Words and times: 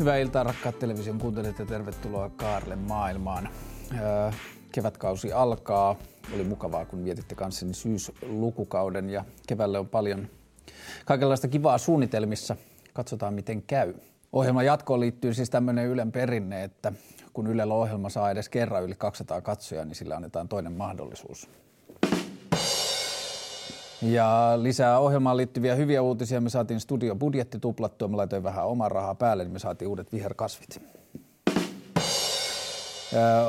Hyvää 0.00 0.16
iltaa 0.16 0.42
rakkaat 0.42 0.78
television 0.78 1.18
kuuntelijat 1.18 1.58
ja 1.58 1.66
tervetuloa 1.66 2.30
Kaarle 2.30 2.76
maailmaan. 2.76 3.48
Öö, 3.92 4.30
kevätkausi 4.72 5.32
alkaa. 5.32 5.96
Oli 6.34 6.44
mukavaa, 6.44 6.84
kun 6.84 7.04
vietitte 7.04 7.34
kanssani 7.34 7.74
syyslukukauden 7.74 9.10
ja 9.10 9.24
keväälle 9.46 9.78
on 9.78 9.88
paljon 9.88 10.28
kaikenlaista 11.04 11.48
kivaa 11.48 11.78
suunnitelmissa. 11.78 12.56
Katsotaan 12.92 13.34
miten 13.34 13.62
käy. 13.62 13.94
Ohjelman 14.32 14.66
jatkoon 14.66 15.00
liittyy 15.00 15.34
siis 15.34 15.50
tämmöinen 15.50 15.86
Ylen 15.86 16.12
perinne, 16.12 16.64
että 16.64 16.92
kun 17.32 17.46
Ylellä 17.46 17.74
ohjelma 17.74 18.08
saa 18.08 18.30
edes 18.30 18.48
kerran 18.48 18.84
yli 18.84 18.94
200 18.94 19.40
katsojaa, 19.40 19.84
niin 19.84 19.96
sillä 19.96 20.16
annetaan 20.16 20.48
toinen 20.48 20.72
mahdollisuus. 20.72 21.48
Ja 24.02 24.52
lisää 24.56 24.98
ohjelmaan 24.98 25.36
liittyviä 25.36 25.74
hyviä 25.74 26.02
uutisia. 26.02 26.40
Me 26.40 26.50
saatiin 26.50 26.80
studio 26.80 27.16
budjetti 27.16 27.58
tuplattua, 27.58 28.08
me 28.08 28.16
laitoin 28.16 28.42
vähän 28.42 28.66
omaa 28.66 28.88
rahaa 28.88 29.14
päälle, 29.14 29.44
niin 29.44 29.52
me 29.52 29.58
saatiin 29.58 29.88
uudet 29.88 30.12
viherkasvit. 30.12 30.82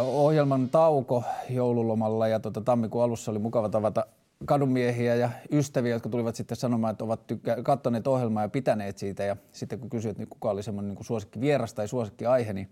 ohjelman 0.06 0.70
tauko 0.70 1.24
joululomalla 1.50 2.28
ja 2.28 2.40
tota, 2.40 2.62
tammikuun 2.62 3.04
alussa 3.04 3.32
oli 3.32 3.40
mukava 3.40 3.70
tavata 3.70 4.06
kadunmiehiä 4.46 5.16
ja 5.16 5.30
ystäviä, 5.52 5.96
jotka 5.96 6.10
tulivat 6.10 6.36
sitten 6.36 6.58
sanomaan, 6.58 6.92
että 6.92 7.04
ovat 7.04 7.28
tykkä- 7.28 7.64
kattoneet 7.64 8.08
ohjelmaa 8.08 8.44
ja 8.44 8.50
pitäneet 8.50 8.98
siitä. 8.98 9.24
Ja 9.24 9.38
sitten 9.52 9.80
kun 9.80 9.90
kysyit, 9.90 10.18
niin 10.18 10.28
kuka 10.30 10.50
oli 10.50 10.64
semmoinen 10.64 10.96
niin 10.96 11.06
suosikki 11.06 11.42
vieras 11.42 11.74
tai 11.74 11.88
suosikki 11.88 12.26
aihe, 12.26 12.54
niin 12.54 12.70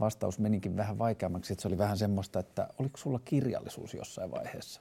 vastaus 0.00 0.38
menikin 0.38 0.76
vähän 0.76 0.98
vaikeammaksi. 0.98 1.52
Että 1.52 1.62
se 1.62 1.68
oli 1.68 1.78
vähän 1.78 1.98
semmoista, 1.98 2.38
että 2.38 2.68
oliko 2.78 2.96
sulla 2.96 3.20
kirjallisuus 3.24 3.94
jossain 3.94 4.30
vaiheessa? 4.30 4.80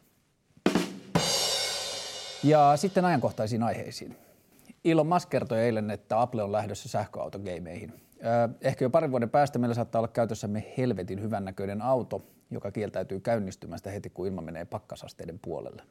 Ja 2.43 2.73
sitten 2.75 3.05
ajankohtaisiin 3.05 3.63
aiheisiin. 3.63 4.17
Elon 4.85 5.07
Musk 5.07 5.29
kertoi 5.29 5.59
eilen, 5.59 5.91
että 5.91 6.21
Apple 6.21 6.43
on 6.43 6.51
lähdössä 6.51 6.89
sähköautogeimeihin. 6.89 7.93
Ehkä 8.61 8.85
jo 8.85 8.89
parin 8.89 9.11
vuoden 9.11 9.29
päästä 9.29 9.59
meillä 9.59 9.75
saattaa 9.75 9.99
olla 9.99 10.07
käytössämme 10.07 10.73
helvetin 10.77 11.21
hyvännäköinen 11.21 11.81
auto, 11.81 12.21
joka 12.51 12.71
kieltäytyy 12.71 13.19
käynnistymästä 13.19 13.91
heti, 13.91 14.09
kun 14.09 14.27
ilma 14.27 14.41
menee 14.41 14.65
pakkasasteiden 14.65 15.39
puolelle. 15.41 15.83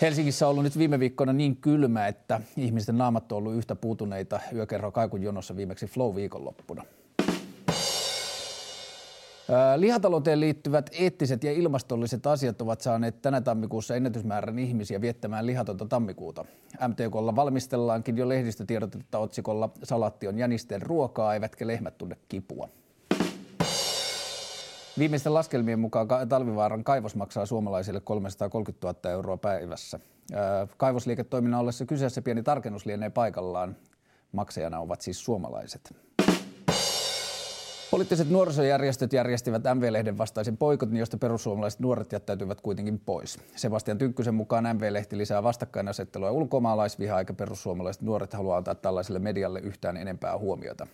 Helsingissä 0.00 0.46
on 0.46 0.50
ollut 0.50 0.64
nyt 0.64 0.78
viime 0.78 0.98
viikkoina 0.98 1.32
niin 1.32 1.56
kylmä, 1.56 2.06
että 2.06 2.40
ihmisten 2.56 2.98
naamat 2.98 3.32
on 3.32 3.38
ollut 3.38 3.54
yhtä 3.54 3.74
puutuneita 3.74 4.40
yökerro 4.54 4.92
kaikun 4.92 5.22
jonossa 5.22 5.56
viimeksi 5.56 5.86
Flow-viikonloppuna. 5.86 6.84
Lihatalouteen 9.76 10.40
liittyvät 10.40 10.90
eettiset 10.92 11.44
ja 11.44 11.52
ilmastolliset 11.52 12.26
asiat 12.26 12.62
ovat 12.62 12.80
saaneet 12.80 13.22
tänä 13.22 13.40
tammikuussa 13.40 13.96
ennätysmäärän 13.96 14.58
ihmisiä 14.58 15.00
viettämään 15.00 15.46
lihatonta 15.46 15.86
tammikuuta. 15.86 16.44
MTKlla 16.88 17.36
valmistellaankin 17.36 18.16
jo 18.16 18.28
lehdistötiedotetta 18.28 19.18
otsikolla 19.18 19.70
Salatti 19.82 20.28
on 20.28 20.38
jänisten 20.38 20.82
ruokaa, 20.82 21.34
eivätkä 21.34 21.66
lehmät 21.66 21.98
tunne 21.98 22.16
kipua. 22.28 22.68
Viimeisten 24.98 25.34
laskelmien 25.34 25.78
mukaan 25.78 26.08
Talvivaaran 26.28 26.84
kaivos 26.84 27.14
maksaa 27.14 27.46
suomalaisille 27.46 28.00
330 28.00 28.86
000 28.86 29.10
euroa 29.10 29.36
päivässä. 29.36 30.00
Kaivosliiketoiminnan 30.76 31.60
ollessa 31.60 31.86
kyseessä 31.86 32.22
pieni 32.22 32.42
tarkennus 32.42 32.86
lienee 32.86 33.10
paikallaan. 33.10 33.76
Maksajana 34.32 34.80
ovat 34.80 35.00
siis 35.00 35.24
suomalaiset. 35.24 35.94
Poliittiset 37.90 38.30
nuorisojärjestöt 38.30 39.12
järjestivät 39.12 39.62
MV-lehden 39.74 40.18
vastaisen 40.18 40.56
poikotin, 40.56 40.96
josta 40.96 41.18
perussuomalaiset 41.18 41.80
nuoret 41.80 42.12
jättäytyivät 42.12 42.60
kuitenkin 42.60 42.98
pois. 42.98 43.38
Sebastian 43.56 43.98
Tynkkysen 43.98 44.34
mukaan 44.34 44.76
MV-lehti 44.76 45.18
lisää 45.18 45.42
vastakkainasettelua 45.42 46.30
ulkomaalaisvihaa, 46.30 47.18
eikä 47.18 47.32
perussuomalaiset 47.32 48.02
nuoret 48.02 48.32
halua 48.32 48.56
antaa 48.56 48.74
tällaiselle 48.74 49.18
medialle 49.18 49.60
yhtään 49.60 49.96
enempää 49.96 50.38
huomiota. 50.38 50.86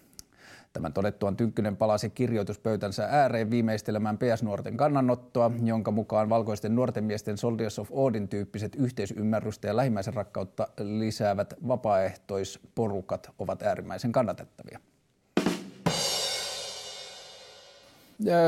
Tämän 0.72 0.92
todettuaan 0.92 1.36
Tynkkynen 1.36 1.76
palasi 1.76 2.10
kirjoituspöytänsä 2.10 3.06
ääreen 3.10 3.50
viimeistelemään 3.50 4.18
PS-nuorten 4.18 4.76
kannanottoa, 4.76 5.50
jonka 5.64 5.90
mukaan 5.90 6.28
valkoisten 6.28 6.74
nuorten 6.74 7.04
miesten 7.04 7.38
Soldiers 7.38 7.78
of 7.78 7.88
Odin 7.92 8.28
tyyppiset 8.28 8.74
yhteisymmärrystä 8.74 9.68
ja 9.68 9.76
lähimmäisen 9.76 10.14
rakkautta 10.14 10.68
lisäävät 10.78 11.54
vapaaehtoisporukat 11.68 13.30
ovat 13.38 13.62
äärimmäisen 13.62 14.12
kannatettavia. 14.12 14.80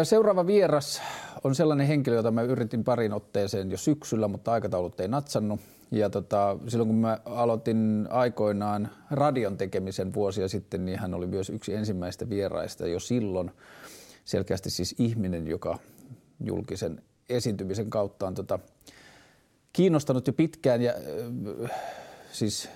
Seuraava 0.02 0.46
vieras 0.46 1.02
on 1.44 1.54
sellainen 1.54 1.86
henkilö, 1.86 2.16
jota 2.16 2.30
mä 2.30 2.42
yritin 2.42 2.84
parin 2.84 3.12
otteeseen 3.12 3.70
jo 3.70 3.76
syksyllä, 3.76 4.28
mutta 4.28 4.52
aikataulut 4.52 5.00
ei 5.00 5.08
natsannut. 5.08 5.60
Ja 5.90 6.10
tota, 6.10 6.58
silloin 6.68 6.88
kun 6.88 6.98
mä 6.98 7.18
aloitin 7.24 8.08
aikoinaan 8.10 8.90
radion 9.10 9.56
tekemisen 9.56 10.14
vuosia 10.14 10.48
sitten, 10.48 10.84
niin 10.84 10.98
hän 10.98 11.14
oli 11.14 11.26
myös 11.26 11.50
yksi 11.50 11.74
ensimmäistä 11.74 12.30
vieraista 12.30 12.86
jo 12.86 13.00
silloin. 13.00 13.50
Selkeästi 14.24 14.70
siis 14.70 14.94
ihminen, 14.98 15.46
joka 15.46 15.78
julkisen 16.44 17.02
esiintymisen 17.28 17.90
kautta 17.90 18.26
on 18.26 18.34
tota, 18.34 18.58
kiinnostanut 19.72 20.26
jo 20.26 20.32
pitkään 20.32 20.82
ja 20.82 20.94
äh, 21.64 21.70
siis 22.32 22.68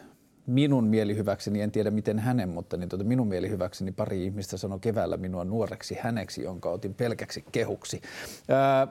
minun 0.51 0.85
mielihyväkseni, 0.85 1.61
en 1.61 1.71
tiedä 1.71 1.91
miten 1.91 2.19
hänen, 2.19 2.49
mutta 2.49 2.77
niin 2.77 2.89
tuota 2.89 3.05
minun 3.05 3.29
mielihyväkseni 3.29 3.93
pari 3.93 4.25
ihmistä 4.25 4.57
sanoi 4.57 4.81
keväällä 4.81 5.17
minua 5.17 5.45
nuoreksi 5.45 5.97
häneksi, 6.01 6.43
jonka 6.43 6.71
otin 6.71 6.95
pelkäksi 6.95 7.45
kehuksi. 7.53 8.01
Ää, 8.49 8.89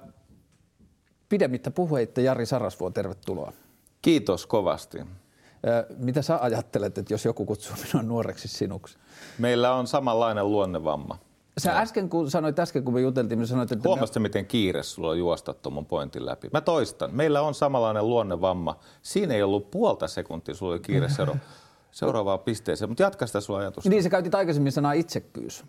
pidemmittä 1.30 1.72
puheitta 1.72 2.22
Jari 2.22 2.46
Sarasvuo, 2.46 2.90
tervetuloa. 2.90 3.54
Kiitos 4.02 4.46
kovasti. 4.46 4.98
Ää, 4.98 5.86
mitä 5.98 6.22
sä 6.22 6.40
ajattelet, 6.42 6.98
että 6.98 7.14
jos 7.14 7.26
joku 7.26 7.46
kutsuu 7.46 7.76
minua 7.84 8.04
nuoreksi 8.04 8.48
sinuksi? 8.48 8.98
Meillä 9.38 9.74
on 9.74 9.88
samanlainen 9.88 10.50
luonnevamma. 10.52 11.20
Sä 11.60 11.80
äsken, 11.80 12.10
kun 12.10 12.32
sanoit 12.32 12.60
äsken, 12.60 12.84
kun 12.84 12.94
me 12.94 13.02
juteltiin, 13.02 13.48
sanoit, 13.48 13.72
että... 13.72 13.90
Huomasit, 13.90 14.16
me... 14.16 14.20
miten 14.20 14.46
kiire 14.46 14.84
sulla 14.84 15.10
on 15.10 15.20
juosta 15.20 15.54
tuon 15.54 15.86
pointin 15.86 16.26
läpi. 16.26 16.50
Mä 16.54 16.62
toistan. 16.62 17.16
Meillä 17.16 17.42
on 17.42 17.54
samanlainen 17.54 18.08
luonnevamma. 18.08 18.80
Siinä 19.02 19.34
ei 19.34 19.44
ollut 19.44 19.72
puolta 19.72 20.08
sekuntia, 20.08 20.56
sulla 20.56 20.72
oli 20.72 20.80
kiire 20.80 21.10
seura- 21.10 21.38
seuraavaan 21.92 22.40
pisteeseen. 22.40 22.90
Mutta 22.90 23.04
jatka 23.04 23.28
sitä 23.28 23.42
sulla 23.42 23.60
ajatusta. 23.60 23.90
Niin, 23.90 24.04
sä 24.04 24.10
käytit 24.10 24.36
aikaisemmin 24.36 24.72
sanaa 24.72 24.94
itsekkyys. 24.94 25.64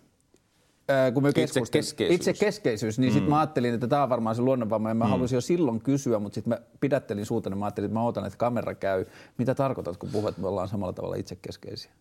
kun 1.13 1.23
me 1.23 1.29
itse 1.29 1.61
keskeisyys. 1.71 2.15
Itse 2.15 2.33
keskeisyys, 2.33 2.99
niin 2.99 3.11
mm. 3.11 3.13
sitten 3.13 3.29
mä 3.29 3.39
ajattelin, 3.39 3.73
että 3.73 3.87
tämä 3.87 4.03
on 4.03 4.09
varmaan 4.09 4.35
se 4.35 4.41
luonnonvamma, 4.41 4.89
ja 4.89 4.95
mä 4.95 5.05
mm. 5.05 5.09
halusin 5.09 5.37
jo 5.37 5.41
silloin 5.41 5.81
kysyä, 5.81 6.19
mutta 6.19 6.35
sitten 6.35 6.49
mä 6.49 6.59
pidättelin 6.79 7.25
suutena, 7.25 7.55
mä 7.55 7.65
ajattelin, 7.65 7.85
että 7.85 7.99
mä 7.99 8.03
odotan, 8.03 8.25
että 8.25 8.37
kamera 8.37 8.75
käy. 8.75 9.05
Mitä 9.37 9.55
tarkoitat, 9.55 9.97
kun 9.97 10.09
puhut, 10.09 10.29
että 10.29 10.41
me 10.41 10.47
ollaan 10.47 10.67
samalla 10.67 10.93
tavalla 10.93 11.15
itsekeskeisiä? 11.15 11.91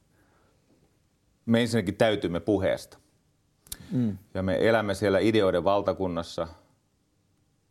Me 1.47 1.61
ensinnäkin 1.61 1.95
täytymme 1.95 2.41
puheesta. 2.41 2.99
Mm. 3.93 4.19
Ja 4.35 4.43
me 4.43 4.69
elämme 4.69 4.95
siellä 4.95 5.19
ideoiden 5.19 5.65
valtakunnassa 5.65 6.49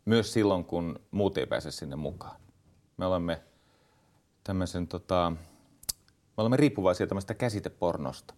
myös 0.06 0.34
silloin, 0.34 0.66
kun 0.66 1.00
muut 1.12 1.38
ei 1.38 1.46
pääse 1.46 1.72
sinne 1.72 1.96
mukaan. 1.96 2.36
Me 2.98 3.06
olemme 3.06 3.42
tämmöisen 4.44 4.88
tota, 4.88 5.32
me 6.38 6.42
olemme 6.42 6.58
riippuvaisia 6.58 7.08
tämmöistä 7.08 7.34
käsitepornosta. 7.34 8.34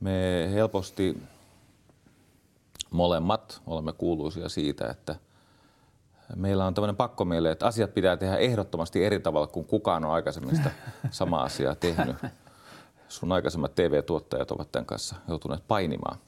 Me 0.00 0.48
helposti 0.52 1.22
molemmat 2.90 3.62
olemme 3.66 3.92
kuuluisia 3.92 4.48
siitä, 4.48 4.90
että 4.90 5.16
meillä 6.36 6.66
on 6.66 6.74
tämmöinen 6.74 6.96
pakko 6.96 7.24
meille, 7.24 7.50
että 7.50 7.66
asiat 7.66 7.94
pitää 7.94 8.16
tehdä 8.16 8.36
ehdottomasti 8.36 9.04
eri 9.04 9.20
tavalla 9.20 9.46
kuin 9.46 9.66
kukaan 9.66 10.04
on 10.04 10.12
aikaisemmin 10.12 10.56
sitä 10.56 10.70
samaa 11.10 11.42
asiaa 11.42 11.74
tehnyt 11.74 12.16
sun 13.10 13.32
aikaisemmat 13.32 13.74
TV-tuottajat 13.74 14.50
ovat 14.50 14.72
tämän 14.72 14.86
kanssa 14.86 15.16
joutuneet 15.28 15.68
painimaan. 15.68 16.18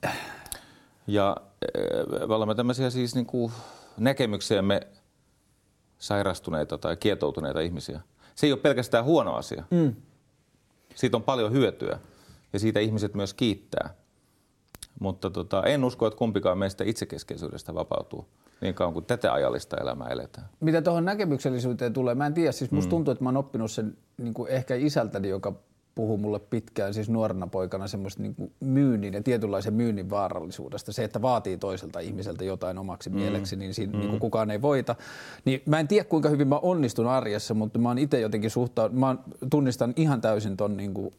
Ja 1.06 1.36
eh, 1.74 2.28
me 2.28 2.34
olemme 2.34 2.54
tämmöisiä 2.54 2.90
siis 2.90 3.14
niin 3.14 3.26
kuin 3.26 3.52
näkemyksiämme 3.98 4.80
sairastuneita 5.98 6.78
tai 6.78 6.96
kietoutuneita 6.96 7.60
ihmisiä. 7.60 8.00
Se 8.34 8.46
ei 8.46 8.52
ole 8.52 8.60
pelkästään 8.60 9.04
huono 9.04 9.34
asia. 9.34 9.64
Mm. 9.70 9.94
Siitä 10.94 11.16
on 11.16 11.22
paljon 11.22 11.52
hyötyä 11.52 11.98
ja 12.52 12.58
siitä 12.58 12.80
ihmiset 12.80 13.14
myös 13.14 13.34
kiittää. 13.34 13.94
Mutta 15.00 15.30
tota, 15.30 15.62
en 15.62 15.84
usko, 15.84 16.06
että 16.06 16.18
kumpikaan 16.18 16.58
meistä 16.58 16.84
itsekeskeisyydestä 16.84 17.74
vapautuu 17.74 18.26
niin 18.60 18.74
kauan 18.74 18.92
kuin 18.92 19.04
tätä 19.04 19.32
ajallista 19.32 19.76
elämää 19.76 20.08
eletään. 20.08 20.48
Mitä 20.60 20.82
tuohon 20.82 21.04
näkemyksellisyyteen 21.04 21.92
tulee, 21.92 22.14
mä 22.14 22.26
en 22.26 22.34
tiedä, 22.34 22.52
siis 22.52 22.70
musta 22.70 22.88
mm. 22.88 22.90
tuntuu, 22.90 23.12
että 23.12 23.24
mä 23.24 23.28
oon 23.28 23.36
oppinut 23.36 23.70
sen 23.70 23.96
niin 24.18 24.34
kuin 24.34 24.50
ehkä 24.50 24.74
isältäni, 24.74 25.28
joka 25.28 25.52
puhui 25.94 26.18
mulle 26.18 26.38
pitkään 26.38 26.94
siis 26.94 27.10
nuorena 27.10 27.46
poikana 27.46 27.86
semmoista 27.86 28.22
niin 28.22 28.34
kuin 28.34 28.52
myynnin 28.60 29.14
ja 29.14 29.22
tietynlaisen 29.22 29.74
myynnin 29.74 30.10
vaarallisuudesta. 30.10 30.92
Se, 30.92 31.04
että 31.04 31.22
vaatii 31.22 31.58
toiselta 31.58 32.00
ihmiseltä 32.00 32.44
jotain 32.44 32.78
omaksi 32.78 33.10
mm. 33.10 33.16
mieleksi, 33.16 33.56
niin 33.56 33.74
siinä 33.74 33.92
mm. 33.92 33.98
niin 33.98 34.10
kuin 34.10 34.20
kukaan 34.20 34.50
ei 34.50 34.62
voita. 34.62 34.96
Niin 35.44 35.62
mä 35.66 35.80
en 35.80 35.88
tiedä 35.88 36.04
kuinka 36.04 36.28
hyvin 36.28 36.48
mä 36.48 36.58
onnistun 36.58 37.06
arjessa, 37.06 37.54
mutta 37.54 37.78
mä 37.78 37.88
oon 37.88 37.98
itse 37.98 38.20
jotenkin 38.20 38.50
suhtaudun, 38.50 38.98
mä 38.98 39.16
tunnistan 39.50 39.92
ihan 39.96 40.20
täysin 40.20 40.56
ton 40.56 40.76
niin 40.76 40.94
kuin 40.94 41.14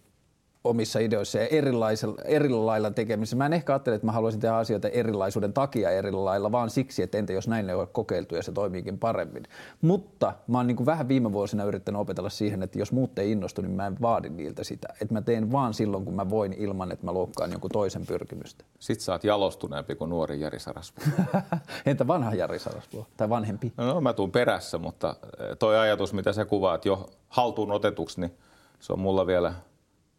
omissa 0.64 1.00
ideoissa 1.00 1.38
ja 1.38 1.48
erilaisella, 1.48 2.16
eri 2.26 2.50
lailla 2.50 2.92
tekemisessä. 2.92 3.36
Mä 3.36 3.46
en 3.46 3.54
ehkä 3.54 3.74
ajattele, 3.74 3.96
että 3.96 4.06
mä 4.06 4.12
haluaisin 4.12 4.42
tehdä 4.42 4.56
asioita 4.56 4.88
erilaisuuden 4.88 5.54
takia 5.54 5.90
eri 5.90 6.12
lailla, 6.12 6.52
vaan 6.52 6.70
siksi, 6.70 7.04
että 7.04 7.18
entä 7.18 7.34
jos 7.34 7.48
näin 7.48 7.70
ei 7.70 7.76
ole 7.76 7.88
kokeiltu 7.88 8.36
ja 8.36 8.44
se 8.44 8.52
toimiikin 8.52 9.00
paremmin. 9.00 9.44
Mutta 9.82 10.34
mä 10.48 10.58
oon 10.58 10.68
niin 10.68 10.76
kuin 10.76 10.86
vähän 10.86 11.08
viime 11.08 11.32
vuosina 11.32 11.64
yrittänyt 11.64 12.02
opetella 12.02 12.30
siihen, 12.30 12.64
että 12.64 12.80
jos 12.80 12.92
muut 12.92 13.20
ei 13.20 13.32
innostu, 13.32 13.62
niin 13.62 13.72
mä 13.72 13.88
en 13.88 13.98
vaadi 14.02 14.30
niiltä 14.30 14.64
sitä. 14.64 14.88
Että 15.02 15.14
mä 15.14 15.22
teen 15.22 15.52
vaan 15.52 15.74
silloin, 15.74 16.06
kun 16.06 16.16
mä 16.16 16.30
voin 16.30 16.54
ilman, 16.54 16.92
että 16.92 17.06
mä 17.06 17.14
loukkaan 17.14 17.52
jonkun 17.52 17.72
toisen 17.72 18.06
pyrkimystä. 18.06 18.66
Sitten 18.80 19.06
sä 19.06 19.12
oot 19.12 19.24
jalostuneempi 19.24 19.96
kuin 19.96 20.10
nuori 20.10 20.40
Jari 20.40 20.60
Sarasvu. 20.60 21.02
entä 21.86 22.08
vanha 22.08 22.36
Jari 22.36 22.60
Sarasvu 22.60 23.08
tai 23.18 23.30
vanhempi? 23.30 23.74
No, 23.78 23.94
no 23.94 24.02
mä 24.02 24.14
tuun 24.14 24.32
perässä, 24.32 24.78
mutta 24.78 25.16
eh, 25.40 25.58
toi 25.60 25.78
ajatus, 25.78 26.14
mitä 26.14 26.34
sä 26.34 26.46
kuvaat 26.46 26.86
jo 26.86 27.10
haltuun 27.30 27.72
otetuksi, 27.72 28.22
niin 28.22 28.38
se 28.80 28.94
on 28.94 29.00
mulla 29.00 29.28
vielä 29.28 29.54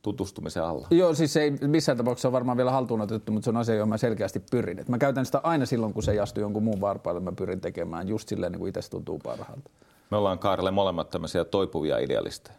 tutustumisen 0.04 0.64
alla. 0.64 0.86
Joo, 0.90 1.14
siis 1.14 1.32
se 1.32 1.42
ei 1.42 1.50
missään 1.50 1.98
tapauksessa 1.98 2.28
ole 2.28 2.32
varmaan 2.32 2.56
vielä 2.56 2.70
haltuun 2.70 3.00
otettu, 3.00 3.32
mutta 3.32 3.44
se 3.44 3.50
on 3.50 3.56
asia, 3.56 3.74
johon 3.74 3.88
mä 3.88 3.96
selkeästi 3.96 4.40
pyrin. 4.50 4.78
Et 4.78 4.88
mä 4.88 4.98
käytän 4.98 5.26
sitä 5.26 5.40
aina 5.42 5.66
silloin, 5.66 5.92
kun 5.92 6.02
se 6.02 6.12
ei 6.12 6.20
astu 6.20 6.40
jonkun 6.40 6.62
muun 6.62 6.80
varpaille, 6.80 7.20
mä 7.20 7.32
pyrin 7.32 7.60
tekemään 7.60 8.08
just 8.08 8.28
silleen, 8.28 8.52
niin 8.52 8.60
kuin 8.60 8.68
itse 8.68 8.90
tuntuu 8.90 9.18
parhaalta. 9.18 9.70
Me 10.10 10.16
ollaan 10.16 10.38
Kaarelle 10.38 10.70
molemmat 10.70 11.10
tämmöisiä 11.10 11.44
toipuvia 11.44 11.98
idealisteja. 11.98 12.56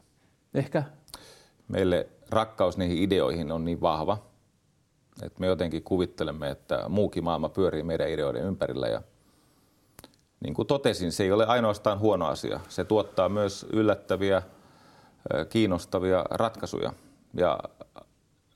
Ehkä. 0.54 0.84
Meille 1.68 2.08
rakkaus 2.30 2.78
niihin 2.78 2.98
ideoihin 2.98 3.52
on 3.52 3.66
niin 3.66 3.82
vahva, 3.82 4.18
että 5.24 5.40
me 5.40 5.48
jotenkin 5.48 5.84
kuvittelemme, 5.84 6.50
että 6.50 6.86
muukin 6.90 7.24
maailma 7.24 7.50
pyörii 7.50 7.84
meidän 7.84 8.10
ideoiden 8.10 8.44
ympärillä 8.44 8.88
ja 8.88 9.02
niin 10.40 10.54
kuin 10.54 10.68
totesin, 10.68 11.12
se 11.12 11.24
ei 11.24 11.32
ole 11.32 11.46
ainoastaan 11.46 12.00
huono 12.00 12.26
asia. 12.26 12.60
Se 12.70 12.84
tuottaa 12.84 13.30
myös 13.30 13.66
yllättäviä, 13.74 14.42
kiinnostavia 15.50 16.26
ratkaisuja– 16.30 16.94
ja 17.36 17.60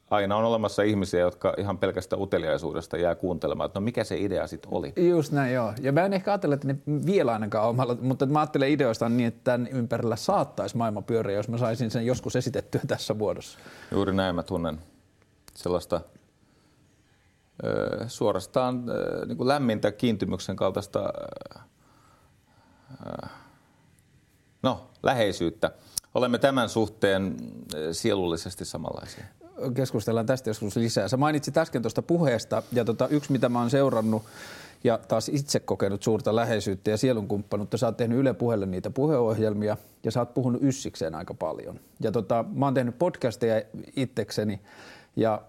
aina 0.09 0.35
on 0.37 0.43
olemassa 0.43 0.83
ihmisiä, 0.83 1.19
jotka 1.19 1.53
ihan 1.57 1.77
pelkästään 1.77 2.21
uteliaisuudesta 2.21 2.97
jää 2.97 3.15
kuuntelemaan, 3.15 3.65
että 3.65 3.79
no 3.79 3.83
mikä 3.83 4.03
se 4.03 4.17
idea 4.17 4.47
sitten 4.47 4.73
oli. 4.73 4.93
Just 4.95 5.31
näin, 5.31 5.53
joo. 5.53 5.73
Ja 5.81 5.91
mä 5.91 6.05
en 6.05 6.13
ehkä 6.13 6.31
ajattele, 6.31 6.55
että 6.55 6.67
ne 6.67 6.77
vielä 7.05 7.33
ainakaan 7.33 7.69
omalla, 7.69 7.97
mutta 8.01 8.25
mä 8.25 8.39
ajattelen 8.39 8.69
ideoista 8.69 9.09
niin, 9.09 9.27
että 9.27 9.43
tämän 9.43 9.67
ympärillä 9.67 10.15
saattaisi 10.15 10.77
maailma 10.77 11.01
pyöriä, 11.01 11.37
jos 11.37 11.47
mä 11.47 11.57
saisin 11.57 11.91
sen 11.91 12.05
joskus 12.05 12.35
esitettyä 12.35 12.81
tässä 12.87 13.13
muodossa. 13.13 13.59
Juuri 13.91 14.13
näin 14.13 14.35
mä 14.35 14.43
tunnen 14.43 14.79
sellaista 15.53 16.01
ö, 17.63 18.05
suorastaan 18.07 18.89
ö, 18.89 19.25
niin 19.25 19.37
kuin 19.37 19.47
lämmintä 19.47 19.91
kiintymyksen 19.91 20.55
kaltaista 20.55 21.13
ö, 23.05 23.27
no, 24.63 24.89
läheisyyttä 25.03 25.71
olemme 26.15 26.37
tämän 26.37 26.69
suhteen 26.69 27.35
eh, 27.75 27.87
sielullisesti 27.91 28.65
samanlaisia. 28.65 29.23
Keskustellaan 29.73 30.25
tästä 30.25 30.49
joskus 30.49 30.75
lisää. 30.75 31.07
Sä 31.07 31.17
mainitsit 31.17 31.57
äsken 31.57 31.81
tuosta 31.81 32.01
puheesta 32.01 32.63
ja 32.71 32.85
tota, 32.85 33.07
yksi 33.07 33.31
mitä 33.31 33.49
mä 33.49 33.59
oon 33.59 33.69
seurannut 33.69 34.23
ja 34.83 34.99
taas 35.07 35.29
itse 35.29 35.59
kokenut 35.59 36.03
suurta 36.03 36.35
läheisyyttä 36.35 36.91
ja 36.91 36.97
sielunkumppanuutta. 36.97 37.77
Sä 37.77 37.85
oot 37.85 37.97
tehnyt 37.97 38.17
Yle 38.17 38.33
Puheelle 38.33 38.65
niitä 38.65 38.89
puheohjelmia 38.89 39.77
ja 40.03 40.11
sä 40.11 40.19
oot 40.19 40.33
puhunut 40.33 40.63
yssikseen 40.63 41.15
aika 41.15 41.33
paljon. 41.33 41.79
Ja 41.99 42.11
tota, 42.11 42.45
mä 42.53 42.65
oon 42.65 42.73
tehnyt 42.73 42.99
podcasteja 42.99 43.61
itsekseni 43.95 44.61
ja 45.15 45.41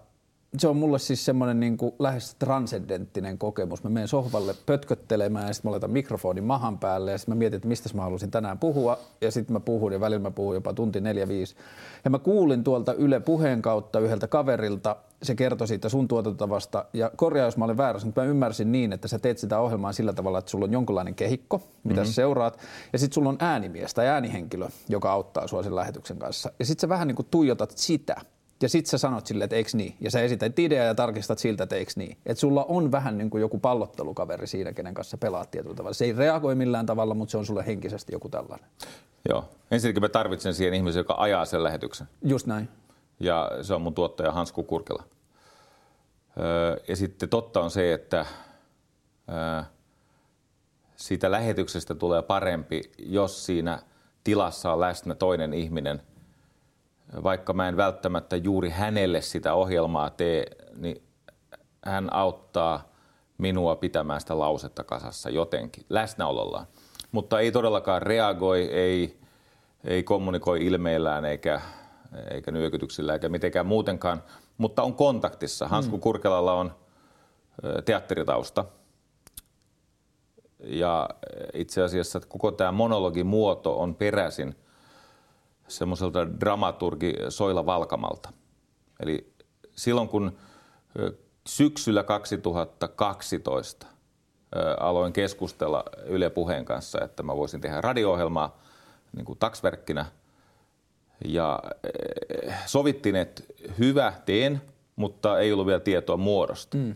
se 0.57 0.67
on 0.67 0.77
mulle 0.77 0.99
siis 0.99 1.25
semmoinen 1.25 1.59
niin 1.59 1.77
kuin 1.77 1.93
lähes 1.99 2.35
transcendenttinen 2.35 3.37
kokemus. 3.37 3.83
Mä 3.83 3.89
menen 3.89 4.07
sohvalle 4.07 4.55
pötköttelemään 4.65 5.47
ja 5.47 5.53
sitten 5.53 5.69
mä 5.69 5.71
laitan 5.71 5.91
mikrofonin 5.91 6.43
mahan 6.43 6.79
päälle 6.79 7.11
ja 7.11 7.17
sitten 7.17 7.35
mä 7.35 7.39
mietin, 7.39 7.57
että 7.57 7.67
mistä 7.67 7.89
mä 7.93 8.01
haluaisin 8.01 8.31
tänään 8.31 8.59
puhua. 8.59 8.99
Ja 9.21 9.31
sitten 9.31 9.53
mä 9.53 9.59
puhun 9.59 9.93
ja 9.93 9.99
välillä 9.99 10.21
mä 10.21 10.31
puhun 10.31 10.55
jopa 10.55 10.73
tunti 10.73 11.01
neljä 11.01 11.27
viisi. 11.27 11.55
Ja 12.05 12.09
mä 12.09 12.19
kuulin 12.19 12.63
tuolta 12.63 12.93
Yle 12.93 13.19
puheen 13.19 13.61
kautta 13.61 13.99
yhdeltä 13.99 14.27
kaverilta, 14.27 14.95
se 15.23 15.35
kertoi 15.35 15.67
siitä 15.67 15.89
sun 15.89 16.07
tuotantotavasta. 16.07 16.85
Ja 16.93 17.11
korjaa, 17.15 17.45
jos 17.45 17.57
mä 17.57 17.65
olen 17.65 17.77
väärässä, 17.77 18.05
mutta 18.05 18.21
mä 18.21 18.27
ymmärsin 18.27 18.71
niin, 18.71 18.93
että 18.93 19.07
sä 19.07 19.19
teet 19.19 19.37
sitä 19.37 19.59
ohjelmaa 19.59 19.91
sillä 19.93 20.13
tavalla, 20.13 20.39
että 20.39 20.51
sulla 20.51 20.65
on 20.65 20.73
jonkinlainen 20.73 21.15
kehikko, 21.15 21.61
mitä 21.83 22.01
mm-hmm. 22.01 22.07
sä 22.07 22.13
seuraat. 22.13 22.59
Ja 22.93 22.99
sitten 22.99 23.13
sulla 23.13 23.29
on 23.29 23.37
äänimies 23.39 23.93
tai 23.93 24.07
äänihenkilö, 24.07 24.67
joka 24.89 25.11
auttaa 25.11 25.47
sua 25.47 25.63
sen 25.63 25.75
lähetyksen 25.75 26.17
kanssa. 26.17 26.51
Ja 26.59 26.65
sitten 26.65 26.81
sä 26.81 26.89
vähän 26.89 27.07
niin 27.07 27.15
kuin 27.15 27.27
tuijotat 27.31 27.71
sitä 27.75 28.15
ja 28.61 28.69
sit 28.69 28.85
sä 28.85 28.97
sanot 28.97 29.27
sille, 29.27 29.43
että 29.43 29.55
eikö 29.55 29.69
niin. 29.73 29.95
Ja 30.01 30.11
sä 30.11 30.21
esität 30.21 30.59
ideaa 30.59 30.85
ja 30.85 30.95
tarkistat 30.95 31.39
siltä, 31.39 31.63
että 31.63 31.75
eikö 31.75 31.91
niin. 31.95 32.17
Että 32.25 32.41
sulla 32.41 32.63
on 32.63 32.91
vähän 32.91 33.17
niin 33.17 33.29
kuin 33.29 33.41
joku 33.41 33.59
pallottelukaveri 33.59 34.47
siinä, 34.47 34.73
kenen 34.73 34.93
kanssa 34.93 35.17
pelaat 35.17 35.51
tietyllä 35.51 35.75
tavalla. 35.75 35.93
Se 35.93 36.05
ei 36.05 36.13
reagoi 36.13 36.55
millään 36.55 36.85
tavalla, 36.85 37.13
mutta 37.13 37.31
se 37.31 37.37
on 37.37 37.45
sulle 37.45 37.65
henkisesti 37.65 38.13
joku 38.13 38.29
tällainen. 38.29 38.69
Joo. 39.29 39.49
Ensinnäkin 39.71 40.03
mä 40.03 40.09
tarvitsen 40.09 40.53
siihen 40.53 40.73
ihmisen, 40.73 40.99
joka 40.99 41.15
ajaa 41.17 41.45
sen 41.45 41.63
lähetyksen. 41.63 42.07
Just 42.23 42.47
näin. 42.47 42.69
Ja 43.19 43.51
se 43.61 43.73
on 43.73 43.81
mun 43.81 43.93
tuottaja 43.93 44.31
Hansku 44.31 44.63
Kurkela. 44.63 45.03
Öö, 46.39 46.77
ja 46.87 46.95
sitten 46.95 47.29
totta 47.29 47.59
on 47.61 47.71
se, 47.71 47.93
että 47.93 48.25
öö, 49.29 49.63
siitä 50.95 51.31
lähetyksestä 51.31 51.95
tulee 51.95 52.21
parempi, 52.21 52.81
jos 52.97 53.45
siinä 53.45 53.79
tilassa 54.23 54.73
on 54.73 54.79
läsnä 54.79 55.15
toinen 55.15 55.53
ihminen– 55.53 56.01
vaikka 57.23 57.53
mä 57.53 57.67
en 57.67 57.77
välttämättä 57.77 58.35
juuri 58.35 58.69
hänelle 58.69 59.21
sitä 59.21 59.53
ohjelmaa 59.53 60.09
tee, 60.09 60.45
niin 60.75 61.03
hän 61.85 62.13
auttaa 62.13 62.91
minua 63.37 63.75
pitämään 63.75 64.21
sitä 64.21 64.39
lausetta 64.39 64.83
kasassa 64.83 65.29
jotenkin 65.29 65.85
läsnäolollaan. 65.89 66.67
Mutta 67.11 67.39
ei 67.39 67.51
todellakaan 67.51 68.01
reagoi, 68.01 68.61
ei, 68.61 69.19
ei 69.83 70.03
kommunikoi 70.03 70.65
ilmeillään 70.65 71.25
eikä, 71.25 71.61
eikä 72.31 72.51
nyökytyksillä 72.51 73.13
eikä 73.13 73.29
mitenkään 73.29 73.65
muutenkaan, 73.65 74.23
mutta 74.57 74.83
on 74.83 74.93
kontaktissa. 74.93 75.67
Hansku 75.67 75.97
mm. 75.97 76.01
Kurkelalla 76.01 76.53
on 76.53 76.75
teatteritausta. 77.85 78.65
Ja 80.63 81.09
itse 81.53 81.81
asiassa 81.81 82.19
koko 82.27 82.51
tämä 82.51 82.71
monologimuoto 82.71 83.79
on 83.79 83.95
peräisin– 83.95 84.55
semmoiselta 85.71 86.39
dramaturgi 86.39 87.13
Soila 87.29 87.65
Valkamalta. 87.65 88.29
Eli 88.99 89.33
silloin 89.75 90.09
kun 90.09 90.37
syksyllä 91.47 92.03
2012 92.03 93.87
aloin 94.79 95.13
keskustella 95.13 95.83
Yle 96.05 96.29
Puheen 96.29 96.65
kanssa, 96.65 97.01
että 97.01 97.23
mä 97.23 97.37
voisin 97.37 97.61
tehdä 97.61 97.81
radio-ohjelmaa 97.81 98.59
niin 99.15 99.25
kuin 99.25 99.39
taksverkkinä. 99.39 100.05
Ja 101.25 101.59
sovittiin, 102.65 103.15
että 103.15 103.43
hyvä, 103.79 104.13
teen, 104.25 104.61
mutta 104.95 105.39
ei 105.39 105.53
ollut 105.53 105.67
vielä 105.67 105.79
tietoa 105.79 106.17
muodosta. 106.17 106.77
Mm. 106.77 106.95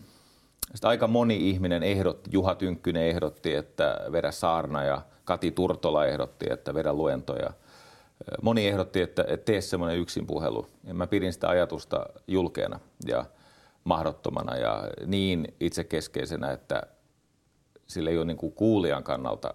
Sitten 0.74 0.88
aika 0.88 1.06
moni 1.06 1.50
ihminen 1.50 1.82
ehdotti, 1.82 2.30
Juha 2.32 2.54
Tynkkynen 2.54 3.02
ehdotti, 3.02 3.54
että 3.54 4.00
vedä 4.12 4.30
saarna 4.30 4.84
ja 4.84 5.02
Kati 5.24 5.50
Turtola 5.50 6.06
ehdotti, 6.06 6.46
että 6.50 6.74
vedä 6.74 6.92
luentoja– 6.92 7.50
Moni 8.42 8.66
ehdotti, 8.66 9.00
että, 9.00 9.24
tee 9.44 9.60
semmoinen 9.60 9.98
yksin 9.98 10.26
puhelu. 10.26 10.66
Ja 10.84 10.94
mä 10.94 11.06
pidin 11.06 11.32
sitä 11.32 11.48
ajatusta 11.48 12.06
julkeana 12.26 12.80
ja 13.06 13.24
mahdottomana 13.84 14.56
ja 14.56 14.84
niin 15.06 15.54
itsekeskeisenä, 15.60 16.52
että 16.52 16.82
sillä 17.86 18.10
ei 18.10 18.16
ole 18.16 18.24
niin 18.24 18.36
kuin 18.36 18.52
kuulijan 18.52 19.04
kannalta, 19.04 19.54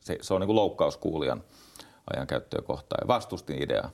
se, 0.00 0.18
se 0.20 0.34
on 0.34 0.40
niin 0.40 0.46
kuin 0.46 0.56
loukkaus 0.56 0.96
kuulijan 0.96 1.44
ajankäyttöä 2.14 2.62
kohtaan. 2.62 2.98
Ja 3.02 3.08
vastustin 3.08 3.62
ideaa. 3.62 3.90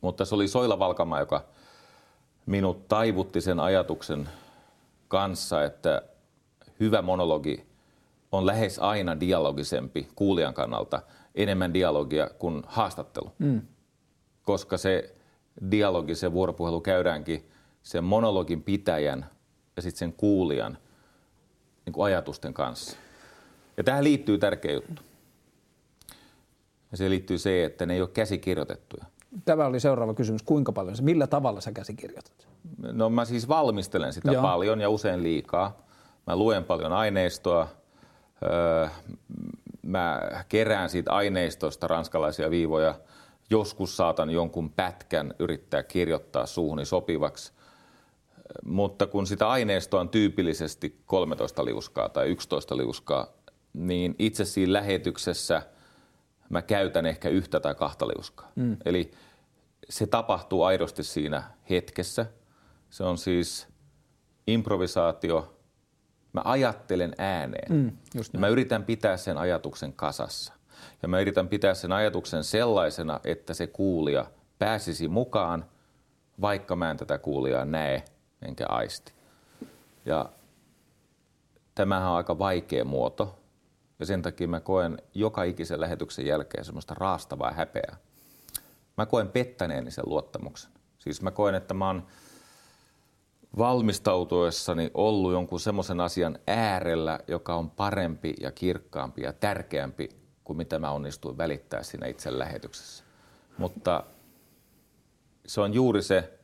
Mutta 0.00 0.24
se 0.24 0.34
oli 0.34 0.48
Soila 0.48 0.78
Valkama, 0.78 1.20
joka 1.20 1.44
minut 2.46 2.88
taivutti 2.88 3.40
sen 3.40 3.60
ajatuksen 3.60 4.28
kanssa, 5.08 5.64
että 5.64 6.02
hyvä 6.80 7.02
monologi 7.02 7.66
on 8.32 8.46
lähes 8.46 8.78
aina 8.78 9.20
dialogisempi 9.20 10.08
kuulijan 10.14 10.54
kannalta– 10.54 11.02
enemmän 11.34 11.74
dialogia 11.74 12.30
kuin 12.38 12.62
haastattelu. 12.66 13.32
Mm. 13.38 13.60
Koska 14.42 14.76
se 14.76 15.14
dialogi, 15.70 16.14
se 16.14 16.32
vuoropuhelu 16.32 16.80
käydäänkin 16.80 17.50
sen 17.82 18.04
monologin 18.04 18.62
pitäjän 18.62 19.26
ja 19.76 19.82
sitten 19.82 19.98
sen 19.98 20.12
kuulijan 20.12 20.78
niin 21.86 21.92
kuin 21.92 22.04
ajatusten 22.04 22.54
kanssa. 22.54 22.96
Ja 23.76 23.84
tähän 23.84 24.04
liittyy 24.04 24.38
tärkeä 24.38 24.72
juttu. 24.72 25.02
Ja 26.90 26.96
se 26.96 27.10
liittyy 27.10 27.38
se, 27.38 27.64
että 27.64 27.86
ne 27.86 27.94
ei 27.94 28.00
ole 28.00 28.08
käsikirjoitettuja. 28.08 29.04
Tämä 29.44 29.66
oli 29.66 29.80
seuraava 29.80 30.14
kysymys. 30.14 30.42
Kuinka 30.42 30.72
paljon 30.72 30.96
se, 30.96 31.02
millä 31.02 31.26
tavalla 31.26 31.60
sä 31.60 31.72
käsikirjoitat? 31.72 32.48
No 32.92 33.10
mä 33.10 33.24
siis 33.24 33.48
valmistelen 33.48 34.12
sitä 34.12 34.32
Joo. 34.32 34.42
paljon 34.42 34.80
ja 34.80 34.90
usein 34.90 35.22
liikaa. 35.22 35.86
Mä 36.26 36.36
luen 36.36 36.64
paljon 36.64 36.92
aineistoa. 36.92 37.68
Öö, 38.42 38.88
mä 39.90 40.20
kerään 40.48 40.90
siitä 40.90 41.12
aineistosta 41.12 41.86
ranskalaisia 41.86 42.50
viivoja. 42.50 42.94
Joskus 43.50 43.96
saatan 43.96 44.30
jonkun 44.30 44.70
pätkän 44.70 45.34
yrittää 45.38 45.82
kirjoittaa 45.82 46.46
suuhuni 46.46 46.84
sopivaksi. 46.84 47.52
Mutta 48.64 49.06
kun 49.06 49.26
sitä 49.26 49.48
aineistoa 49.48 50.00
on 50.00 50.08
tyypillisesti 50.08 51.00
13 51.06 51.64
liuskaa 51.64 52.08
tai 52.08 52.28
11 52.28 52.76
liuskaa, 52.76 53.26
niin 53.72 54.14
itse 54.18 54.44
siinä 54.44 54.72
lähetyksessä 54.72 55.62
mä 56.48 56.62
käytän 56.62 57.06
ehkä 57.06 57.28
yhtä 57.28 57.60
tai 57.60 57.74
kahta 57.74 58.08
liuskaa. 58.08 58.52
Mm. 58.56 58.76
Eli 58.84 59.10
se 59.88 60.06
tapahtuu 60.06 60.62
aidosti 60.62 61.04
siinä 61.04 61.42
hetkessä. 61.70 62.26
Se 62.90 63.04
on 63.04 63.18
siis 63.18 63.68
improvisaatio. 64.46 65.59
Mä 66.32 66.42
ajattelen 66.44 67.14
ääneen. 67.18 67.72
Mm, 67.72 67.92
just 68.14 68.34
mä 68.34 68.48
yritän 68.48 68.84
pitää 68.84 69.16
sen 69.16 69.38
ajatuksen 69.38 69.92
kasassa. 69.92 70.52
Ja 71.02 71.08
mä 71.08 71.20
yritän 71.20 71.48
pitää 71.48 71.74
sen 71.74 71.92
ajatuksen 71.92 72.44
sellaisena, 72.44 73.20
että 73.24 73.54
se 73.54 73.66
kuulija 73.66 74.24
pääsisi 74.58 75.08
mukaan, 75.08 75.64
vaikka 76.40 76.76
mä 76.76 76.90
en 76.90 76.96
tätä 76.96 77.18
kuulijaa 77.18 77.64
näe 77.64 78.04
enkä 78.42 78.66
aisti. 78.66 79.12
Ja 80.06 80.30
tämähän 81.74 82.10
on 82.10 82.16
aika 82.16 82.38
vaikea 82.38 82.84
muoto. 82.84 83.38
Ja 83.98 84.06
sen 84.06 84.22
takia 84.22 84.48
mä 84.48 84.60
koen 84.60 84.98
joka 85.14 85.42
ikisen 85.42 85.80
lähetyksen 85.80 86.26
jälkeen 86.26 86.64
semmoista 86.64 86.94
raastavaa 86.94 87.52
häpeää. 87.52 87.96
Mä 88.96 89.06
koen 89.06 89.28
pettäneeni 89.28 89.90
sen 89.90 90.04
luottamuksen. 90.06 90.70
Siis 90.98 91.22
mä 91.22 91.30
koen, 91.30 91.54
että 91.54 91.74
mä 91.74 91.86
oon 91.86 92.06
valmistautuessani 93.58 94.90
ollut 94.94 95.32
jonkun 95.32 95.60
semmoisen 95.60 96.00
asian 96.00 96.38
äärellä, 96.46 97.18
joka 97.28 97.54
on 97.54 97.70
parempi 97.70 98.34
ja 98.40 98.52
kirkkaampi 98.52 99.22
ja 99.22 99.32
tärkeämpi 99.32 100.08
kuin 100.44 100.56
mitä 100.56 100.78
mä 100.78 100.90
onnistuin 100.90 101.38
välittää 101.38 101.82
siinä 101.82 102.06
itse 102.06 102.38
lähetyksessä. 102.38 103.04
Mutta 103.58 104.04
se 105.46 105.60
on 105.60 105.74
juuri 105.74 106.02
se 106.02 106.38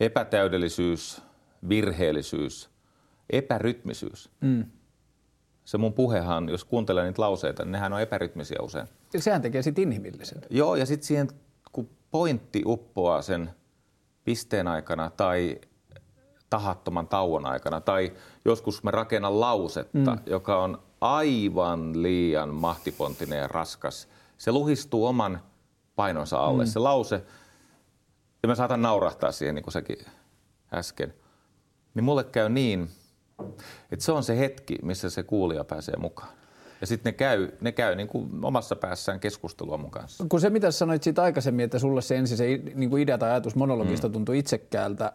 epätäydellisyys, 0.00 1.22
virheellisyys, 1.68 2.70
epärytmisyys. 3.30 4.30
Mm. 4.40 4.64
Se 5.64 5.78
mun 5.78 5.92
puhehan, 5.92 6.48
jos 6.48 6.64
kuuntelee 6.64 7.04
niitä 7.04 7.22
lauseita, 7.22 7.64
niin 7.64 7.72
nehän 7.72 7.92
on 7.92 8.00
epärytmisiä 8.00 8.58
usein. 8.62 8.88
Ja 9.12 9.20
sehän 9.20 9.42
tekee 9.42 9.62
sitten 9.62 9.82
inhimillisen. 9.82 10.42
Joo, 10.50 10.76
ja 10.76 10.86
sitten 10.86 11.06
siihen, 11.06 11.28
kun 11.72 11.88
pointti 12.10 12.62
uppoaa 12.66 13.22
sen 13.22 13.50
pisteen 14.24 14.68
aikana 14.68 15.10
tai 15.10 15.60
tahattoman 16.52 17.08
tauon 17.08 17.46
aikana, 17.46 17.80
tai 17.80 18.12
joskus 18.44 18.82
mä 18.82 18.90
rakennan 18.90 19.40
lausetta, 19.40 20.10
mm. 20.10 20.18
joka 20.26 20.62
on 20.62 20.82
aivan 21.00 22.02
liian 22.02 22.54
mahtipontinen 22.54 23.38
ja 23.38 23.48
raskas. 23.48 24.08
Se 24.38 24.52
luhistuu 24.52 25.06
oman 25.06 25.40
painonsa 25.96 26.38
alle. 26.38 26.64
Mm. 26.64 26.68
Se 26.68 26.78
lause, 26.78 27.24
ja 28.42 28.48
mä 28.48 28.54
saatan 28.54 28.82
naurahtaa 28.82 29.32
siihen, 29.32 29.54
niin 29.54 29.62
kuin 29.62 29.72
säkin 29.72 29.96
äsken, 30.74 31.14
niin 31.94 32.04
mulle 32.04 32.24
käy 32.24 32.48
niin, 32.48 32.88
että 33.92 34.04
se 34.04 34.12
on 34.12 34.22
se 34.22 34.38
hetki, 34.38 34.78
missä 34.82 35.10
se 35.10 35.22
kuulija 35.22 35.64
pääsee 35.64 35.96
mukaan. 35.96 36.32
Ja 36.80 36.86
sitten 36.86 37.12
ne 37.12 37.16
käy, 37.16 37.48
ne 37.60 37.72
käy 37.72 37.96
niin 37.96 38.08
kuin 38.08 38.44
omassa 38.44 38.76
päässään 38.76 39.20
keskustelua 39.20 39.76
mun 39.76 39.90
kanssa. 39.90 40.24
Kun 40.28 40.40
se, 40.40 40.50
mitä 40.50 40.70
sanoit 40.70 41.02
siitä 41.02 41.22
aikaisemmin, 41.22 41.64
että 41.64 41.78
sulle 41.78 42.02
se 42.02 42.16
ensin 42.16 42.36
se 42.36 42.44
niin 42.74 42.90
kuin 42.90 43.02
idea 43.02 43.18
tai 43.18 43.30
ajatus 43.30 43.54
monologista 43.54 44.08
mm. 44.08 44.12
tuntui 44.12 44.38
itsekkäältä, 44.38 45.12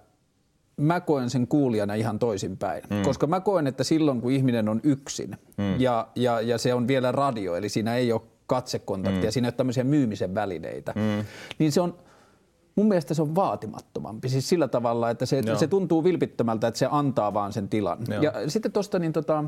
mä 0.78 1.00
koen 1.00 1.30
sen 1.30 1.48
kuulijana 1.48 1.94
ihan 1.94 2.20
toisinpäin. 2.20 2.84
Mm. 2.90 3.02
Koska 3.02 3.28
mä 3.28 3.40
koen, 3.40 3.68
että 3.68 3.84
silloin 3.84 4.22
kun 4.22 4.32
ihminen 4.32 4.70
on 4.70 4.80
yksin 4.84 5.38
mm. 5.58 5.80
ja, 5.80 6.08
ja, 6.16 6.42
ja 6.42 6.58
se 6.58 6.74
on 6.74 6.88
vielä 6.88 7.12
radio, 7.12 7.56
eli 7.56 7.70
siinä 7.70 7.96
ei 7.96 8.12
ole 8.12 8.22
katsekontaktia, 8.48 9.24
mm. 9.24 9.32
siinä 9.32 9.48
ei 9.48 9.50
ole 9.50 9.58
tämmöisiä 9.58 9.84
myymisen 9.84 10.36
välineitä, 10.36 10.94
mm. 10.96 11.26
niin 11.60 11.72
se 11.72 11.82
on, 11.82 11.98
mun 12.76 12.88
mielestä 12.88 13.14
se 13.14 13.22
on 13.22 13.36
vaatimattomampi. 13.36 14.30
Siis 14.30 14.50
sillä 14.50 14.68
tavalla, 14.68 15.10
että 15.10 15.26
se, 15.26 15.42
se 15.56 15.68
tuntuu 15.68 16.04
vilpittömältä, 16.04 16.68
että 16.68 16.78
se 16.78 16.88
antaa 16.92 17.34
vaan 17.34 17.54
sen 17.54 17.70
tilan. 17.70 17.98
Joo. 18.08 18.22
Ja 18.22 18.50
sitten 18.50 18.72
tuosta 18.72 19.00
niin 19.00 19.14
tota, 19.14 19.44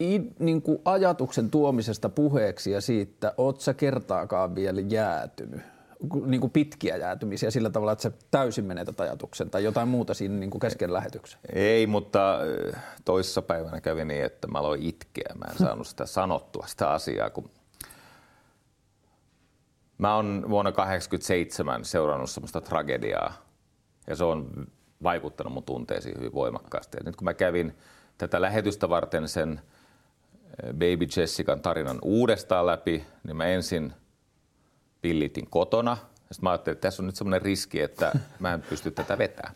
i, 0.00 0.20
niin 0.38 0.62
kuin 0.62 0.78
ajatuksen 0.84 1.50
tuomisesta 1.50 2.08
puheeksi 2.08 2.70
ja 2.70 2.80
siitä, 2.80 3.34
oot 3.36 3.60
sä 3.60 3.74
kertaakaan 3.74 4.54
vielä 4.54 4.80
jäätynyt? 4.80 5.60
Niin 6.26 6.40
kuin 6.40 6.50
pitkiä 6.50 6.96
jäätymisiä 6.96 7.50
sillä 7.50 7.70
tavalla, 7.70 7.92
että 7.92 8.02
sä 8.02 8.12
täysin 8.30 8.64
menetät 8.64 9.00
ajatuksen 9.00 9.50
tai 9.50 9.64
jotain 9.64 9.88
muuta 9.88 10.14
siinä 10.14 10.34
niin 10.34 10.50
kuin 10.50 10.60
kesken 10.60 10.92
lähetyksen? 10.92 11.40
Ei, 11.52 11.86
mutta 11.86 12.40
äh, 12.74 12.82
toissa 13.04 13.42
päivänä 13.42 13.80
kävi 13.80 14.04
niin, 14.04 14.24
että 14.24 14.48
mä 14.48 14.58
aloin 14.58 14.82
itkeä. 14.82 15.34
Mä 15.34 15.44
en 15.50 15.58
saanut 15.58 15.86
sitä 15.86 16.06
sanottua, 16.06 16.66
sitä 16.66 16.90
asiaa, 16.90 17.30
kun 17.30 17.50
mä 19.98 20.16
oon 20.16 20.44
vuonna 20.48 20.72
1987 20.72 21.84
seurannut 21.84 22.30
semmoista 22.30 22.60
tragediaa 22.60 23.32
ja 24.06 24.16
se 24.16 24.24
on 24.24 24.66
vaikuttanut 25.02 25.52
mun 25.52 25.64
tunteisiin 25.64 26.18
hyvin 26.18 26.34
voimakkaasti. 26.34 26.96
Ja 26.96 27.04
nyt 27.04 27.16
kun 27.16 27.24
mä 27.24 27.34
kävin 27.34 27.78
tätä 28.18 28.40
lähetystä 28.40 28.88
varten 28.88 29.28
sen 29.28 29.60
äh, 30.64 30.72
Baby 30.72 31.06
Jessican 31.16 31.60
tarinan 31.60 31.98
uudestaan 32.02 32.66
läpi, 32.66 33.04
niin 33.24 33.36
mä 33.36 33.44
ensin– 33.44 33.92
pillitin 35.06 35.46
kotona. 35.50 35.96
Sitten 35.96 36.38
mä 36.42 36.50
ajattelin, 36.50 36.76
että 36.76 36.88
tässä 36.88 37.02
on 37.02 37.06
nyt 37.06 37.16
semmoinen 37.16 37.42
riski, 37.42 37.80
että 37.80 38.12
mä 38.38 38.54
en 38.54 38.62
pysty 38.62 38.90
tätä 38.90 39.18
vetämään. 39.18 39.54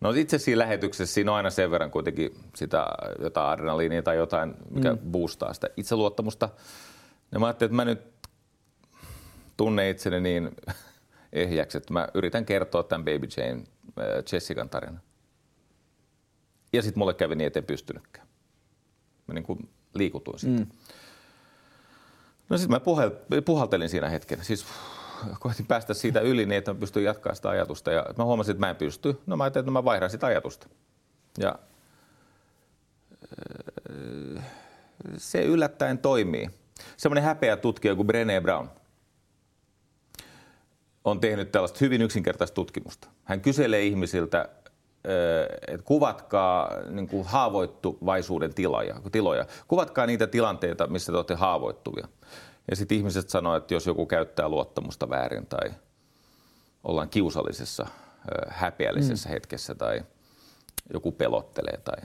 No 0.00 0.10
itse 0.10 0.38
siinä 0.38 0.58
lähetyksessä 0.58 1.14
siinä 1.14 1.30
on 1.30 1.36
aina 1.36 1.50
sen 1.50 1.70
verran 1.70 1.90
kuitenkin 1.90 2.34
sitä 2.54 2.86
jotain 3.18 3.48
adrenaliinia 3.48 4.02
tai 4.02 4.16
jotain, 4.16 4.54
mikä 4.70 4.92
mm. 4.92 4.98
boostaa 4.98 5.52
sitä 5.52 5.68
itseluottamusta. 5.76 6.48
Ja 7.32 7.38
mä 7.38 7.46
ajattelin, 7.46 7.68
että 7.68 7.76
mä 7.76 7.84
nyt 7.84 8.00
tunne 9.56 9.90
itseni 9.90 10.20
niin 10.20 10.50
ehjäksi, 11.32 11.78
että 11.78 11.92
mä 11.92 12.08
yritän 12.14 12.46
kertoa 12.46 12.82
tämän 12.82 13.04
Baby 13.04 13.28
Jane, 13.36 13.52
äh, 13.52 14.24
Jessican 14.32 14.68
tarinan. 14.68 15.02
Ja 16.72 16.82
sitten 16.82 16.98
mulle 16.98 17.14
kävi 17.14 17.34
niin, 17.34 17.46
että 17.46 17.58
en 17.58 17.64
pystynytkään. 17.64 18.26
Mä 19.26 19.34
niin 19.34 19.44
kuin 19.44 19.68
liikutuin 19.94 20.38
sitten. 20.38 20.68
No 22.48 22.58
sitten 22.58 22.80
mä 23.28 23.42
puhaltelin 23.44 23.88
siinä 23.88 24.08
hetken. 24.08 24.44
Siis 24.44 24.66
koitin 25.40 25.66
päästä 25.66 25.94
siitä 25.94 26.20
yli 26.20 26.46
niin, 26.46 26.58
että 26.58 26.74
mä 26.74 26.80
pystyn 26.80 27.04
jatkamaan 27.04 27.36
sitä 27.36 27.48
ajatusta. 27.48 27.92
Ja 27.92 28.06
mä 28.16 28.24
huomasin, 28.24 28.50
että 28.50 28.60
mä 28.60 28.70
en 28.70 28.76
pysty. 28.76 29.20
No 29.26 29.36
mä 29.36 29.44
ajattelin, 29.44 29.62
että 29.62 29.70
mä 29.70 29.84
vaihdan 29.84 30.10
sitä 30.10 30.26
ajatusta. 30.26 30.68
Ja 31.38 31.58
äh, 34.36 34.44
se 35.16 35.42
yllättäen 35.42 35.98
toimii. 35.98 36.50
Semmoinen 36.96 37.24
häpeä 37.24 37.56
tutkija 37.56 37.94
kuin 37.94 38.08
Brené 38.08 38.42
Brown 38.42 38.68
on 41.04 41.20
tehnyt 41.20 41.52
tällaista 41.52 41.78
hyvin 41.80 42.02
yksinkertaista 42.02 42.54
tutkimusta. 42.54 43.08
Hän 43.24 43.40
kyselee 43.40 43.84
ihmisiltä 43.84 44.48
että 45.68 45.84
kuvatkaa 45.84 46.70
niin 46.90 47.08
kuin 47.08 47.26
haavoittuvaisuuden 47.26 48.54
tiloja, 48.54 49.00
tiloja. 49.12 49.46
Kuvatkaa 49.68 50.06
niitä 50.06 50.26
tilanteita, 50.26 50.86
missä 50.86 51.12
te 51.12 51.16
olette 51.16 51.34
haavoittuvia. 51.34 52.08
Ja 52.70 52.76
sitten 52.76 52.98
ihmiset 52.98 53.30
sanoo, 53.30 53.56
että 53.56 53.74
jos 53.74 53.86
joku 53.86 54.06
käyttää 54.06 54.48
luottamusta 54.48 55.10
väärin 55.10 55.46
tai 55.46 55.70
ollaan 56.84 57.08
kiusallisessa, 57.08 57.86
häpeällisessä 58.48 59.28
mm. 59.28 59.32
hetkessä 59.32 59.74
tai 59.74 60.02
joku 60.92 61.12
pelottelee 61.12 61.76
tai 61.84 61.98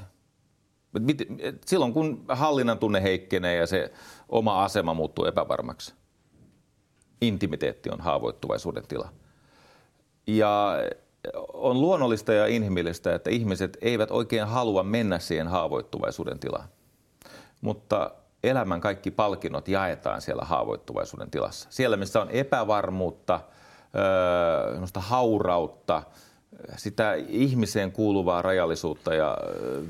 silloin 1.66 1.94
kun 1.94 2.26
hallinnan 2.28 2.80
tunne 2.80 3.04
heikkenee 3.04 3.56
ja 3.56 3.68
se 3.68 3.94
oma 4.30 4.64
asema 4.64 4.94
muuttuu 4.94 5.26
epävarmaksi, 5.26 5.94
intimiteetti 7.22 7.90
on 7.90 8.02
haavoittuvaisuuden 8.02 8.88
tila. 8.88 9.10
Ja 10.28 10.74
on 11.54 11.82
luonnollista 11.82 12.34
ja 12.34 12.48
inhimillistä, 12.48 13.16
että 13.16 13.30
ihmiset 13.30 13.78
eivät 13.82 14.12
oikein 14.12 14.48
halua 14.48 14.84
mennä 14.84 15.20
siihen 15.20 15.48
haavoittuvaisuuden 15.48 16.40
tilaan. 16.40 16.68
Mutta 17.62 18.12
elämän 18.44 18.82
kaikki 18.82 19.12
palkinnot 19.12 19.68
jaetaan 19.68 20.22
siellä 20.22 20.46
haavoittuvaisuuden 20.46 21.32
tilassa. 21.32 21.68
Siellä, 21.72 21.98
missä 21.98 22.22
on 22.22 22.30
epävarmuutta, 22.30 23.40
öö, 23.96 24.80
haurautta, 24.96 26.04
sitä 26.78 27.14
ihmiseen 27.14 27.92
kuuluvaa 27.92 28.42
rajallisuutta 28.42 29.14
ja 29.14 29.38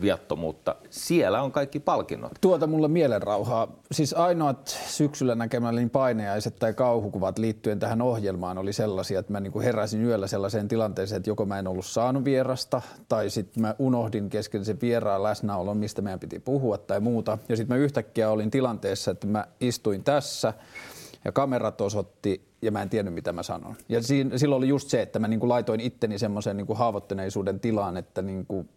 viattomuutta, 0.02 0.76
siellä 0.90 1.42
on 1.42 1.52
kaikki 1.52 1.80
palkinnot. 1.80 2.32
Tuota 2.42 2.68
mulle 2.68 2.88
mielenrauhaa. 2.88 3.68
Siis 3.92 4.14
ainoat 4.14 4.68
syksyllä 4.88 5.36
näkemäni 5.36 5.90
painajaiset 5.90 6.56
tai 6.60 6.74
kauhukuvat 6.74 7.40
liittyen 7.40 7.80
tähän 7.80 8.02
ohjelmaan 8.02 8.58
oli 8.58 8.74
sellaisia, 8.74 9.20
että 9.20 9.32
mä 9.32 9.40
niin 9.40 9.52
kuin 9.52 9.66
heräsin 9.66 10.06
yöllä 10.06 10.28
sellaiseen 10.28 10.68
tilanteeseen, 10.68 11.18
että 11.18 11.30
joko 11.30 11.46
mä 11.46 11.60
en 11.60 11.68
ollut 11.68 11.86
saanut 11.86 12.26
vierasta 12.26 12.82
tai 13.10 13.30
sitten 13.30 13.62
mä 13.62 13.76
unohdin 13.80 14.30
kesken 14.30 14.66
sen 14.66 14.82
vieraan 14.82 15.24
läsnäolon, 15.24 15.78
mistä 15.78 16.02
meidän 16.02 16.20
piti 16.20 16.40
puhua 16.40 16.78
tai 16.78 17.00
muuta. 17.00 17.38
Ja 17.50 17.58
sitten 17.58 17.78
mä 17.78 17.84
yhtäkkiä 17.84 18.30
olin 18.30 18.52
tilanteessa, 18.52 19.12
että 19.12 19.28
mä 19.28 19.48
istuin 19.60 20.04
tässä 20.04 20.54
ja 21.26 21.32
kamerat 21.32 21.82
osoitti 21.82 22.52
ja 22.62 22.72
mä 22.72 22.82
en 22.82 22.90
tiennyt, 22.90 23.14
mitä 23.14 23.34
mä 23.34 23.44
sanon. 23.44 23.76
Ja 23.90 24.04
siinä, 24.04 24.38
silloin 24.38 24.58
oli 24.58 24.68
just 24.68 24.90
se, 24.90 25.02
että 25.02 25.20
mä 25.20 25.28
niin 25.28 25.40
kuin 25.40 25.50
laitoin 25.50 25.80
itteni 25.80 26.20
semmoisen 26.20 26.58
niin 26.58 26.68
haavoittuneisuuden 26.74 27.60
tilaan, 27.60 27.98
että, 27.98 28.22
niin 28.22 28.46
kuin, 28.46 28.70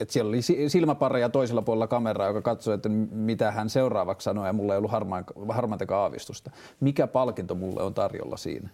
että 0.00 0.12
siellä 0.12 0.28
oli 0.28 0.68
silmäpareja 0.68 1.28
toisella 1.28 1.62
puolella 1.62 1.86
kameraa, 1.86 2.26
joka 2.26 2.42
katsoi, 2.42 2.74
että 2.74 2.88
mitä 2.88 3.50
hän 3.50 3.70
seuraavaksi 3.70 4.24
sanoi, 4.24 4.46
ja 4.46 4.52
mulla 4.52 4.74
ei 4.74 4.78
ollut 4.78 4.90
harmaan, 4.90 5.24
harmaantakaan 5.48 6.02
aavistusta. 6.02 6.50
Mikä 6.80 7.06
palkinto 7.06 7.54
mulle 7.54 7.82
on 7.82 7.94
tarjolla 7.94 8.36
siinä? 8.36 8.68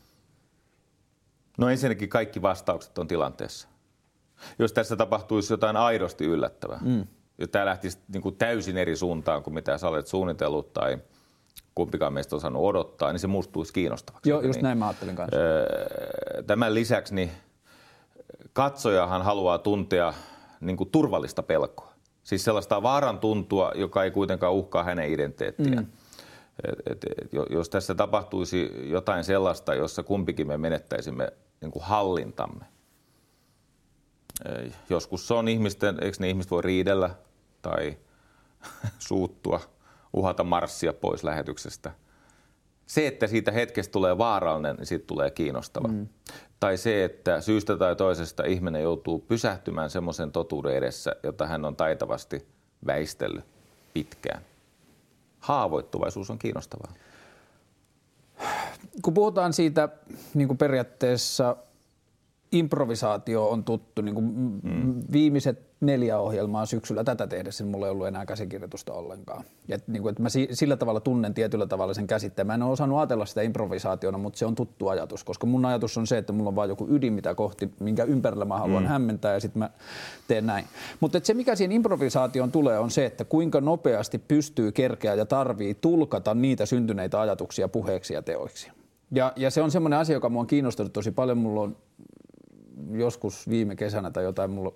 No 1.59 1.69
ensinnäkin 1.69 2.09
kaikki 2.09 2.43
vastaukset 2.43 2.99
on 2.99 3.09
tilanteessa. 3.09 3.69
Jos 4.59 4.73
tässä 4.73 4.97
tapahtuisi 4.97 5.53
jotain 5.53 5.77
aidosti 5.77 6.25
yllättävää, 6.25 6.81
mm. 6.83 7.07
jos 7.39 7.49
tämä 7.49 7.67
lähtisi 7.67 7.99
niin 8.13 8.23
kuin 8.23 8.37
täysin 8.37 8.77
eri 8.77 8.97
suuntaan 8.97 9.43
kuin 9.43 9.55
mitä 9.55 9.79
sä 9.79 9.89
olet 9.89 10.07
suunnitellut 10.07 10.73
tai 10.73 10.99
kumpikaan 11.75 12.13
meistä 12.13 12.37
on 12.37 12.41
saanut 12.41 12.63
odottaa, 12.65 13.13
niin 13.13 13.21
se 13.21 13.27
muuttuisi 13.27 13.73
kiinnostavaksi. 13.73 14.31
Joo, 14.31 14.41
just 14.41 14.57
niin, 14.57 14.63
näin 14.63 14.79
mä 14.79 14.87
ajattelin 14.87 15.17
kanssa. 15.17 15.37
Tämän 16.47 16.75
lisäksi 16.75 17.15
niin 17.15 17.31
katsojahan 18.53 19.23
haluaa 19.23 19.59
tuntea 19.59 20.15
niin 20.61 20.77
kuin 20.77 20.91
turvallista 20.91 21.43
pelkoa. 21.43 21.93
Siis 22.23 22.45
sellaista 22.45 22.83
vaaran 22.83 23.19
tuntua, 23.19 23.73
joka 23.75 24.05
ei 24.05 24.11
kuitenkaan 24.11 24.53
uhkaa 24.53 24.85
hänen 24.85 25.13
identiteettiään. 25.13 25.85
Mm. 25.85 25.93
Et, 26.65 26.79
et, 26.87 27.05
et, 27.05 27.33
jos 27.51 27.69
tässä 27.69 27.95
tapahtuisi 27.95 28.73
jotain 28.91 29.25
sellaista, 29.25 29.75
jossa 29.75 30.03
kumpikin 30.03 30.47
me 30.47 30.59
menettäisimme 30.59 31.33
niin 31.61 31.71
kuin 31.71 31.85
hallintamme. 31.85 32.65
Joskus 34.91 35.29
se 35.29 35.35
on 35.35 35.49
ihmisten, 35.49 35.99
eikö 36.01 36.17
ne 36.21 36.29
ihmiset 36.29 36.51
voi 36.51 36.63
riidellä 36.63 37.11
tai 37.63 37.99
suuttua, 39.09 39.61
uhata 40.13 40.45
marssia 40.45 40.93
pois 40.93 41.25
lähetyksestä. 41.25 41.93
Se, 42.87 43.07
että 43.07 43.27
siitä 43.27 43.53
hetkestä 43.53 43.93
tulee 43.93 44.19
vaarallinen, 44.19 44.77
niin 44.77 44.87
siitä 44.87 45.07
tulee 45.07 45.31
kiinnostava. 45.31 45.89
Mm. 45.89 46.09
Tai 46.61 46.77
se, 46.77 47.05
että 47.05 47.41
syystä 47.41 47.77
tai 47.77 47.97
toisesta 47.97 48.45
ihminen 48.45 48.83
joutuu 48.83 49.19
pysähtymään 49.19 49.91
semmoisen 49.91 50.33
totuuden 50.33 50.77
edessä, 50.77 51.17
jota 51.23 51.47
hän 51.47 51.65
on 51.65 51.77
taitavasti 51.77 52.47
väistellyt 52.87 53.45
pitkään. 53.95 54.43
Haavoittuvaisuus 55.41 56.31
on 56.31 56.39
kiinnostavaa. 56.39 56.93
Kun 59.03 59.15
puhutaan 59.15 59.53
siitä 59.53 59.89
niin 60.35 60.49
kuin 60.49 60.59
periaatteessa 60.59 61.57
improvisaatio 62.53 63.49
on 63.49 63.65
tuttu. 63.65 64.03
Niin 64.03 64.15
kuin 64.15 64.61
mm. 64.63 65.03
Viimeiset 65.13 65.63
neljä 65.81 66.19
ohjelmaa 66.19 66.67
syksyllä 66.67 67.05
tätä 67.05 67.27
tehdessä, 67.27 67.65
niin 67.65 67.71
mulla 67.71 67.87
ei 67.87 67.93
ollut 67.93 68.07
enää 68.07 68.27
käsikirjoitusta 68.27 68.93
ollenkaan. 68.93 69.45
Et, 69.69 69.89
niin 69.89 70.03
kuin, 70.03 70.11
että 70.11 70.23
mä 70.23 70.29
sillä 70.53 70.77
tavalla 70.77 71.01
tunnen 71.01 71.35
tietyllä 71.35 71.67
tavalla 71.67 71.95
sen 71.95 72.07
käsitteen. 72.07 72.47
Mä 72.47 72.55
en 72.55 72.63
ole 72.63 72.73
osannut 72.73 72.99
ajatella 72.99 73.27
sitä 73.27 73.43
improvisaationa, 73.43 74.19
mutta 74.19 74.39
se 74.39 74.47
on 74.47 74.55
tuttu 74.55 74.89
ajatus, 74.89 75.25
koska 75.25 75.47
mun 75.47 75.65
ajatus 75.65 75.99
on 75.99 76.07
se, 76.07 76.19
että 76.19 76.33
mulla 76.33 76.49
on 76.49 76.57
vain 76.57 76.69
joku 76.69 76.87
ydin, 76.91 77.13
mitä 77.13 77.35
kohti, 77.35 77.75
minkä 77.81 78.05
ympärillä 78.05 78.45
mä 78.45 78.59
haluan 78.59 78.83
mm. 78.83 78.89
hämmentää 78.89 79.35
ja 79.35 79.41
sitten 79.41 79.59
mä 79.59 79.71
teen 80.29 80.47
näin. 80.47 80.65
Mutta 81.01 81.21
se, 81.23 81.35
mikä 81.35 81.57
siihen 81.57 81.73
improvisaatioon 81.73 82.53
tulee, 82.53 82.79
on 82.79 82.91
se, 82.91 83.07
että 83.07 83.25
kuinka 83.25 83.61
nopeasti 83.61 84.19
pystyy 84.19 84.73
kerkeä 84.73 85.15
ja 85.15 85.27
tarvii 85.27 85.75
tulkata 85.75 86.35
niitä 86.35 86.67
syntyneitä 86.67 87.21
ajatuksia 87.21 87.69
puheeksi 87.69 88.15
ja 88.15 88.23
teoiksi. 88.23 88.71
Ja, 89.11 89.33
ja 89.37 89.51
se 89.51 89.63
on 89.63 89.71
semmoinen 89.71 89.99
asia, 89.99 90.17
joka 90.17 90.29
mua 90.29 90.41
on 90.41 90.47
kiinnostunut 90.47 90.93
tosi 90.93 91.11
paljon. 91.11 91.39
Mulla 91.39 91.61
on 91.61 91.77
joskus 92.91 93.49
viime 93.49 93.77
kesänä 93.77 94.11
tai 94.11 94.25
jotain 94.25 94.51
mulla 94.51 94.73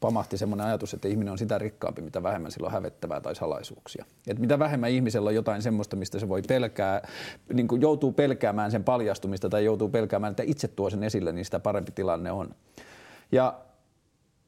pamahti 0.00 0.38
semmoinen 0.38 0.66
ajatus, 0.66 0.94
että 0.94 1.08
ihminen 1.08 1.32
on 1.32 1.38
sitä 1.38 1.58
rikkaampi, 1.58 2.02
mitä 2.02 2.22
vähemmän 2.22 2.52
sillä 2.52 2.66
on 2.66 2.72
hävettävää 2.72 3.20
tai 3.20 3.34
salaisuuksia. 3.34 4.04
Et 4.26 4.38
mitä 4.38 4.58
vähemmän 4.58 4.90
ihmisellä 4.90 5.28
on 5.28 5.34
jotain 5.34 5.62
semmoista, 5.62 5.96
mistä 5.96 6.18
se 6.18 6.28
voi 6.28 6.42
pelkää, 6.48 7.08
niin 7.52 7.68
kuin 7.68 7.80
joutuu 7.80 8.12
pelkäämään 8.12 8.70
sen 8.70 8.84
paljastumista 8.84 9.48
tai 9.48 9.64
joutuu 9.64 9.88
pelkäämään, 9.88 10.30
että 10.30 10.42
itse 10.46 10.68
tuo 10.68 10.90
sen 10.90 11.02
esille, 11.02 11.32
niin 11.32 11.44
sitä 11.44 11.60
parempi 11.60 11.92
tilanne 11.92 12.32
on. 12.32 12.54
Ja 13.32 13.60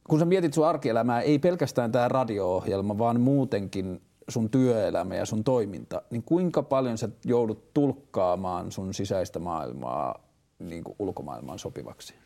kun 0.09 0.19
sä 0.19 0.25
mietit 0.25 0.53
sun 0.53 0.67
arkielämää, 0.67 1.21
ei 1.21 1.39
pelkästään 1.39 1.91
tämä 1.91 2.07
radio-ohjelma, 2.07 2.97
vaan 2.97 3.21
muutenkin 3.21 4.01
sun 4.27 4.49
työelämä 4.49 5.15
ja 5.15 5.25
sun 5.25 5.43
toiminta, 5.43 6.01
niin 6.09 6.23
kuinka 6.23 6.63
paljon 6.63 6.97
sä 6.97 7.09
joudut 7.25 7.73
tulkkaamaan 7.73 8.71
sun 8.71 8.93
sisäistä 8.93 9.39
maailmaa 9.39 10.23
niin 10.59 10.83
kuin 10.83 10.95
ulkomaailmaan 10.99 11.59
sopivaksi? 11.59 12.22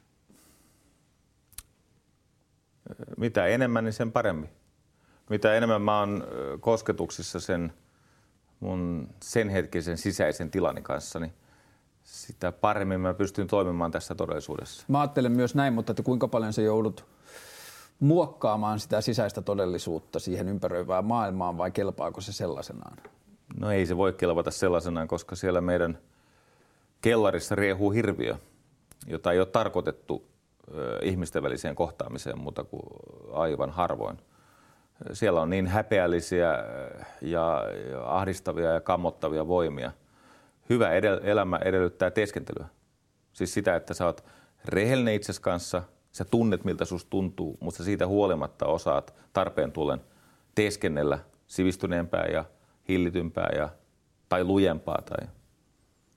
Mitä 3.17 3.45
enemmän, 3.45 3.83
niin 3.83 3.93
sen 3.93 4.11
paremmin. 4.11 4.49
Mitä 5.29 5.53
enemmän 5.53 5.81
mä 5.81 5.99
oon 5.99 6.23
kosketuksissa 6.59 7.39
sen 7.39 7.73
mun 8.59 9.09
sen 9.23 9.49
hetkisen 9.49 9.97
sisäisen 9.97 10.51
tilani 10.51 10.81
kanssa, 10.81 11.19
niin 11.19 11.33
sitä 12.03 12.51
paremmin 12.51 12.99
mä 12.99 13.13
pystyn 13.13 13.47
toimimaan 13.47 13.91
tässä 13.91 14.15
todellisuudessa. 14.15 14.85
Mä 14.87 14.99
ajattelen 15.01 15.31
myös 15.31 15.55
näin, 15.55 15.73
mutta 15.73 15.91
että 15.91 16.03
kuinka 16.03 16.27
paljon 16.27 16.53
se 16.53 16.61
joudut 16.61 17.05
muokkaamaan 17.99 18.79
sitä 18.79 19.01
sisäistä 19.01 19.41
todellisuutta 19.41 20.19
siihen 20.19 20.49
ympäröivään 20.49 21.05
maailmaan 21.05 21.57
vai 21.57 21.71
kelpaako 21.71 22.21
se 22.21 22.33
sellaisenaan? 22.33 22.97
No 23.59 23.71
ei 23.71 23.85
se 23.85 23.97
voi 23.97 24.13
kelvata 24.13 24.51
sellaisenaan, 24.51 25.07
koska 25.07 25.35
siellä 25.35 25.61
meidän 25.61 25.97
kellarissa 27.01 27.55
riehuu 27.55 27.91
hirviö, 27.91 28.35
jota 29.07 29.31
ei 29.31 29.39
ole 29.39 29.47
tarkoitettu 29.47 30.27
ihmisten 31.01 31.43
väliseen 31.43 31.75
kohtaamiseen 31.75 32.39
muuta 32.39 32.63
kuin 32.63 32.83
aivan 33.33 33.69
harvoin. 33.69 34.17
Siellä 35.13 35.41
on 35.41 35.49
niin 35.49 35.67
häpeällisiä 35.67 36.53
ja 37.21 37.63
ahdistavia 38.05 38.71
ja 38.71 38.81
kammottavia 38.81 39.47
voimia. 39.47 39.91
Hyvä 40.69 40.89
edel- 40.89 41.21
elämä 41.23 41.59
edellyttää 41.65 42.11
teeskentelyä. 42.11 42.67
Siis 43.33 43.53
sitä, 43.53 43.75
että 43.75 43.93
sä 43.93 44.05
oot 44.05 44.25
rehellinen 44.65 45.13
itses 45.13 45.39
kanssa, 45.39 45.83
sä 46.11 46.25
tunnet 46.25 46.63
miltä 46.63 46.85
susta 46.85 47.09
tuntuu, 47.09 47.57
mutta 47.59 47.83
siitä 47.83 48.07
huolimatta 48.07 48.65
osaat 48.65 49.13
tarpeen 49.33 49.71
tullen 49.71 50.01
teeskennellä 50.55 51.19
sivistyneempää 51.47 52.25
ja 52.25 52.45
hillitympää 52.89 53.49
ja, 53.55 53.69
tai 54.29 54.43
lujempaa 54.43 55.01
tai 55.01 55.27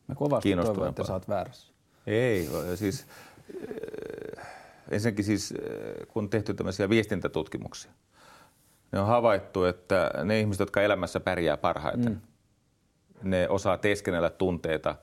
Mä 0.09 0.15
kovasti 0.15 0.57
toivon, 0.57 0.89
että 0.89 1.05
sä 1.05 1.13
oot 1.13 1.29
väärässä. 1.29 1.73
Ei, 2.07 2.49
siis 2.75 3.07
ensinnäkin 4.91 5.25
siis, 5.25 5.55
kun 6.09 6.25
on 6.25 6.31
tehty 6.31 6.55
tämmöisiä 6.55 6.89
viestintätutkimuksia, 6.89 7.91
ne 8.93 9.01
on 9.01 9.07
havaittu, 9.07 9.65
että 9.65 10.11
ne 10.25 10.41
ihmiset, 10.41 10.61
jotka 10.61 10.83
elämässä 10.83 11.21
pärjää 11.21 11.57
parhaiten, 11.57 12.13
mm. 12.13 13.31
ne 13.31 13.49
osaa 13.49 13.79
teeskennellä 13.79 14.31
tunteita 14.31 14.95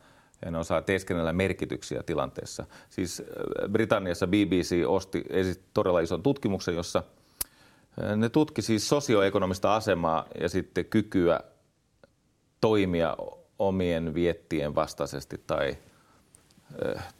ja 0.45 0.51
ne 0.51 0.57
osaa 0.57 0.81
teeskennellä 0.81 1.33
merkityksiä 1.33 2.03
tilanteessa. 2.03 2.65
Siis 2.89 3.23
Britanniassa 3.71 4.27
BBC 4.27 4.83
osti 4.87 5.25
todella 5.73 5.99
ison 5.99 6.23
tutkimuksen, 6.23 6.75
jossa 6.75 7.03
ne 8.15 8.29
tutki 8.29 8.61
siis 8.61 8.89
sosioekonomista 8.89 9.75
asemaa 9.75 10.25
ja 10.41 10.49
sitten 10.49 10.85
kykyä 10.85 11.39
toimia 12.61 13.17
omien 13.59 14.13
viettien 14.13 14.75
vastaisesti 14.75 15.43
tai 15.47 15.77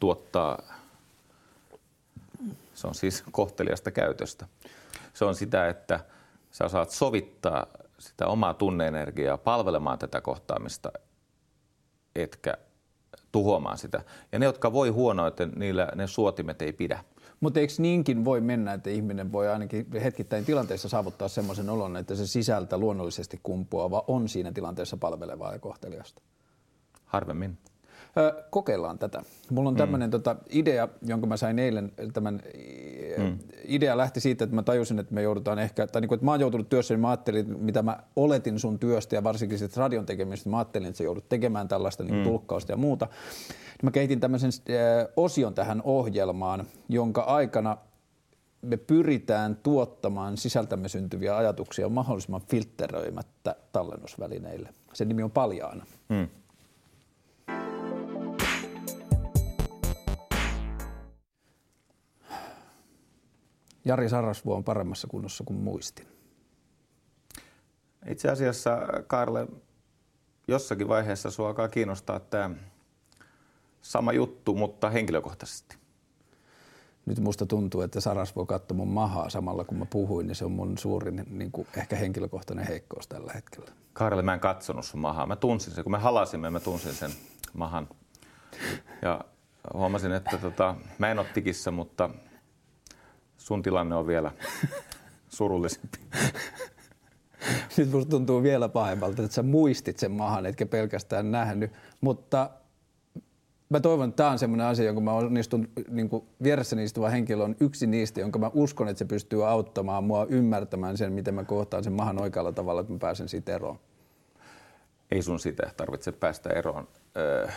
tuottaa 0.00 0.77
se 2.78 2.86
on 2.86 2.94
siis 2.94 3.24
kohteliasta 3.32 3.90
käytöstä. 3.90 4.46
Se 5.14 5.24
on 5.24 5.34
sitä, 5.34 5.68
että 5.68 6.00
sä 6.50 6.64
osaat 6.64 6.90
sovittaa 6.90 7.66
sitä 7.98 8.26
omaa 8.26 8.54
tunneenergiaa 8.54 9.38
palvelemaan 9.38 9.98
tätä 9.98 10.20
kohtaamista, 10.20 10.92
etkä 12.16 12.54
tuhoamaan 13.32 13.78
sitä. 13.78 14.02
Ja 14.32 14.38
ne, 14.38 14.44
jotka 14.44 14.72
voi 14.72 14.88
huonoiten, 14.88 15.52
niillä 15.56 15.88
ne 15.94 16.06
suotimet 16.06 16.62
ei 16.62 16.72
pidä. 16.72 17.04
Mutta 17.40 17.60
eikö 17.60 17.72
niinkin 17.78 18.24
voi 18.24 18.40
mennä, 18.40 18.72
että 18.72 18.90
ihminen 18.90 19.32
voi 19.32 19.48
ainakin 19.48 19.86
hetkittäin 19.92 20.44
tilanteessa 20.44 20.88
saavuttaa 20.88 21.28
semmoisen 21.28 21.70
olon, 21.70 21.96
että 21.96 22.14
se 22.14 22.26
sisältä 22.26 22.78
luonnollisesti 22.78 23.40
kumpuava 23.42 24.04
on 24.06 24.28
siinä 24.28 24.52
tilanteessa 24.52 24.96
palvelevaa 24.96 25.52
ja 25.52 25.58
kohteliasta? 25.58 26.22
Harvemmin. 27.04 27.58
Kokeillaan 28.50 28.98
tätä. 28.98 29.22
Mulla 29.50 29.68
on 29.68 29.76
tämmöinen 29.76 30.08
mm. 30.08 30.10
tota, 30.10 30.36
idea, 30.50 30.88
jonka 31.02 31.26
mä 31.26 31.36
sain 31.36 31.58
eilen. 31.58 31.92
Tämän 32.12 32.42
mm. 33.18 33.38
idea 33.64 33.96
lähti 33.96 34.20
siitä, 34.20 34.44
että 34.44 34.56
mä 34.56 34.62
tajusin, 34.62 34.98
että 34.98 35.14
me 35.14 35.22
joudutaan 35.22 35.58
ehkä, 35.58 35.86
tai 35.86 36.00
niin 36.00 36.08
kuin, 36.08 36.16
että 36.16 36.24
mä 36.24 36.30
oon 36.30 36.40
joutunut 36.40 36.68
työssä, 36.68 36.94
niin 36.94 37.00
mä 37.00 37.08
ajattelin, 37.08 37.58
mitä 37.58 37.82
mä 37.82 37.98
oletin 38.16 38.58
sun 38.58 38.78
työstä 38.78 39.16
ja 39.16 39.24
varsinkin 39.24 39.58
sitten 39.58 39.80
radion 39.80 40.06
tekemisestä, 40.06 40.50
mä 40.50 40.58
ajattelin, 40.58 40.88
että 40.88 40.98
sä 40.98 41.04
joudut 41.04 41.28
tekemään 41.28 41.68
tällaista 41.68 42.04
niin 42.04 42.14
mm. 42.14 42.24
tulkkausta 42.24 42.72
ja 42.72 42.76
muuta. 42.76 43.06
Niin 43.06 43.78
mä 43.82 43.90
kehitin 43.90 44.20
tämmöisen 44.20 44.50
äh, 44.70 45.08
osion 45.16 45.54
tähän 45.54 45.82
ohjelmaan, 45.84 46.64
jonka 46.88 47.20
aikana 47.20 47.76
me 48.62 48.76
pyritään 48.76 49.56
tuottamaan 49.56 50.36
sisältämme 50.36 50.88
syntyviä 50.88 51.36
ajatuksia 51.36 51.88
mahdollisimman 51.88 52.40
filtteröimättä 52.50 53.56
tallennusvälineille. 53.72 54.68
Sen 54.92 55.08
nimi 55.08 55.22
on 55.22 55.30
Paljaana. 55.30 55.86
Mm. 56.08 56.28
Jari 63.88 64.08
Sarasvuo 64.08 64.56
on 64.56 64.64
paremmassa 64.64 65.06
kunnossa 65.06 65.44
kuin 65.44 65.58
muistin? 65.58 66.06
Itse 68.06 68.30
asiassa, 68.30 68.78
Karle, 69.06 69.46
jossakin 70.48 70.88
vaiheessa 70.88 71.30
sua 71.30 71.48
alkaa 71.48 71.68
kiinnostaa 71.68 72.20
tämä 72.20 72.50
sama 73.82 74.12
juttu, 74.12 74.54
mutta 74.54 74.90
henkilökohtaisesti. 74.90 75.76
Nyt 77.06 77.20
musta 77.20 77.46
tuntuu, 77.46 77.80
että 77.80 78.00
Sarasvuo 78.00 78.46
katsoi 78.46 78.76
mun 78.76 78.88
mahaa 78.88 79.30
samalla 79.30 79.64
kun 79.64 79.78
mä 79.78 79.86
puhuin, 79.86 80.26
niin 80.26 80.34
se 80.34 80.44
on 80.44 80.52
mun 80.52 80.78
suurin 80.78 81.24
niin 81.30 81.52
kuin 81.52 81.66
ehkä 81.76 81.96
henkilökohtainen 81.96 82.66
heikkous 82.66 83.06
tällä 83.06 83.32
hetkellä. 83.32 83.70
Karle, 83.92 84.22
mä 84.22 84.34
en 84.34 84.40
katsonut 84.40 84.84
sun 84.84 85.00
mahaa. 85.00 85.26
Mä 85.26 85.36
tunsin 85.36 85.72
sen. 85.72 85.84
Kun 85.84 85.92
me 85.92 85.98
halasimme, 85.98 86.50
mä 86.50 86.60
tunsin 86.60 86.94
sen 86.94 87.10
mahan. 87.54 87.88
Ja 89.02 89.20
huomasin, 89.74 90.12
että 90.12 90.38
tota, 90.38 90.74
mä 90.98 91.10
en 91.10 91.18
ole 91.18 91.26
tikissä, 91.34 91.70
mutta 91.70 92.10
sun 93.48 93.62
tilanne 93.62 93.94
on 93.94 94.06
vielä 94.06 94.30
surullisempi. 95.28 95.98
nyt 97.76 97.92
musta 97.92 98.10
tuntuu 98.10 98.42
vielä 98.42 98.68
pahemmalta, 98.68 99.22
että 99.22 99.34
sä 99.34 99.42
muistit 99.42 99.98
sen 99.98 100.10
mahan, 100.10 100.46
etkä 100.46 100.66
pelkästään 100.66 101.30
nähnyt. 101.30 101.72
Mutta 102.00 102.50
mä 103.68 103.80
toivon, 103.80 104.08
että 104.08 104.16
tämä 104.16 104.30
on 104.30 104.38
sellainen 104.38 104.66
asia, 104.66 104.84
jonka 104.84 105.00
mä 105.00 105.12
onnistun, 105.12 105.68
niin 105.88 106.08
kuin 106.08 106.24
vieressäni 106.42 106.84
istuva 106.84 107.08
henkilö 107.08 107.44
on 107.44 107.56
yksi 107.60 107.86
niistä, 107.86 108.20
jonka 108.20 108.38
mä 108.38 108.50
uskon, 108.54 108.88
että 108.88 108.98
se 108.98 109.04
pystyy 109.04 109.48
auttamaan 109.48 110.04
mua 110.04 110.26
ymmärtämään 110.28 110.96
sen, 110.96 111.12
miten 111.12 111.34
mä 111.34 111.44
kohtaan 111.44 111.84
sen 111.84 111.92
mahan 111.92 112.20
oikealla 112.20 112.52
tavalla, 112.52 112.80
että 112.80 112.92
mä 112.92 112.98
pääsen 112.98 113.28
siitä 113.28 113.54
eroon. 113.54 113.78
Ei 115.10 115.22
sun 115.22 115.40
sitä 115.40 115.70
tarvitse 115.76 116.12
päästä 116.12 116.50
eroon. 116.50 116.88
Öö, 117.16 117.48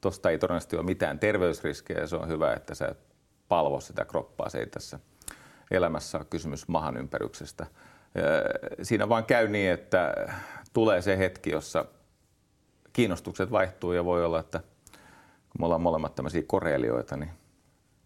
Tuosta 0.00 0.30
ei 0.30 0.38
todennäköisesti 0.38 0.76
ole 0.76 0.84
mitään 0.84 1.18
terveysriskejä 1.18 2.00
ja 2.00 2.06
se 2.06 2.16
on 2.16 2.28
hyvä, 2.28 2.52
että 2.52 2.74
sä 2.74 2.94
palvo 3.48 3.80
sitä 3.80 4.04
kroppaa. 4.04 4.48
Se 4.48 4.58
ei 4.58 4.66
tässä 4.66 4.98
elämässä 5.70 6.18
ole 6.18 6.26
kysymys 6.30 6.68
mahan 6.68 6.96
ympäryksestä. 6.96 7.66
Siinä 8.82 9.08
vaan 9.08 9.24
käy 9.24 9.48
niin, 9.48 9.70
että 9.70 10.14
tulee 10.72 11.02
se 11.02 11.18
hetki, 11.18 11.50
jossa 11.50 11.84
kiinnostukset 12.92 13.50
vaihtuu 13.50 13.92
ja 13.92 14.04
voi 14.04 14.24
olla, 14.24 14.40
että 14.40 14.58
kun 15.48 15.60
me 15.60 15.64
ollaan 15.64 15.80
molemmat 15.80 16.14
tämmöisiä 16.14 16.42
koreelioita, 16.46 17.16
niin 17.16 17.30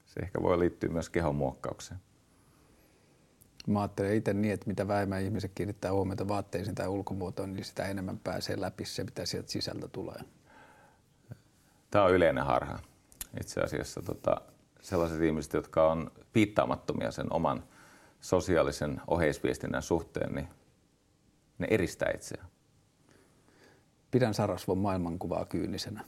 se 0.06 0.20
ehkä 0.20 0.42
voi 0.42 0.58
liittyä 0.58 0.90
myös 0.90 1.08
kehon 1.08 1.34
muokkaukseen. 1.34 2.00
Mä 3.66 3.80
ajattelen 3.80 4.14
itse 4.14 4.32
niin, 4.32 4.54
että 4.54 4.66
mitä 4.66 4.88
vähemmän 4.88 5.22
ihmiset 5.22 5.52
kiinnittää 5.54 5.92
huomiota 5.92 6.28
vaatteisiin 6.28 6.74
tai 6.74 6.88
ulkomuotoon, 6.88 7.52
niin 7.52 7.64
sitä 7.64 7.84
enemmän 7.84 8.18
pääsee 8.18 8.60
läpi 8.60 8.84
se, 8.84 9.04
mitä 9.04 9.26
sieltä 9.26 9.50
sisältä 9.50 9.88
tulee. 9.88 10.20
Tämä 11.90 12.04
on 12.04 12.12
yleinen 12.12 12.44
harha. 12.44 12.78
Itse 13.40 13.60
asiassa 13.60 14.02
tota, 14.02 14.40
sellaiset 14.82 15.22
ihmiset, 15.22 15.52
jotka 15.52 15.90
on 15.90 16.10
piittaamattomia 16.32 17.10
sen 17.10 17.32
oman 17.32 17.64
sosiaalisen 18.20 19.00
oheisviestinnän 19.06 19.82
suhteen, 19.82 20.34
niin 20.34 20.48
ne 21.58 21.66
eristää 21.70 22.10
itseään. 22.14 22.48
Pidän 24.10 24.34
Sarasvon 24.34 24.78
maailmankuvaa 24.78 25.44
kyynisenä. 25.44 26.04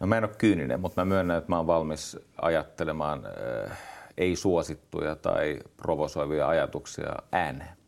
No 0.00 0.06
mä 0.06 0.16
en 0.18 0.24
ole 0.24 0.34
kyyninen, 0.38 0.80
mutta 0.80 1.00
mä 1.00 1.04
myönnän, 1.04 1.38
että 1.38 1.52
mä 1.52 1.56
oon 1.56 1.66
valmis 1.66 2.18
ajattelemaan 2.42 3.26
äh, 3.26 3.78
ei-suosittuja 4.16 5.16
tai 5.16 5.58
provosoivia 5.76 6.48
ajatuksia 6.48 7.16
ääneen. 7.32 7.78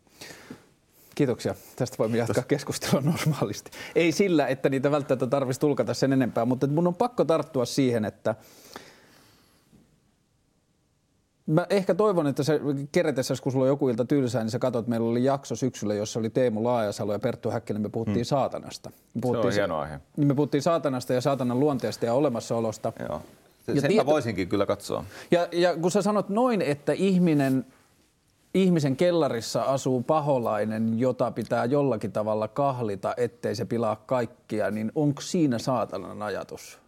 Kiitoksia. 1.14 1.54
Tästä 1.76 1.98
voimme 1.98 2.18
jatkaa 2.18 2.44
keskustelua 2.44 3.00
normaalisti. 3.00 3.70
Ei 3.94 4.12
sillä, 4.12 4.46
että 4.46 4.68
niitä 4.68 4.90
välttämättä 4.90 5.26
tarvitsisi 5.26 5.60
tulkata 5.60 5.94
sen 5.94 6.12
enempää, 6.12 6.44
mutta 6.44 6.66
mun 6.66 6.86
on 6.86 6.94
pakko 6.94 7.24
tarttua 7.24 7.64
siihen, 7.64 8.04
että 8.04 8.34
Mä 11.50 11.66
ehkä 11.70 11.94
toivon, 11.94 12.26
että 12.26 12.42
se 12.42 12.60
keretessä, 12.92 13.34
kun 13.42 13.52
sulla 13.52 13.64
on 13.64 13.68
joku 13.68 13.88
ilta 13.88 14.04
tylsää, 14.04 14.42
niin 14.42 14.50
sä 14.50 14.58
katsot, 14.58 14.86
meillä 14.86 15.10
oli 15.10 15.24
jakso 15.24 15.56
syksyllä, 15.56 15.94
jossa 15.94 16.20
oli 16.20 16.30
Teemu 16.30 16.64
Laajasalo 16.64 17.12
ja 17.12 17.18
Perttu 17.18 17.50
Häkkinen, 17.50 17.82
me 17.82 17.88
puhuttiin 17.88 18.16
hmm. 18.16 18.24
saatanasta. 18.24 18.90
Me 19.14 19.20
puhuttiin, 19.20 19.52
se 19.52 19.62
on 19.62 19.68
hieno 19.68 19.78
aihe. 19.78 20.00
Niin 20.16 20.26
me 20.26 20.34
puhuttiin 20.34 20.62
saatanasta 20.62 21.12
ja 21.12 21.20
saatanan 21.20 21.60
luonteesta 21.60 22.06
ja 22.06 22.14
olemassaolosta. 22.14 22.92
Joo. 23.08 23.22
Sen 23.66 23.88
tieto, 23.88 24.06
voisinkin 24.06 24.48
kyllä 24.48 24.66
katsoa. 24.66 25.04
Ja, 25.30 25.48
ja 25.52 25.76
kun 25.76 25.90
sä 25.90 26.02
sanot 26.02 26.28
noin, 26.28 26.62
että 26.62 26.92
ihminen, 26.92 27.66
ihmisen 28.54 28.96
kellarissa 28.96 29.62
asuu 29.62 30.02
paholainen, 30.02 30.98
jota 30.98 31.30
pitää 31.30 31.64
jollakin 31.64 32.12
tavalla 32.12 32.48
kahlita, 32.48 33.14
ettei 33.16 33.54
se 33.54 33.64
pilaa 33.64 33.96
kaikkia, 33.96 34.70
niin 34.70 34.92
onko 34.94 35.20
siinä 35.20 35.58
saatanan 35.58 36.22
ajatus? 36.22 36.79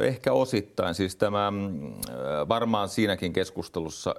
Ehkä 0.00 0.32
osittain. 0.32 0.94
Siis 0.94 1.16
tämä 1.16 1.50
mm, 1.50 1.94
varmaan 2.48 2.88
siinäkin 2.88 3.32
keskustelussa 3.32 4.14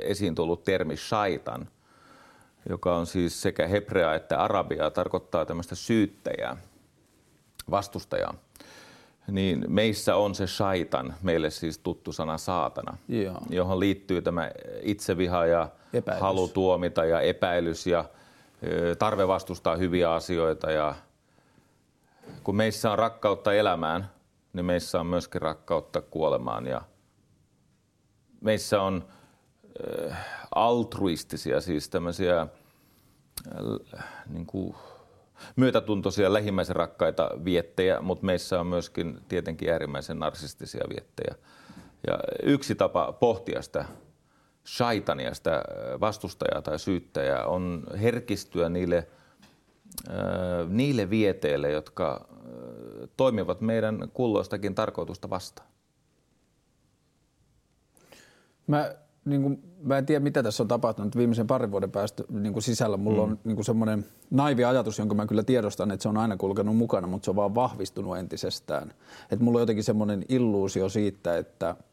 esiin 0.00 0.34
tullut 0.34 0.64
termi 0.64 0.96
shaitan, 0.96 1.68
joka 2.68 2.96
on 2.96 3.06
siis 3.06 3.42
sekä 3.42 3.66
hebrea 3.66 4.14
että 4.14 4.38
arabia, 4.42 4.90
tarkoittaa 4.90 5.46
tämmöistä 5.46 5.74
syyttäjää, 5.74 6.56
vastustajaa. 7.70 8.34
Niin 9.28 9.64
meissä 9.68 10.16
on 10.16 10.34
se 10.34 10.46
shaitan, 10.46 11.14
meille 11.22 11.50
siis 11.50 11.78
tuttu 11.78 12.12
sana 12.12 12.38
saatana, 12.38 12.96
Joo. 13.08 13.38
johon 13.50 13.80
liittyy 13.80 14.22
tämä 14.22 14.50
itseviha 14.82 15.46
ja 15.46 15.68
epäilys. 15.92 16.22
halu 16.22 16.48
tuomita 16.48 17.04
ja 17.04 17.20
epäilys 17.20 17.86
ja 17.86 18.04
tarve 18.98 19.28
vastustaa 19.28 19.76
hyviä 19.76 20.12
asioita. 20.12 20.70
Ja 20.70 20.94
kun 22.44 22.56
meissä 22.56 22.92
on 22.92 22.98
rakkautta 22.98 23.54
elämään, 23.54 24.10
niin 24.52 24.64
meissä 24.64 25.00
on 25.00 25.06
myöskin 25.06 25.42
rakkautta 25.42 26.00
kuolemaan 26.00 26.66
ja 26.66 26.82
meissä 28.40 28.82
on 28.82 29.08
äh, 30.10 30.26
altruistisia, 30.54 31.60
siis 31.60 31.88
tämmöisiä 31.88 32.40
äh, 32.40 32.48
niin 34.28 34.46
kuin 34.46 34.74
myötätuntoisia 35.56 36.32
lähimmäisen 36.32 36.76
rakkaita 36.76 37.30
viettejä, 37.44 38.00
mutta 38.00 38.26
meissä 38.26 38.60
on 38.60 38.66
myöskin 38.66 39.20
tietenkin 39.28 39.70
äärimmäisen 39.70 40.18
narsistisia 40.18 40.84
viettejä. 40.88 41.34
Ja 42.06 42.18
yksi 42.42 42.74
tapa 42.74 43.12
pohtia 43.12 43.62
sitä 43.62 43.84
shaitania, 44.66 45.34
sitä 45.34 45.62
vastustajaa 46.00 46.62
tai 46.62 46.78
syyttäjää, 46.78 47.46
on 47.46 47.86
herkistyä 48.00 48.68
niille, 48.68 49.08
äh, 50.08 50.14
niille 50.68 51.10
vieteille, 51.10 51.70
jotka 51.70 52.28
toimivat 53.16 53.60
meidän 53.60 54.08
kulloistakin 54.14 54.74
tarkoitusta 54.74 55.30
vastaan. 55.30 55.68
Mä, 58.66 58.94
niin 59.24 59.42
kuin, 59.42 59.62
mä 59.82 59.98
en 59.98 60.06
tiedä, 60.06 60.20
mitä 60.20 60.42
tässä 60.42 60.62
on 60.62 60.68
tapahtunut 60.68 61.16
viimeisen 61.16 61.46
parin 61.46 61.70
vuoden 61.70 61.90
päästä 61.90 62.24
niin 62.30 62.52
kuin 62.52 62.62
sisällä. 62.62 62.96
Mulla 62.96 63.26
mm. 63.26 63.32
on 63.32 63.38
niin 63.44 63.54
kuin 63.54 63.64
semmoinen 63.64 64.06
naivi 64.30 64.64
ajatus, 64.64 64.98
jonka 64.98 65.14
mä 65.14 65.26
kyllä 65.26 65.42
tiedostan, 65.42 65.90
että 65.90 66.02
se 66.02 66.08
on 66.08 66.16
aina 66.16 66.36
kulkenut 66.36 66.76
mukana, 66.76 67.06
mutta 67.06 67.24
se 67.24 67.30
on 67.30 67.36
vaan 67.36 67.54
vahvistunut 67.54 68.18
entisestään. 68.18 68.94
Että 69.30 69.44
mulla 69.44 69.58
on 69.58 69.62
jotenkin 69.62 69.84
semmoinen 69.84 70.24
illuusio 70.28 70.88
siitä, 70.88 71.38
että– 71.38 71.76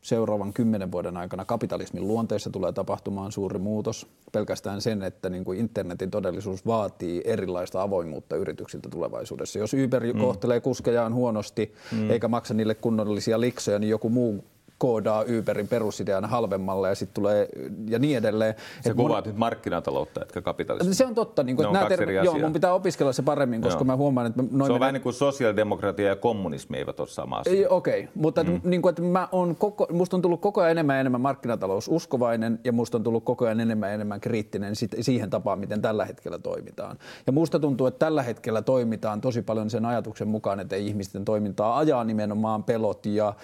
seuraavan 0.00 0.52
kymmenen 0.52 0.92
vuoden 0.92 1.16
aikana 1.16 1.44
kapitalismin 1.44 2.08
luonteessa 2.08 2.50
tulee 2.50 2.72
tapahtumaan 2.72 3.32
suuri 3.32 3.58
muutos. 3.58 4.06
Pelkästään 4.32 4.80
sen, 4.80 5.02
että 5.02 5.30
niin 5.30 5.44
kuin 5.44 5.58
internetin 5.58 6.10
todellisuus 6.10 6.66
vaatii 6.66 7.22
erilaista 7.24 7.82
avoimuutta 7.82 8.36
yrityksiltä 8.36 8.88
tulevaisuudessa. 8.88 9.58
Jos 9.58 9.74
Uber 9.74 10.04
mm. 10.04 10.20
kohtelee 10.20 10.60
kuskejaan 10.60 11.14
huonosti 11.14 11.74
mm. 11.92 12.10
eikä 12.10 12.28
maksa 12.28 12.54
niille 12.54 12.74
kunnollisia 12.74 13.40
liksoja, 13.40 13.78
niin 13.78 13.90
joku 13.90 14.08
muu 14.08 14.44
koodaa 14.80 15.24
Uberin 15.38 15.68
perusideana 15.68 16.28
halvemmalle 16.28 16.88
ja 16.88 16.94
sitten 16.94 17.14
tulee 17.14 17.48
ja 17.88 17.98
niin 17.98 18.18
edelleen. 18.18 18.54
Se 18.80 18.94
kuvaat 18.94 19.24
mon... 19.24 19.32
nyt 19.32 19.38
markkinataloutta, 19.38 20.22
etkä 20.22 20.42
kapitalismia. 20.42 20.94
Se 20.94 21.06
on 21.06 21.14
totta. 21.14 21.42
Niin 21.42 21.56
kuin, 21.56 21.66
että 21.66 21.78
nämä 21.78 21.88
ter... 21.88 22.10
Joo, 22.10 22.38
mun 22.38 22.52
pitää 22.52 22.74
opiskella 22.74 23.12
se 23.12 23.22
paremmin, 23.22 23.60
koska 23.60 23.80
joo. 23.80 23.84
mä 23.84 23.96
huomaan, 23.96 24.26
että... 24.26 24.42
Noin 24.42 24.50
se 24.50 24.56
on 24.56 24.68
menee... 24.68 24.80
vähän 24.80 24.94
niin 24.94 25.02
kuin 25.02 25.12
sosiaalidemokratia 25.12 26.08
ja 26.08 26.16
kommunismi 26.16 26.78
eivät 26.78 27.00
ole 27.00 27.08
sama 27.08 27.36
asia. 27.36 27.68
Okei, 27.70 28.00
okay. 28.00 28.12
mutta 28.14 28.44
mm. 28.44 28.60
niin 28.64 28.82
kuin, 28.82 28.90
että 28.90 29.02
mä 29.02 29.28
on 29.32 29.56
koko, 29.56 29.86
musta 29.92 30.16
on 30.16 30.22
tullut 30.22 30.40
koko 30.40 30.60
ajan 30.60 30.70
enemmän 30.70 30.96
ja 30.96 31.00
enemmän 31.00 31.20
markkinataloususkovainen 31.20 32.60
ja 32.64 32.72
musta 32.72 32.96
on 32.96 33.02
tullut 33.02 33.24
koko 33.24 33.44
ajan 33.44 33.60
enemmän 33.60 33.88
ja 33.88 33.94
enemmän 33.94 34.20
kriittinen 34.20 34.74
siihen 35.00 35.30
tapaan, 35.30 35.58
miten 35.58 35.82
tällä 35.82 36.04
hetkellä 36.04 36.38
toimitaan. 36.38 36.98
Ja 37.26 37.32
musta 37.32 37.58
tuntuu, 37.58 37.86
että 37.86 37.98
tällä 37.98 38.22
hetkellä 38.22 38.62
toimitaan 38.62 39.20
tosi 39.20 39.42
paljon 39.42 39.70
sen 39.70 39.86
ajatuksen 39.86 40.28
mukaan, 40.28 40.60
että 40.60 40.76
ihmisten 40.76 41.24
toimintaa 41.24 41.78
ajaa 41.78 42.04
nimenomaan 42.04 42.64
pelot 42.64 43.06
ja 43.06 43.34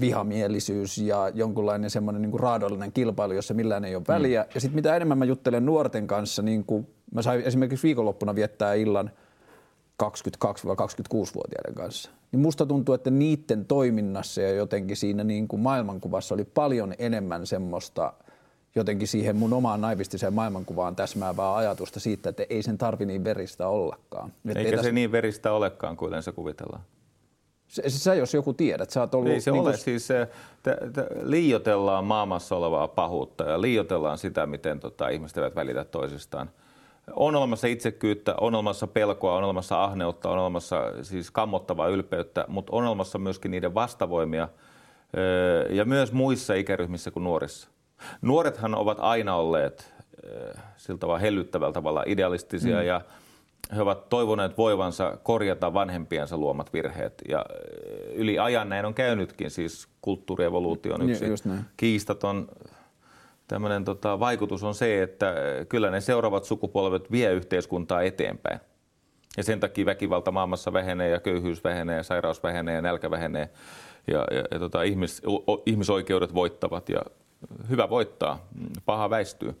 vihamielisyys 0.00 0.98
ja 0.98 1.28
jonkunlainen 1.34 1.90
semmoinen 1.90 2.22
niin 2.22 2.40
raadollinen 2.40 2.92
kilpailu, 2.92 3.32
jossa 3.32 3.54
millään 3.54 3.84
ei 3.84 3.96
ole 3.96 4.04
väliä. 4.08 4.42
Mm. 4.42 4.48
Ja 4.54 4.60
sitten 4.60 4.74
mitä 4.74 4.96
enemmän 4.96 5.18
mä 5.18 5.24
juttelen 5.24 5.66
nuorten 5.66 6.06
kanssa, 6.06 6.42
niin 6.42 6.64
kuin 6.64 6.86
mä 7.14 7.22
sain 7.22 7.42
esimerkiksi 7.42 7.86
viikonloppuna 7.86 8.34
viettää 8.34 8.74
illan 8.74 9.10
22-26-vuotiaiden 10.02 11.74
kanssa, 11.74 12.10
niin 12.32 12.40
musta 12.40 12.66
tuntuu, 12.66 12.94
että 12.94 13.10
niiden 13.10 13.64
toiminnassa 13.64 14.42
ja 14.42 14.50
jotenkin 14.50 14.96
siinä 14.96 15.24
niin 15.24 15.48
kuin 15.48 15.60
maailmankuvassa 15.60 16.34
oli 16.34 16.44
paljon 16.44 16.94
enemmän 16.98 17.46
semmoista 17.46 18.12
jotenkin 18.74 19.08
siihen 19.08 19.36
mun 19.36 19.52
omaan 19.52 19.80
naivistiseen 19.80 20.34
maailmankuvaan 20.34 20.96
täsmäävää 20.96 21.56
ajatusta 21.56 22.00
siitä, 22.00 22.28
että 22.28 22.46
ei 22.50 22.62
sen 22.62 22.78
tarvi 22.78 23.06
niin 23.06 23.24
veristä 23.24 23.68
ollakaan. 23.68 24.32
Eikä 24.48 24.60
ei 24.60 24.70
se 24.70 24.76
tässä... 24.76 24.92
niin 24.92 25.12
veristä 25.12 25.52
olekaan 25.52 25.96
kuin 25.96 26.08
yleensä 26.08 26.32
kuvitellaan. 26.32 26.82
Sä 27.68 28.14
jos 28.14 28.34
joku 28.34 28.52
tiedät, 28.52 28.90
sä 28.90 29.00
oot 29.00 29.14
ollut... 29.14 29.32
Ei 29.32 29.40
se 29.40 29.50
niin 29.50 29.62
ole, 29.62 29.70
kun... 29.70 29.78
siis 29.78 30.06
se, 30.06 30.28
te, 30.62 30.76
te, 30.92 31.06
liiotellaan 31.22 32.04
maailmassa 32.04 32.56
olevaa 32.56 32.88
pahuutta 32.88 33.44
ja 33.44 33.60
liiotellaan 33.60 34.18
sitä, 34.18 34.46
miten 34.46 34.80
tota, 34.80 35.08
ihmiset 35.08 35.38
eivät 35.38 35.54
välitä 35.54 35.84
toisistaan. 35.84 36.50
On 37.12 37.36
olemassa 37.36 37.66
itsekyyttä, 37.66 38.34
on 38.40 38.54
olemassa 38.54 38.86
pelkoa, 38.86 39.36
on 39.36 39.44
olemassa 39.44 39.84
ahneutta, 39.84 40.30
on 40.30 40.38
olemassa 40.38 40.92
siis 41.02 41.30
kammottavaa 41.30 41.88
ylpeyttä, 41.88 42.44
mutta 42.48 42.76
on 42.76 42.84
olemassa 42.84 43.18
myöskin 43.18 43.50
niiden 43.50 43.74
vastavoimia 43.74 44.48
ja 45.70 45.84
myös 45.84 46.12
muissa 46.12 46.54
ikäryhmissä 46.54 47.10
kuin 47.10 47.24
nuorissa. 47.24 47.68
Nuorethan 48.22 48.74
ovat 48.74 48.98
aina 49.00 49.36
olleet 49.36 49.94
siltä 50.76 51.00
tavalla 51.00 51.18
hellyttävällä 51.18 51.72
tavalla 51.72 52.02
idealistisia 52.06 52.76
mm. 52.76 52.86
ja 52.86 53.00
he 53.76 53.82
ovat 53.82 54.08
toivoneet 54.08 54.58
voivansa 54.58 55.18
korjata 55.22 55.74
vanhempiensa 55.74 56.36
luomat 56.36 56.72
virheet. 56.72 57.22
Ja 57.28 57.46
yli 58.14 58.38
ajan 58.38 58.68
näin 58.68 58.86
on 58.86 58.94
käynytkin, 58.94 59.50
siis 59.50 59.88
kulttuurievoluutio 60.00 60.94
on 60.94 61.10
yksi 61.10 61.24
kiistaton 61.76 62.48
tämmöinen 63.48 63.84
tota, 63.84 64.20
vaikutus 64.20 64.64
on 64.64 64.74
se, 64.74 65.02
että 65.02 65.34
kyllä 65.68 65.90
ne 65.90 66.00
seuraavat 66.00 66.44
sukupolvet 66.44 67.10
vie 67.10 67.32
yhteiskuntaa 67.32 68.02
eteenpäin. 68.02 68.60
Ja 69.36 69.42
sen 69.44 69.60
takia 69.60 69.86
väkivalta 69.86 70.30
maailmassa 70.30 70.72
vähenee 70.72 71.10
ja 71.10 71.20
köyhyys 71.20 71.64
vähenee 71.64 71.96
ja 71.96 72.02
sairaus 72.02 72.42
vähenee 72.42 72.74
ja 72.74 72.82
nälkä 72.82 73.10
vähenee 73.10 73.50
ja, 74.06 74.26
ja, 74.30 74.44
ja 74.50 74.58
tota, 74.58 74.82
ihmis, 74.82 75.22
o, 75.26 75.62
ihmisoikeudet 75.66 76.34
voittavat 76.34 76.88
ja 76.88 77.02
hyvä 77.68 77.90
voittaa, 77.90 78.48
paha 78.84 79.10
väistyy. 79.10 79.60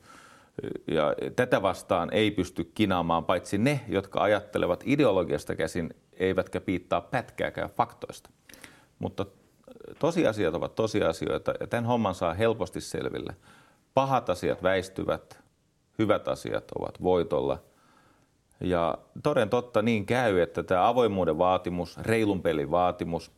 Ja 0.86 1.14
tätä 1.36 1.62
vastaan 1.62 2.08
ei 2.12 2.30
pysty 2.30 2.64
kinaamaan 2.74 3.24
paitsi 3.24 3.58
ne, 3.58 3.80
jotka 3.88 4.22
ajattelevat 4.22 4.84
ideologiasta 4.86 5.54
käsin, 5.56 5.94
eivätkä 6.12 6.60
piittaa 6.60 7.00
pätkääkään 7.00 7.70
faktoista. 7.70 8.30
Mutta 8.98 9.26
tosiasiat 9.98 10.54
ovat 10.54 10.74
tosiasioita 10.74 11.54
ja 11.60 11.66
tämän 11.66 11.84
homman 11.84 12.14
saa 12.14 12.34
helposti 12.34 12.80
selville. 12.80 13.36
Pahat 13.94 14.30
asiat 14.30 14.62
väistyvät, 14.62 15.40
hyvät 15.98 16.28
asiat 16.28 16.70
ovat 16.78 17.02
voitolla. 17.02 17.58
Ja 18.60 18.98
toden 19.22 19.50
totta 19.50 19.82
niin 19.82 20.06
käy, 20.06 20.40
että 20.40 20.62
tämä 20.62 20.88
avoimuuden 20.88 21.38
vaatimus, 21.38 21.98
reilun 21.98 22.42
pelin 22.42 22.70
vaatimus 22.70 23.32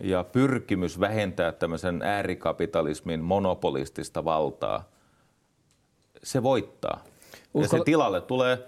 ja 0.00 0.24
pyrkimys 0.24 1.00
vähentää 1.00 1.52
tämmöisen 1.52 2.02
äärikapitalismin 2.02 3.20
monopolistista 3.20 4.24
valtaa, 4.24 4.95
se 6.26 6.42
voittaa. 6.42 7.04
Uskal... 7.54 7.62
Ja 7.62 7.68
se 7.68 7.84
tilalle 7.84 8.20
tulee 8.20 8.58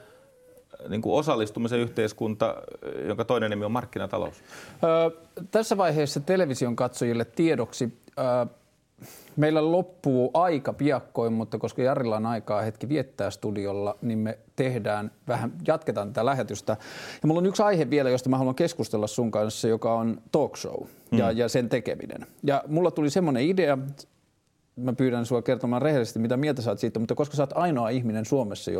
niin 0.88 1.02
kuin 1.02 1.14
osallistumisen 1.18 1.78
yhteiskunta, 1.78 2.56
jonka 3.06 3.24
toinen 3.24 3.50
nimi 3.50 3.64
on 3.64 3.72
markkinatalous? 3.72 4.42
Öö, 4.84 5.10
tässä 5.50 5.76
vaiheessa 5.76 6.20
television 6.20 6.76
katsojille 6.76 7.24
tiedoksi. 7.24 7.98
Öö, 8.18 8.46
meillä 9.36 9.72
loppuu 9.72 10.30
aika 10.34 10.72
piakkoin, 10.72 11.32
mutta 11.32 11.58
koska 11.58 11.82
Jarilla 11.82 12.16
on 12.16 12.26
aikaa 12.26 12.62
hetki 12.62 12.88
viettää 12.88 13.30
studiolla, 13.30 13.96
niin 14.02 14.18
me 14.18 14.38
tehdään 14.56 15.10
vähän, 15.28 15.52
jatketaan 15.66 16.08
tätä 16.08 16.26
lähetystä. 16.26 16.76
Ja 17.22 17.28
mulla 17.28 17.38
on 17.38 17.46
yksi 17.46 17.62
aihe 17.62 17.90
vielä, 17.90 18.10
josta 18.10 18.28
mä 18.28 18.38
haluan 18.38 18.54
keskustella 18.54 19.06
sun 19.06 19.30
kanssa, 19.30 19.68
joka 19.68 19.94
on 19.94 20.20
talk 20.32 20.56
show 20.56 20.86
ja, 21.12 21.32
mm. 21.32 21.38
ja 21.38 21.48
sen 21.48 21.68
tekeminen. 21.68 22.26
Ja 22.42 22.62
mulla 22.66 22.90
tuli 22.90 23.10
semmoinen 23.10 23.42
idea, 23.42 23.78
mä 24.78 24.92
pyydän 24.92 25.26
sinua 25.26 25.42
kertomaan 25.42 25.82
rehellisesti, 25.82 26.18
mitä 26.18 26.36
mieltä 26.36 26.62
saat 26.62 26.78
siitä, 26.78 26.98
mutta 26.98 27.14
koska 27.14 27.36
sä 27.36 27.42
oot 27.42 27.52
ainoa 27.54 27.88
ihminen 27.88 28.24
Suomessa, 28.24 28.70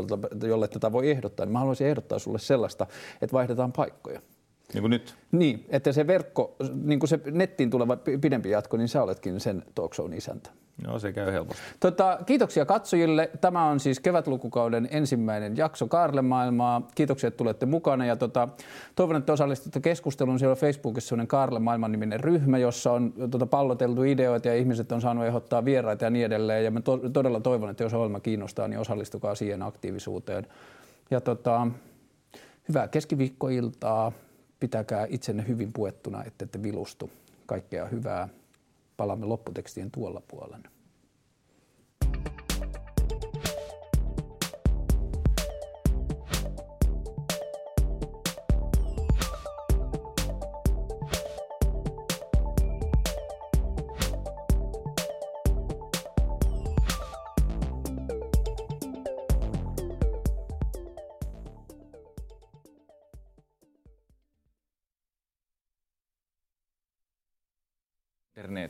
jolle 0.47 0.69
tätä 0.69 0.93
voi 0.93 1.11
ehdottaa, 1.11 1.47
niin 1.47 1.53
mä 1.53 1.59
haluaisin 1.59 1.87
ehdottaa 1.87 2.19
sulle 2.19 2.39
sellaista, 2.39 2.87
että 3.23 3.33
vaihdetaan 3.33 3.73
paikkoja. 3.73 4.21
Niin 4.75 4.83
kuin 4.83 4.91
nyt? 4.91 5.15
Niin, 5.33 5.67
että 5.69 5.93
se 5.93 6.07
verkko, 6.07 6.57
niin 6.83 6.99
kuin 6.99 7.09
se 7.09 7.21
nettiin 7.31 7.71
tuleva 7.71 7.97
pidempi 8.21 8.51
jatko, 8.51 8.77
niin 8.77 8.89
sä 8.89 9.03
oletkin 9.03 9.41
sen 9.41 9.63
talk 9.75 9.95
shown 9.95 10.13
isäntä. 10.13 10.51
No 10.87 10.99
se 10.99 11.13
käy 11.13 11.33
helposti. 11.33 11.63
Tota, 11.81 12.19
kiitoksia 12.27 12.65
katsojille. 12.65 13.31
Tämä 13.41 13.65
on 13.65 13.81
siis 13.81 14.01
kevätlukukauden 14.01 14.89
ensimmäinen 14.91 15.57
jakso 15.57 15.87
Kaarle 15.87 16.23
Maailmaa. 16.23 16.89
Kiitoksia, 16.95 17.29
että 17.29 17.39
tulette 17.39 17.67
mukana. 17.67 18.07
Ja 18.07 18.17
tota, 18.17 18.49
toivon, 18.97 19.17
että 19.17 19.33
osallistutte 19.33 19.81
keskusteluun. 19.81 20.39
Siellä 20.39 20.53
on 20.53 20.59
Facebookissa 20.59 21.09
sellainen 21.09 21.29
Kaarle 21.29 21.59
Maailman 21.59 21.93
niminen 21.93 22.21
ryhmä, 22.21 22.59
jossa 22.59 22.93
on 22.93 23.13
tota, 23.31 23.47
palloteltu 23.47 24.03
ideoita 24.03 24.49
ja 24.49 24.55
ihmiset 24.55 24.93
on 24.93 25.01
saanut 25.01 25.25
ehdottaa 25.25 25.65
vieraita 25.65 26.05
ja 26.05 26.11
niin 26.11 26.27
edelleen. 26.27 26.65
Ja 26.65 26.71
mä 26.71 26.81
to- 26.81 27.11
todella 27.13 27.41
toivon, 27.41 27.71
että 27.71 27.83
jos 27.83 27.95
ohjelma 27.95 28.21
kiinnostaa, 28.21 28.69
niin 28.69 28.81
osallistukaa 28.81 29.35
siihen 29.35 29.63
aktiivisuuteen. 29.63 30.47
Ja 31.11 31.21
tota, 31.21 31.67
hyvää 32.69 32.89
keskiviikkoiltaa. 32.89 34.13
Pitäkää 34.61 35.07
itsenne 35.11 35.45
hyvin 35.49 35.73
puettuna, 35.73 36.25
ettette 36.25 36.63
vilustu. 36.63 37.11
Kaikkea 37.47 37.87
hyvää 37.87 38.29
palaamme 38.97 39.27
lopputekstien 39.27 39.91
tuolla 39.91 40.23
puolella. 40.29 40.69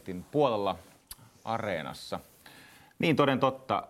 Internetin 0.09 0.25
puolella 0.31 0.79
areenassa. 1.45 2.21
Niin 2.99 3.17
toden 3.17 3.41
totta, 3.41 3.89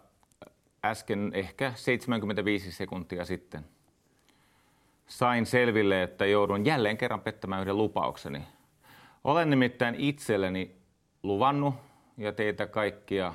äsken 0.84 1.30
ehkä 1.34 1.72
75 1.76 2.72
sekuntia 2.72 3.24
sitten 3.24 3.64
sain 5.06 5.46
selville, 5.46 6.02
että 6.02 6.26
joudun 6.26 6.66
jälleen 6.66 6.98
kerran 6.98 7.20
pettämään 7.20 7.62
yhden 7.62 7.76
lupaukseni. 7.76 8.42
Olen 9.24 9.50
nimittäin 9.50 9.94
itselleni 9.94 10.76
luvannut 11.22 11.74
ja 12.16 12.32
teitä 12.32 12.66
kaikkia 12.66 13.34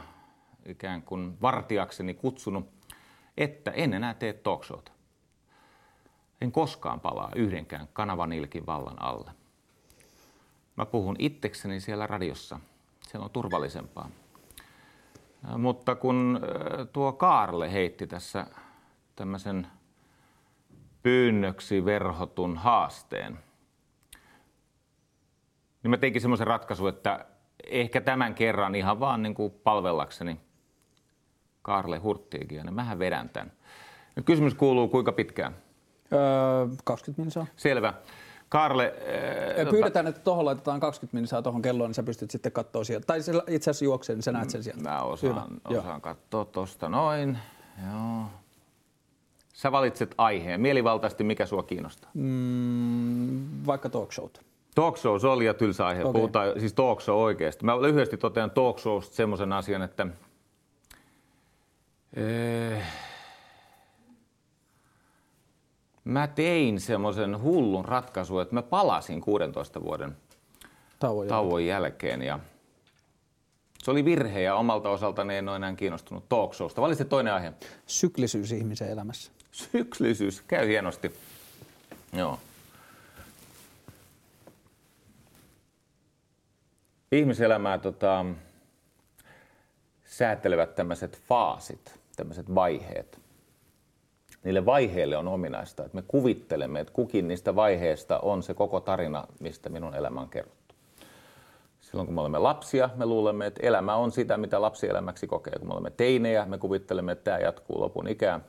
ikään 0.65 1.01
kuin 1.01 1.41
vartiakseni 1.41 2.13
kutsunut, 2.13 2.69
että 3.37 3.71
en 3.71 3.93
enää 3.93 4.13
tee 4.13 4.33
talkshowta. 4.33 4.91
En 6.41 6.51
koskaan 6.51 6.99
palaa 6.99 7.31
yhdenkään 7.35 7.87
kanavan 7.93 8.33
ilkin 8.33 8.65
vallan 8.65 9.01
alle. 9.01 9.31
Mä 10.75 10.85
puhun 10.85 11.15
itsekseni 11.19 11.79
siellä 11.79 12.07
radiossa. 12.07 12.59
Se 13.13 13.19
on 13.19 13.29
turvallisempaa. 13.29 14.09
Mutta 15.57 15.95
kun 15.95 16.39
tuo 16.93 17.13
Kaarle 17.13 17.73
heitti 17.73 18.07
tässä 18.07 18.47
tämmöisen 19.15 19.67
pyynnöksi 21.03 21.85
verhotun 21.85 22.57
haasteen, 22.57 23.39
niin 25.83 25.91
mä 25.91 25.97
teinkin 25.97 26.21
semmoisen 26.21 26.47
ratkaisun, 26.47 26.89
että 26.89 27.25
ehkä 27.67 28.01
tämän 28.01 28.35
kerran 28.35 28.75
ihan 28.75 28.99
vaan 28.99 29.23
niin 29.23 29.33
kuin 29.33 29.53
palvellakseni 29.63 30.39
Kaarle 31.61 31.97
Hurttiikin, 31.97 32.65
niin 32.65 32.73
mähän 32.73 32.99
vedän 32.99 33.29
tämän. 33.29 33.51
Nyt 34.15 34.25
kysymys 34.25 34.53
kuuluu, 34.53 34.87
kuinka 34.87 35.11
pitkään? 35.11 35.55
Öö, 36.13 36.67
20 36.83 37.21
minuuttia. 37.21 37.45
Selvä. 37.55 37.93
Karle... 38.53 38.93
Äh, 39.59 39.69
Pyydetään, 39.69 40.07
että 40.07 40.21
tuohon 40.21 40.45
laitetaan 40.45 40.79
20 40.79 41.15
minuuttia 41.15 41.41
tuohon 41.41 41.61
kelloon, 41.61 41.89
niin 41.89 41.95
sä 41.95 42.03
pystyt 42.03 42.31
sitten 42.31 42.51
katsoa 42.51 42.83
sieltä. 42.83 43.05
Tai 43.05 43.19
itse 43.47 43.69
asiassa 43.69 43.85
juoksee, 43.85 44.15
niin 44.15 44.23
sä 44.23 44.31
näet 44.31 44.49
sen 44.49 44.63
sieltä. 44.63 44.81
Mä 44.81 45.01
osaan, 45.01 45.59
Hyvä. 45.69 45.79
osaan 45.79 46.01
katsoa 46.01 46.45
tuosta 46.45 46.89
noin. 46.89 47.37
Joo. 47.91 48.25
Sä 49.53 49.71
valitset 49.71 50.15
aiheen. 50.17 50.61
Mielivaltaisesti 50.61 51.23
mikä 51.23 51.45
sua 51.45 51.63
kiinnostaa? 51.63 52.11
Mm, 52.13 53.65
vaikka 53.65 53.89
talk 53.89 54.11
showt. 54.11 54.41
Talk 54.75 54.97
show, 54.97 55.19
se 55.19 55.27
oli 55.27 55.45
ja 55.45 55.53
tylsä 55.53 55.85
aihe. 55.85 56.01
Okay. 56.01 56.13
Puhutaan 56.13 56.59
siis 56.59 56.73
talk 56.73 57.01
show 57.01 57.17
oikeasti. 57.17 57.65
Mä 57.65 57.81
lyhyesti 57.81 58.17
totean 58.17 58.51
talk 58.51 58.79
showsta 58.79 59.15
semmoisen 59.15 59.53
asian, 59.53 59.81
että... 59.81 60.07
Ee, 62.15 62.83
mä 66.03 66.27
tein 66.27 66.79
semmoisen 66.79 67.41
hullun 67.41 67.85
ratkaisun, 67.85 68.41
että 68.41 68.55
mä 68.55 68.61
palasin 68.61 69.21
16 69.21 69.83
vuoden 69.83 70.17
tauon, 70.99 71.27
tauon 71.27 71.65
jälkeen. 71.65 72.21
ja 72.21 72.39
se 73.83 73.91
oli 73.91 74.05
virhe 74.05 74.41
ja 74.41 74.55
omalta 74.55 74.89
osaltani 74.89 75.37
en 75.37 75.49
ole 75.49 75.55
enää 75.55 75.75
kiinnostunut 75.75 76.29
talk 76.29 76.53
showsta. 76.53 76.81
Valitsit 76.81 77.09
toinen 77.09 77.33
aihe. 77.33 77.53
Syklisyys 77.87 78.51
ihmisen 78.51 78.89
elämässä. 78.89 79.31
Syklisyys, 79.51 80.41
käy 80.41 80.67
hienosti. 80.67 81.11
Joo. 82.13 82.39
Ihmiselämää 87.11 87.77
tota, 87.77 88.25
säätelevät 90.05 90.75
tämmöiset 90.75 91.21
faasit, 91.27 91.99
tämmöiset 92.15 92.55
vaiheet 92.55 93.22
niille 94.43 94.65
vaiheille 94.65 95.17
on 95.17 95.27
ominaista, 95.27 95.85
että 95.85 95.95
me 95.95 96.03
kuvittelemme, 96.07 96.79
että 96.79 96.93
kukin 96.93 97.27
niistä 97.27 97.55
vaiheista 97.55 98.19
on 98.19 98.43
se 98.43 98.53
koko 98.53 98.79
tarina, 98.79 99.27
mistä 99.39 99.69
minun 99.69 99.95
elämä 99.95 100.21
on 100.21 100.29
kerrottu. 100.29 100.75
Silloin 101.79 102.05
kun 102.07 102.15
me 102.15 102.21
olemme 102.21 102.39
lapsia, 102.39 102.89
me 102.95 103.05
luulemme, 103.05 103.45
että 103.45 103.67
elämä 103.67 103.95
on 103.95 104.11
sitä, 104.11 104.37
mitä 104.37 104.61
lapsi 104.61 104.89
elämäksi 104.89 105.27
kokee. 105.27 105.53
Kun 105.59 105.67
me 105.67 105.73
olemme 105.73 105.89
teinejä, 105.89 106.45
me 106.45 106.57
kuvittelemme, 106.57 107.11
että 107.11 107.23
tämä 107.23 107.39
jatkuu 107.39 107.81
lopun 107.81 108.07
ikään. 108.07 108.45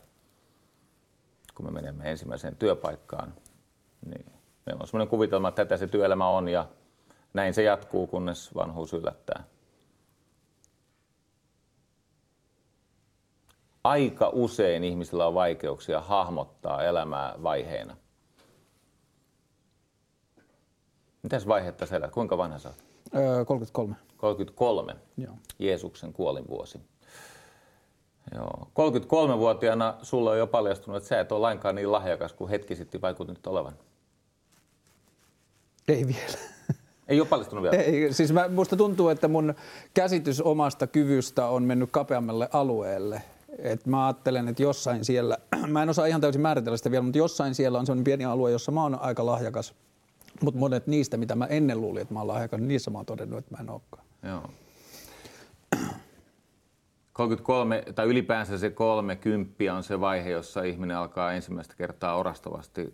Kun 1.55 1.67
me 1.67 1.71
menemme 1.73 2.11
ensimmäiseen 2.11 2.57
työpaikkaan, 2.57 3.35
niin 4.07 4.27
meillä 4.67 4.81
on 4.81 4.87
sellainen 4.87 5.09
kuvitelma, 5.09 5.49
että 5.49 5.65
tätä 5.65 5.77
se 5.77 5.87
työelämä 5.87 6.29
on 6.29 6.49
ja 6.49 6.67
näin 7.35 7.55
se 7.55 7.63
jatkuu, 7.63 8.07
kunnes 8.07 8.55
vanhuus 8.55 8.93
yllättää. 8.93 9.45
Aika 13.85 14.29
usein 14.33 14.85
ihmisillä 14.85 15.27
on 15.27 15.35
vaikeuksia 15.35 16.01
hahmottaa 16.01 16.85
elämää 16.85 17.35
vaiheena. 17.43 17.97
Mitäs 21.23 21.47
vaihetta 21.47 21.87
sä 21.87 21.97
elät? 21.97 22.13
Kuinka 22.13 22.39
vanha 22.39 22.59
sä 22.59 22.69
oot? 22.69 22.85
Öö, 23.17 23.45
33. 23.45 23.97
33. 24.17 24.97
Joo. 25.17 25.35
Jeesuksen 25.59 26.13
kuolinvuosi. 26.13 26.81
Joo. 28.35 28.69
33-vuotiaana 28.79 29.95
sulla 30.03 30.31
on 30.31 30.39
jo 30.39 30.47
paljastunut, 30.47 30.97
että 30.97 31.09
sä 31.09 31.21
et 31.21 31.33
ole 31.33 31.41
lainkaan 31.41 31.75
niin 31.75 31.93
lahjakas 31.93 32.33
kuin 32.33 32.51
hetki 32.51 32.77
sitten 32.77 33.01
vaikutit 33.01 33.47
olevan. 33.47 33.75
Ei 35.89 36.07
vielä. 36.07 36.39
Ei 37.09 37.21
ole 37.21 37.29
paljastunut 37.29 37.63
vielä? 37.63 37.77
Ei, 37.77 38.13
siis 38.13 38.33
mä, 38.33 38.49
musta 38.49 38.77
tuntuu, 38.77 39.09
että 39.09 39.29
mun 39.29 39.55
käsitys 39.95 40.41
omasta 40.41 40.87
kyvystä 40.87 41.47
on 41.47 41.63
mennyt 41.63 41.91
kapeammalle 41.91 42.49
alueelle. 42.53 43.23
Et 43.59 43.87
mä 43.87 44.07
ajattelen, 44.07 44.49
että 44.49 44.63
jossain 44.63 45.05
siellä, 45.05 45.39
mä 45.67 45.83
en 45.83 45.89
osaa 45.89 46.07
ihan 46.07 46.21
täysin 46.21 46.43
määritellä 46.43 46.77
sitä 46.77 46.91
vielä, 46.91 47.03
mutta 47.03 47.19
jossain 47.19 47.55
siellä 47.55 47.79
on 47.79 47.87
sellainen 47.87 48.05
pieni 48.05 48.25
alue, 48.25 48.51
jossa 48.51 48.73
mä 48.73 48.83
oon 48.83 49.01
aika 49.01 49.27
lahjakas. 49.27 49.75
Mutta 50.43 50.61
monet 50.61 50.87
niistä, 50.87 51.17
mitä 51.17 51.35
mä 51.35 51.47
ennen 51.47 51.81
luulin, 51.81 52.03
että 52.03 52.15
mä 52.15 52.21
oon 52.21 52.29
lahjakas, 52.29 52.61
niin 52.61 52.69
niissä 52.69 52.91
mä 52.91 52.99
oon 52.99 53.07
todennut, 53.07 53.39
että 53.39 53.57
mä 53.57 53.61
en 53.61 53.71
olekaan. 53.71 54.05
Joo. 54.23 54.51
33 57.13 57.83
tai 57.95 58.07
ylipäänsä 58.07 58.59
se 58.59 58.71
30 58.71 59.75
on 59.75 59.83
se 59.83 60.01
vaihe, 60.01 60.31
jossa 60.31 60.63
ihminen 60.63 60.97
alkaa 60.97 61.33
ensimmäistä 61.33 61.75
kertaa 61.79 62.17
orastavasti 62.17 62.81
äh, 62.81 62.89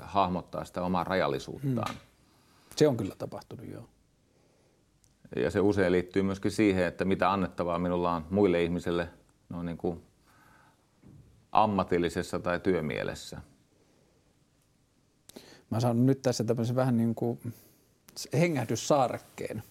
hahmottaa 0.00 0.64
sitä 0.64 0.82
omaa 0.82 1.04
rajallisuuttaan. 1.04 1.88
Hmm. 1.94 2.00
Se 2.76 2.88
on 2.88 2.96
kyllä 2.96 3.14
tapahtunut, 3.18 3.66
joo. 3.72 3.84
Ja 5.36 5.50
se 5.50 5.60
usein 5.60 5.92
liittyy 5.92 6.22
myöskin 6.22 6.50
siihen, 6.50 6.86
että 6.86 7.04
mitä 7.04 7.32
annettavaa 7.32 7.78
minulla 7.78 8.12
on 8.12 8.24
muille 8.30 8.62
ihmisille 8.62 9.08
no 9.48 9.62
niin 9.62 9.78
kuin 9.78 10.02
ammatillisessa 11.52 12.38
tai 12.38 12.60
työmielessä. 12.60 13.40
Mä 15.70 15.80
saan 15.80 16.06
nyt 16.06 16.22
tässä 16.22 16.44
tämmöisen 16.44 16.76
vähän 16.76 16.96
niin 16.96 17.14
kuin 17.14 17.38
hengähdyssaarekkeen. 18.32 19.62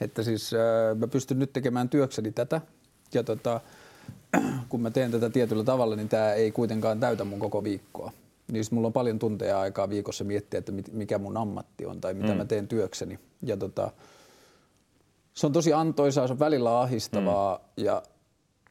Että 0.00 0.22
siis 0.22 0.54
äh, 0.54 0.96
mä 0.98 1.06
pystyn 1.06 1.38
nyt 1.38 1.52
tekemään 1.52 1.88
työkseni 1.88 2.32
tätä 2.32 2.60
ja 3.14 3.22
tota, 3.22 3.60
kun 4.68 4.80
mä 4.80 4.90
teen 4.90 5.10
tätä 5.10 5.30
tietyllä 5.30 5.64
tavalla, 5.64 5.96
niin 5.96 6.08
tämä 6.08 6.32
ei 6.32 6.52
kuitenkaan 6.52 7.00
täytä 7.00 7.24
mun 7.24 7.38
koko 7.38 7.64
viikkoa. 7.64 8.12
Niin 8.52 8.64
mulla 8.70 8.86
on 8.86 8.92
paljon 8.92 9.18
tunteja 9.18 9.60
aikaa 9.60 9.88
viikossa 9.88 10.24
miettiä, 10.24 10.58
että 10.58 10.72
mikä 10.92 11.18
mun 11.18 11.36
ammatti 11.36 11.86
on 11.86 12.00
tai 12.00 12.14
mitä 12.14 12.32
mm. 12.32 12.36
mä 12.36 12.44
teen 12.44 12.68
työkseni. 12.68 13.18
Ja 13.42 13.56
tota, 13.56 13.90
se 15.34 15.46
on 15.46 15.52
tosi 15.52 15.72
antoisaa, 15.72 16.26
se 16.26 16.32
on 16.32 16.38
välillä 16.38 16.80
ahistavaa 16.80 17.56
mm. 17.56 17.84
ja 17.84 18.02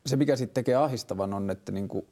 se 0.07 0.15
mikä 0.15 0.35
sitten 0.35 0.53
tekee 0.53 0.75
ahistavan 0.75 1.33
on, 1.33 1.49
että 1.49 1.71
niinku, 1.71 2.07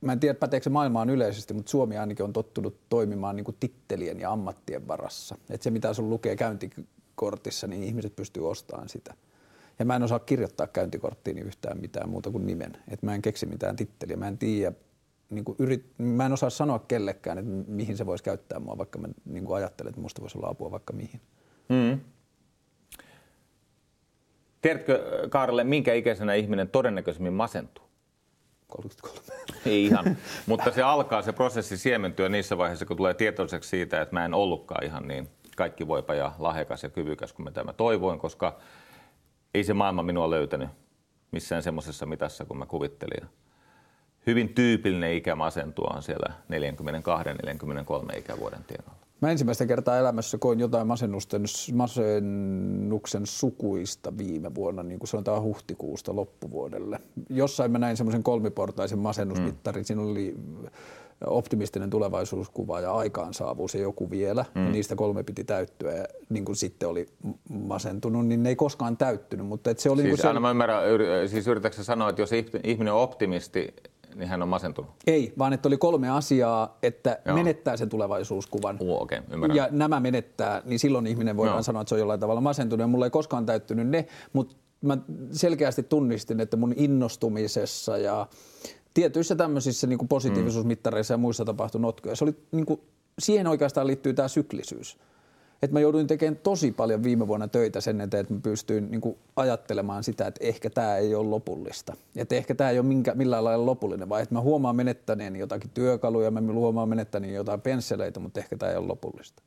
mä 0.00 0.12
en 0.12 0.20
tiedä 0.20 0.34
päteekö 0.34 0.64
se 0.64 0.70
maailmaan 0.70 1.10
yleisesti, 1.10 1.54
mutta 1.54 1.70
Suomi 1.70 1.98
ainakin 1.98 2.24
on 2.24 2.32
tottunut 2.32 2.76
toimimaan 2.88 3.36
niinku 3.36 3.52
tittelien 3.52 4.20
ja 4.20 4.32
ammattien 4.32 4.88
varassa. 4.88 5.38
Että 5.50 5.64
se 5.64 5.70
mitä 5.70 5.94
sun 5.94 6.10
lukee 6.10 6.36
käyntikortissa, 6.36 7.66
niin 7.66 7.82
ihmiset 7.82 8.16
pystyy 8.16 8.50
ostamaan 8.50 8.88
sitä. 8.88 9.14
Ja 9.78 9.84
mä 9.84 9.96
en 9.96 10.02
osaa 10.02 10.18
kirjoittaa 10.18 10.66
käyntikorttiin 10.66 11.38
yhtään 11.38 11.80
mitään 11.80 12.08
muuta 12.08 12.30
kuin 12.30 12.46
nimen. 12.46 12.72
Et 12.88 13.02
mä 13.02 13.14
en 13.14 13.22
keksi 13.22 13.46
mitään 13.46 13.76
titteliä. 13.76 14.16
Mä 14.16 14.28
en 14.28 14.38
tiedä, 14.38 14.72
niin 15.30 15.44
kuin 15.44 15.56
yrit, 15.58 15.86
mä 15.98 16.26
en 16.26 16.32
osaa 16.32 16.50
sanoa 16.50 16.78
kellekään, 16.78 17.38
että 17.38 17.50
mihin 17.66 17.96
se 17.96 18.06
voisi 18.06 18.24
käyttää 18.24 18.60
mua, 18.60 18.78
vaikka 18.78 18.98
mä 18.98 19.08
niin 19.24 19.44
kuin 19.44 19.56
ajattelen, 19.56 19.88
että 19.90 20.00
musta 20.00 20.22
voisi 20.22 20.38
olla 20.38 20.48
apua 20.48 20.70
vaikka 20.70 20.92
mihin. 20.92 21.20
Mm. 21.68 22.00
Tiedätkö, 24.62 25.26
Kaarle, 25.30 25.64
minkä 25.64 25.94
ikäisenä 25.94 26.34
ihminen 26.34 26.68
todennäköisemmin 26.68 27.32
masentuu? 27.32 27.84
33. 28.68 29.20
Ei 29.66 29.84
ihan, 29.84 30.16
mutta 30.46 30.70
se 30.70 30.82
alkaa 30.82 31.22
se 31.22 31.32
prosessi 31.32 31.76
siementyä 31.76 32.28
niissä 32.28 32.58
vaiheissa, 32.58 32.86
kun 32.86 32.96
tulee 32.96 33.14
tietoiseksi 33.14 33.70
siitä, 33.70 34.00
että 34.00 34.14
mä 34.14 34.24
en 34.24 34.34
ollutkaan 34.34 34.84
ihan 34.84 35.08
niin 35.08 35.28
kaikki 35.56 35.88
voipa 35.88 36.14
ja 36.14 36.32
lahjakas 36.38 36.82
ja 36.82 36.90
kyvykäs 36.90 37.32
kuin 37.32 37.44
mitä 37.44 37.64
mä 37.64 37.72
toivoin, 37.72 38.18
koska 38.18 38.58
ei 39.54 39.64
se 39.64 39.74
maailma 39.74 40.02
minua 40.02 40.30
löytänyt 40.30 40.68
missään 41.30 41.62
semmoisessa 41.62 42.06
mitassa 42.06 42.44
kuin 42.44 42.58
mä 42.58 42.66
kuvittelin. 42.66 43.28
Hyvin 44.26 44.54
tyypillinen 44.54 45.12
ikä 45.12 45.34
masentua 45.34 45.92
on 45.96 46.02
siellä 46.02 46.32
42-43 48.14 48.18
ikävuoden 48.18 48.64
tienoilla. 48.64 49.01
Mä 49.22 49.30
ensimmäistä 49.30 49.66
kertaa 49.66 49.98
elämässä 49.98 50.38
koin 50.38 50.60
jotain 50.60 50.86
masennusten, 50.86 51.42
masennuksen 51.72 53.26
sukuista 53.26 54.18
viime 54.18 54.54
vuonna, 54.54 54.82
niin 54.82 54.98
kuin 54.98 55.08
sanotaan 55.08 55.42
huhtikuusta 55.42 56.16
loppuvuodelle. 56.16 56.98
Jossain 57.30 57.72
mä 57.72 57.78
näin 57.78 57.96
semmoisen 57.96 58.22
kolmiportaisen 58.22 58.98
masennusmittarin. 58.98 59.82
Mm. 59.82 59.84
Siinä 59.84 60.02
oli 60.02 60.36
optimistinen 61.26 61.90
tulevaisuuskuva 61.90 62.80
ja 62.80 62.94
aikaansaavuus 62.94 63.74
ja 63.74 63.80
joku 63.80 64.10
vielä. 64.10 64.44
Mm. 64.54 64.64
Ja 64.64 64.70
niistä 64.70 64.96
kolme 64.96 65.22
piti 65.22 65.44
täyttyä 65.44 65.92
ja 65.92 66.04
niin 66.28 66.44
kuin 66.44 66.56
sitten 66.56 66.88
oli 66.88 67.06
masentunut, 67.48 68.26
niin 68.26 68.42
ne 68.42 68.48
ei 68.48 68.56
koskaan 68.56 68.96
täyttynyt. 68.96 69.46
Mutta 69.46 69.70
et 69.70 69.78
se 69.78 69.90
oli 69.90 70.02
siis, 70.02 70.12
niin 70.12 70.22
kuin 70.22 70.34
se... 70.34 70.40
mä 70.40 70.50
ymmärrän, 70.50 70.82
siis 71.28 71.46
yritätkö 71.46 71.82
sanoa, 71.82 72.08
että 72.08 72.22
jos 72.22 72.30
ihminen 72.64 72.92
on 72.92 73.00
optimisti, 73.00 73.74
niin 74.14 74.28
hän 74.28 74.42
on 74.42 74.48
masentunut? 74.48 74.90
Ei, 75.06 75.32
vaan 75.38 75.52
että 75.52 75.68
oli 75.68 75.76
kolme 75.76 76.10
asiaa, 76.10 76.78
että 76.82 77.18
Joo. 77.24 77.36
menettää 77.36 77.76
sen 77.76 77.88
tulevaisuuskuvan. 77.88 78.76
Uh, 78.80 79.02
okay, 79.02 79.18
ja 79.54 79.68
nämä 79.70 80.00
menettää, 80.00 80.62
niin 80.64 80.78
silloin 80.78 81.06
ihminen 81.06 81.36
voi 81.36 81.62
sanoa, 81.62 81.82
että 81.82 81.88
se 81.88 81.94
on 81.94 81.98
jollain 81.98 82.20
tavalla 82.20 82.40
masentunut. 82.40 82.80
Ja 82.80 82.86
mulla 82.86 83.06
ei 83.06 83.10
koskaan 83.10 83.46
täyttynyt 83.46 83.88
ne, 83.88 84.06
mutta 84.32 84.56
mä 84.80 84.98
selkeästi 85.32 85.82
tunnistin, 85.82 86.40
että 86.40 86.56
mun 86.56 86.74
innostumisessa 86.76 87.98
ja 87.98 88.26
tietyissä 88.94 89.36
tämmöisissä 89.36 89.86
niin 89.86 89.98
kuin 89.98 90.08
positiivisuusmittareissa 90.08 91.14
ja 91.14 91.18
muissa 91.18 91.44
tapahtui 91.44 91.80
notkoja. 91.80 92.16
Se 92.16 92.24
oli, 92.24 92.34
niin 92.52 92.66
kuin, 92.66 92.80
siihen 93.18 93.46
oikeastaan 93.46 93.86
liittyy 93.86 94.14
tämä 94.14 94.28
syklisyys. 94.28 94.98
Et 95.62 95.72
mä 95.72 95.80
jouduin 95.80 96.06
tekemään 96.06 96.36
tosi 96.42 96.72
paljon 96.72 97.02
viime 97.02 97.28
vuonna 97.28 97.48
töitä 97.48 97.80
sen 97.80 98.00
eteen, 98.00 98.20
että 98.20 98.34
mä 98.34 98.40
pystyin 98.42 98.90
niin 98.90 99.00
kuin, 99.00 99.18
ajattelemaan 99.36 100.04
sitä, 100.04 100.26
että 100.26 100.44
ehkä 100.44 100.70
tämä 100.70 100.96
ei 100.96 101.14
ole 101.14 101.28
lopullista. 101.28 101.96
Että 102.16 102.34
ehkä 102.34 102.54
tämä 102.54 102.70
ei 102.70 102.78
ole 102.78 102.86
minkä, 102.86 103.14
millään 103.14 103.44
lailla 103.44 103.66
lopullinen, 103.66 104.08
vaan 104.08 104.22
että 104.22 104.34
mä 104.34 104.40
huomaan 104.40 104.76
menettäneeni 104.76 105.38
jotakin 105.38 105.70
työkaluja, 105.70 106.30
mä 106.30 106.40
huomaan 106.52 106.88
menettäneeni 106.88 107.36
jotain 107.36 107.60
pensseleitä, 107.60 108.20
mutta 108.20 108.40
ehkä 108.40 108.56
tämä 108.56 108.72
ei 108.72 108.78
ole 108.78 108.86
lopullista. 108.86 109.42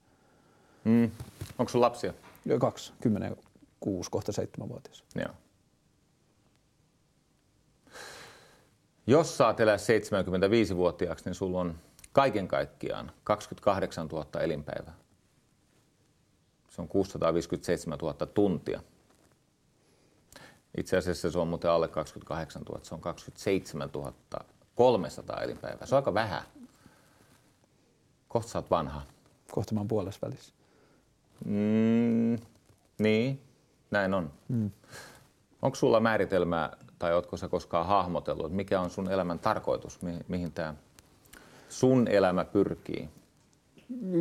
Mm. 0.83 1.11
Onko 1.59 1.69
sun 1.69 1.81
lapsia? 1.81 2.13
Jo 2.45 2.59
kaksi, 2.59 2.93
kymmenen, 3.01 3.37
kuusi, 3.79 4.11
kohta 4.11 4.31
seitsemänvuotias. 4.31 5.03
Joo. 5.15 5.33
Jos 9.07 9.37
saat 9.37 9.59
elää 9.59 9.77
75-vuotiaaksi, 9.77 11.25
niin 11.25 11.35
sulla 11.35 11.59
on 11.59 11.75
kaiken 12.11 12.47
kaikkiaan 12.47 13.11
28 13.23 14.07
000 14.07 14.41
elinpäivää. 14.41 14.93
Se 16.75 16.81
on 16.81 16.87
657 16.87 17.97
000 18.01 18.13
tuntia. 18.13 18.81
Itse 20.77 20.97
asiassa 20.97 21.31
se 21.31 21.39
on 21.39 21.47
muuten 21.47 21.71
alle 21.71 21.87
28 21.87 22.61
000, 22.61 22.79
se 22.83 22.95
on 22.95 23.01
27 23.01 23.89
300 24.75 25.41
elinpäivää. 25.41 25.85
Se 25.87 25.95
on 25.95 25.97
aika 25.97 26.13
vähän. 26.13 26.41
Kohta 28.27 28.51
sä 28.51 28.59
oot 28.59 28.71
vanha. 28.71 29.01
Kohta 29.51 29.73
mä 29.73 29.79
oon 29.79 29.87
puolessa 29.87 30.19
välissä. 30.27 30.53
Mm, 31.45 32.37
niin, 32.99 33.41
näin 33.91 34.13
on. 34.13 34.31
Mm. 34.47 34.71
Onko 35.61 35.75
sulla 35.75 35.99
määritelmää 35.99 36.77
tai 36.99 37.13
ootko 37.13 37.37
sä 37.37 37.47
koskaan 37.47 37.85
hahmotellut, 37.85 38.51
mikä 38.51 38.81
on 38.81 38.89
sun 38.89 39.11
elämän 39.11 39.39
tarkoitus, 39.39 40.01
mihin, 40.01 40.25
mihin 40.27 40.51
tämä 40.51 40.73
sun 41.69 42.07
elämä 42.07 42.45
pyrkii? 42.45 43.09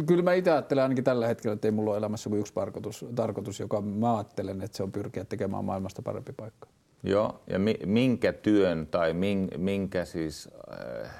Kyllä 0.07 0.23
mä 0.23 0.33
itse 0.33 0.51
ajattelen 0.51 0.83
ainakin 0.83 1.05
tällä 1.05 1.27
hetkellä, 1.27 1.55
että 1.55 1.69
ei 1.69 1.73
mulla 1.73 1.91
ole 1.91 1.99
elämässä 1.99 2.31
kuin 2.31 2.41
yksi 2.41 2.55
tarkoitus, 2.55 3.05
tarkoitus 3.15 3.61
joka 3.61 3.81
mä 3.81 4.17
ajattelen, 4.17 4.63
että 4.63 4.77
se 4.77 4.83
on 4.83 4.93
pyrkiä 4.93 5.25
tekemään 5.25 5.65
maailmasta 5.65 6.03
parempi 6.03 6.33
paikka. 6.33 6.69
Joo, 7.03 7.41
ja 7.47 7.59
mi, 7.59 7.75
minkä 7.87 8.33
työn 8.33 8.87
tai 8.87 9.13
min, 9.13 9.49
minkä 9.57 10.05
siis 10.05 10.49
äh, 11.05 11.11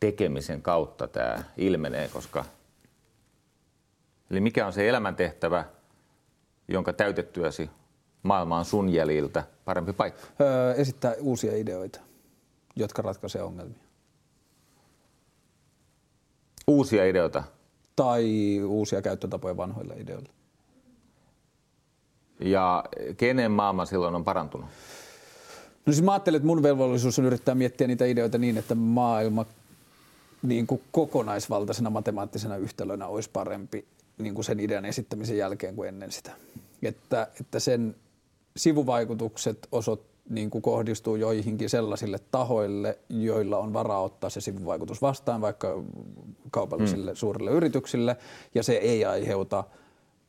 tekemisen 0.00 0.62
kautta 0.62 1.08
tämä 1.08 1.44
ilmenee, 1.56 2.08
koska 2.08 2.44
Eli 4.30 4.40
mikä 4.40 4.66
on 4.66 4.72
se 4.72 4.88
elämäntehtävä, 4.88 5.64
jonka 6.68 6.92
täytettyäsi 6.92 7.70
maailma 8.22 8.58
on 8.58 8.64
sun 8.64 8.88
jäljiltä 8.88 9.44
parempi 9.64 9.92
paikka? 9.92 10.26
Öö, 10.40 10.74
esittää 10.74 11.14
uusia 11.20 11.56
ideoita, 11.56 12.00
jotka 12.76 13.02
ratkaisee 13.02 13.42
ongelmia. 13.42 13.82
Uusia 16.68 17.04
ideoita? 17.04 17.42
Tai 17.96 18.24
uusia 18.64 19.02
käyttötapoja 19.02 19.56
vanhoille 19.56 19.94
ideoille. 19.94 20.28
Ja 22.40 22.84
kenen 23.16 23.50
maailma 23.50 23.86
silloin 23.86 24.14
on 24.14 24.24
parantunut? 24.24 24.66
No 25.86 25.92
siis 25.92 26.04
mä 26.04 26.12
ajattelen, 26.12 26.36
että 26.36 26.46
mun 26.46 26.62
velvollisuus 26.62 27.18
on 27.18 27.24
yrittää 27.24 27.54
miettiä 27.54 27.86
niitä 27.86 28.04
ideoita 28.04 28.38
niin, 28.38 28.58
että 28.58 28.74
maailma 28.74 29.46
niin 30.42 30.66
kuin 30.66 30.82
kokonaisvaltaisena 30.92 31.90
matemaattisena 31.90 32.56
yhtälönä 32.56 33.06
olisi 33.06 33.30
parempi 33.32 33.84
niin 34.18 34.34
kuin 34.34 34.44
sen 34.44 34.60
idean 34.60 34.84
esittämisen 34.84 35.36
jälkeen 35.36 35.76
kuin 35.76 35.88
ennen 35.88 36.12
sitä. 36.12 36.32
Että, 36.82 37.28
että 37.40 37.60
sen 37.60 37.96
sivuvaikutukset 38.56 39.68
osot, 39.72 40.02
niin 40.30 40.50
kuin 40.50 40.62
kohdistuu 40.62 41.16
joihinkin 41.16 41.70
sellaisille 41.70 42.18
tahoille, 42.30 42.98
joilla 43.08 43.58
on 43.58 43.72
varaa 43.72 44.02
ottaa 44.02 44.30
se 44.30 44.40
sivuvaikutus 44.40 45.02
vastaan, 45.02 45.40
vaikka 45.40 45.82
kaupallisille 46.50 47.10
mm. 47.10 47.16
suurille 47.16 47.50
yrityksille, 47.50 48.16
ja 48.54 48.62
se 48.62 48.72
ei 48.72 49.04
aiheuta 49.04 49.64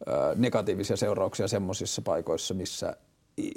ö, 0.07 0.11
negatiivisia 0.35 0.97
seurauksia 0.97 1.47
semmoisissa 1.47 2.01
paikoissa, 2.01 2.53
missä 2.53 2.95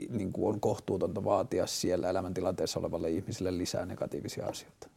niin 0.09 0.33
kuin 0.33 0.55
on 0.55 0.61
kohtuutonta 0.61 1.25
vaatia 1.25 1.67
siellä 1.67 2.11
elämäntilanteessa 2.11 2.81
olevalle 2.81 3.11
ihmiselle 3.11 3.59
lisää 3.59 3.87
negatiivisia 3.87 4.47
asioita. 4.47 4.89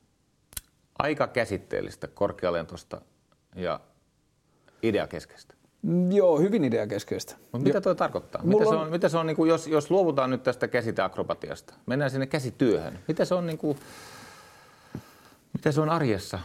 Aika 0.99 1.27
käsitteellistä, 1.27 2.07
korkealentoista 2.07 3.01
ja 3.55 3.79
ideakeskeistä. 4.83 5.55
Mm, 5.85 6.11
Joo, 6.11 6.39
hyvin 6.39 6.63
ideakeskeistä. 6.63 7.35
Mutta 7.51 7.67
mitä 7.67 7.81
tuo 7.81 7.95
tarkoittaa? 7.95 8.41
Mulla 8.43 8.59
Mitä 8.59 8.69
se 8.69 8.75
on- 8.75 8.81
on, 8.81 8.89
mitä 8.91 9.09
se 9.09 9.17
on 9.17 9.27
niin 9.27 9.35
kuin, 9.35 9.49
jos, 9.49 9.67
jos 9.67 9.91
luovutaan 9.91 10.29
nyt 10.29 10.43
tästä 10.43 10.67
käsiteakrobatiasta, 10.67 11.73
mennään 11.85 12.11
sinne 12.11 12.25
käsityöhön. 12.27 12.99
Mitä 13.07 13.25
se 13.25 13.35
on, 13.35 13.45
niin 13.47 13.57
kuin, 13.57 13.77
mitä 15.53 15.71
se 15.71 15.81
on 15.81 15.89
arjessa? 15.89 16.39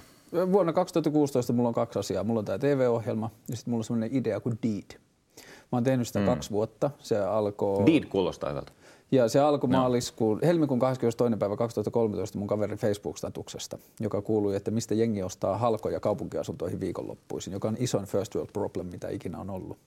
Vuonna 0.52 0.72
2016 0.72 1.52
mulla 1.52 1.68
on 1.68 1.74
kaksi 1.74 1.98
asiaa. 1.98 2.24
Mulla 2.24 2.38
on 2.38 2.44
tämä 2.44 2.58
TV-ohjelma 2.58 3.30
ja 3.48 3.56
sitten 3.56 3.72
mulla 3.72 3.80
on 3.80 3.84
sellainen 3.84 4.16
idea 4.16 4.40
kuin 4.40 4.58
Deed. 4.62 4.98
Mä 5.36 5.76
oon 5.76 5.84
tehnyt 5.84 6.06
sitä 6.06 6.18
mm. 6.18 6.26
kaksi 6.26 6.50
vuotta. 6.50 6.90
Se 6.98 7.18
alkoi... 7.18 7.86
Deed 7.86 8.04
kuulostaa 8.04 8.50
hyvältä. 8.50 8.72
Ja 9.12 9.28
se 9.28 9.40
alkoi 9.40 9.70
maaliskuun, 9.70 10.40
helmikuun 10.42 10.80
22. 10.80 11.38
päivä 11.38 11.56
2013 11.56 12.38
mun 12.38 12.48
kaverin 12.48 12.78
Facebook-statuksesta, 12.78 13.78
joka 14.00 14.22
kuului, 14.22 14.56
että 14.56 14.70
mistä 14.70 14.94
jengi 14.94 15.22
ostaa 15.22 15.58
halkoja 15.58 16.00
kaupunkiasuntoihin 16.00 16.80
viikonloppuisin, 16.80 17.52
joka 17.52 17.68
on 17.68 17.76
isoin 17.78 18.06
first 18.06 18.34
world 18.34 18.50
problem, 18.52 18.86
mitä 18.86 19.08
ikinä 19.08 19.38
on 19.38 19.50
ollut. 19.50 19.78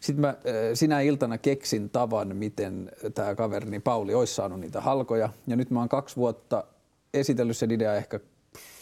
Sitten 0.00 0.20
mä 0.20 0.34
sinä 0.74 1.00
iltana 1.00 1.38
keksin 1.38 1.90
tavan, 1.90 2.36
miten 2.36 2.90
tämä 3.14 3.34
kaverini 3.34 3.80
Pauli 3.80 4.14
olisi 4.14 4.34
saanut 4.34 4.60
niitä 4.60 4.80
halkoja. 4.80 5.28
Ja 5.46 5.56
nyt 5.56 5.70
mä 5.70 5.78
oon 5.78 5.88
kaksi 5.88 6.16
vuotta 6.16 6.64
esitellyt 7.14 7.56
sen 7.56 7.70
idea 7.70 7.94
ehkä 7.94 8.20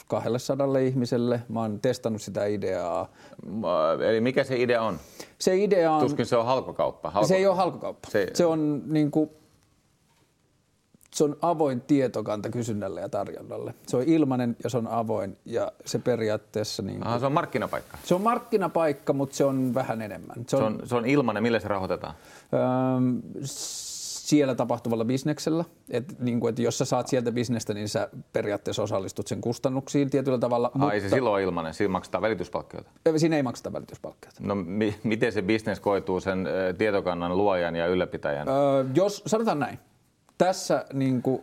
200 0.09 0.79
ihmiselle. 0.79 1.43
Mä 1.49 1.61
oon 1.61 1.81
testannut 1.81 2.23
sitä 2.23 2.47
ideaa. 2.47 3.13
Eli 4.09 4.21
mikä 4.21 4.45
se 4.45 4.63
idea 4.63 4.83
on? 4.83 4.99
Se 5.39 5.57
idea 5.57 5.93
on... 5.93 6.01
Tuskin 6.01 6.27
se 6.27 6.37
on 6.37 6.45
halkokauppa. 6.45 7.11
Halko... 7.11 7.29
Se 7.29 7.37
ei 7.37 7.47
ole 7.47 7.57
halkokauppa. 7.57 8.11
Se, 8.11 8.27
Se- 8.27 8.35
se 8.35 8.47
on 8.47 8.83
niin 8.87 9.11
kuin, 9.11 9.31
se 11.15 11.25
on 11.25 11.37
avoin 11.43 11.81
tietokanta 11.81 12.51
kysynnälle 12.51 13.01
ja 13.01 13.09
tarjonnalle. 13.09 13.75
Se 13.87 13.97
on 13.97 14.03
ilmainen 14.03 14.57
ja 14.65 14.71
se 14.71 14.79
on 14.79 14.87
avoin 14.89 15.37
ja 15.45 15.73
se 15.85 15.99
periaatteessa 15.99 16.83
niin 16.83 17.07
Aha, 17.07 17.19
se 17.19 17.27
on 17.27 17.33
markkinapaikka. 17.33 17.99
se 18.05 18.15
on 18.15 18.23
markkinapaikka, 18.23 19.13
mutta 19.13 19.37
se 19.37 19.45
on 19.45 19.75
vähän 19.75 20.03
enemmän. 20.03 20.37
Se 20.37 20.45
Se 20.49 20.57
on, 20.57 20.63
on, 20.65 20.81
se 20.85 20.95
on 20.97 21.07
ilmanen, 21.07 21.43
millä 21.43 21.61
se 21.61 21.69
rahoitetaan? 21.69 22.15
ähm, 22.97 23.19
siellä 24.23 24.55
tapahtuvalla 24.55 25.05
bisneksellä. 25.05 25.65
Et, 25.91 26.21
niin 26.21 26.41
kuin, 26.41 26.49
että 26.49 26.63
jos 26.63 26.79
sä 26.79 26.85
saat 26.85 27.09
sieltä 27.09 27.33
bisnestä, 27.33 27.75
niin 27.75 27.89
sä 27.89 28.09
periaatteessa 28.33 28.83
osallistut 28.83 29.27
sen 29.27 29.41
kustannuksiin 29.41 30.11
tietyllä 30.11 30.39
tavalla. 30.39 30.71
Ai 30.79 31.01
se 31.01 31.09
silloin 31.09 31.35
on 31.35 31.41
ilmanen, 31.41 31.75
siinä 31.75 31.93
maksetaan 31.93 32.23
välityspalkkioita. 32.23 32.91
mutta 33.07 33.19
siinä 33.19 33.37
ei 33.37 33.43
makseta 33.43 33.73
välityspalkkioita. 33.73 34.41
No 34.43 34.55
mi- 34.55 34.95
miten 35.05 35.33
se 35.33 35.43
bisnes 35.43 35.81
koituu 35.81 36.21
sen 36.21 36.47
ö, 36.47 36.73
tietokannan 36.79 37.37
luojan 37.37 37.77
ja 37.77 37.87
ylläpitäjän? 37.87 38.49
Öö, 38.49 38.85
jos, 38.95 39.23
sanotaan 39.27 39.59
näin. 39.59 39.79
Tässä 40.45 40.85
niin 40.93 41.23
kuin, 41.23 41.43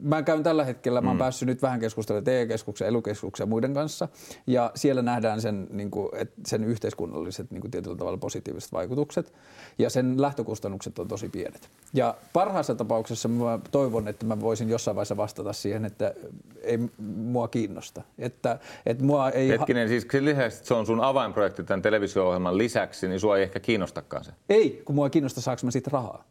mä 0.00 0.22
käyn 0.22 0.42
tällä 0.42 0.64
hetkellä, 0.64 1.00
mä 1.00 1.10
oon 1.10 1.18
päässyt 1.18 1.46
nyt 1.46 1.62
vähän 1.62 1.80
keskustelemaan 1.80 2.24
TE-keskuksen, 2.24 2.88
elukeskuksen 2.88 3.44
ja 3.44 3.48
muiden 3.48 3.74
kanssa. 3.74 4.08
Ja 4.46 4.70
siellä 4.74 5.02
nähdään 5.02 5.40
sen, 5.40 5.66
niin 5.70 5.90
kuin, 5.90 6.08
et 6.12 6.32
sen 6.46 6.64
yhteiskunnalliset 6.64 7.50
niin 7.50 7.60
kuin 7.60 7.70
tietyllä 7.70 7.96
tavalla 7.96 8.18
positiiviset 8.18 8.72
vaikutukset. 8.72 9.32
Ja 9.78 9.90
sen 9.90 10.22
lähtökustannukset 10.22 10.98
on 10.98 11.08
tosi 11.08 11.28
pienet. 11.28 11.68
Ja 11.94 12.14
parhaassa 12.32 12.74
tapauksessa 12.74 13.28
mä 13.28 13.58
toivon, 13.70 14.08
että 14.08 14.26
mä 14.26 14.40
voisin 14.40 14.68
jossain 14.68 14.94
vaiheessa 14.94 15.16
vastata 15.16 15.52
siihen, 15.52 15.84
että 15.84 16.14
ei 16.62 16.78
mua 16.98 17.48
kiinnosta. 17.48 18.02
Että, 18.18 18.58
että 18.86 19.04
mua 19.04 19.30
ei... 19.30 19.48
ha- 19.48 19.52
Hetkinen, 19.52 19.88
siis 19.88 20.06
sen 20.12 20.24
lisäksi, 20.24 20.56
että 20.56 20.68
se 20.68 20.74
on 20.74 20.86
sun 20.86 21.00
avainprojekti 21.00 21.62
tämän 21.62 21.82
televisio-ohjelman 21.82 22.58
lisäksi, 22.58 23.08
niin 23.08 23.20
sua 23.20 23.36
ei 23.36 23.42
ehkä 23.42 23.60
kiinnostakaan 23.60 24.24
se. 24.24 24.32
Ei, 24.48 24.82
kun 24.84 24.94
mua 24.94 25.06
ei 25.06 25.10
kiinnosta, 25.10 25.40
saako 25.40 25.60
mä 25.64 25.70
siitä 25.70 25.90
rahaa. 25.92 26.24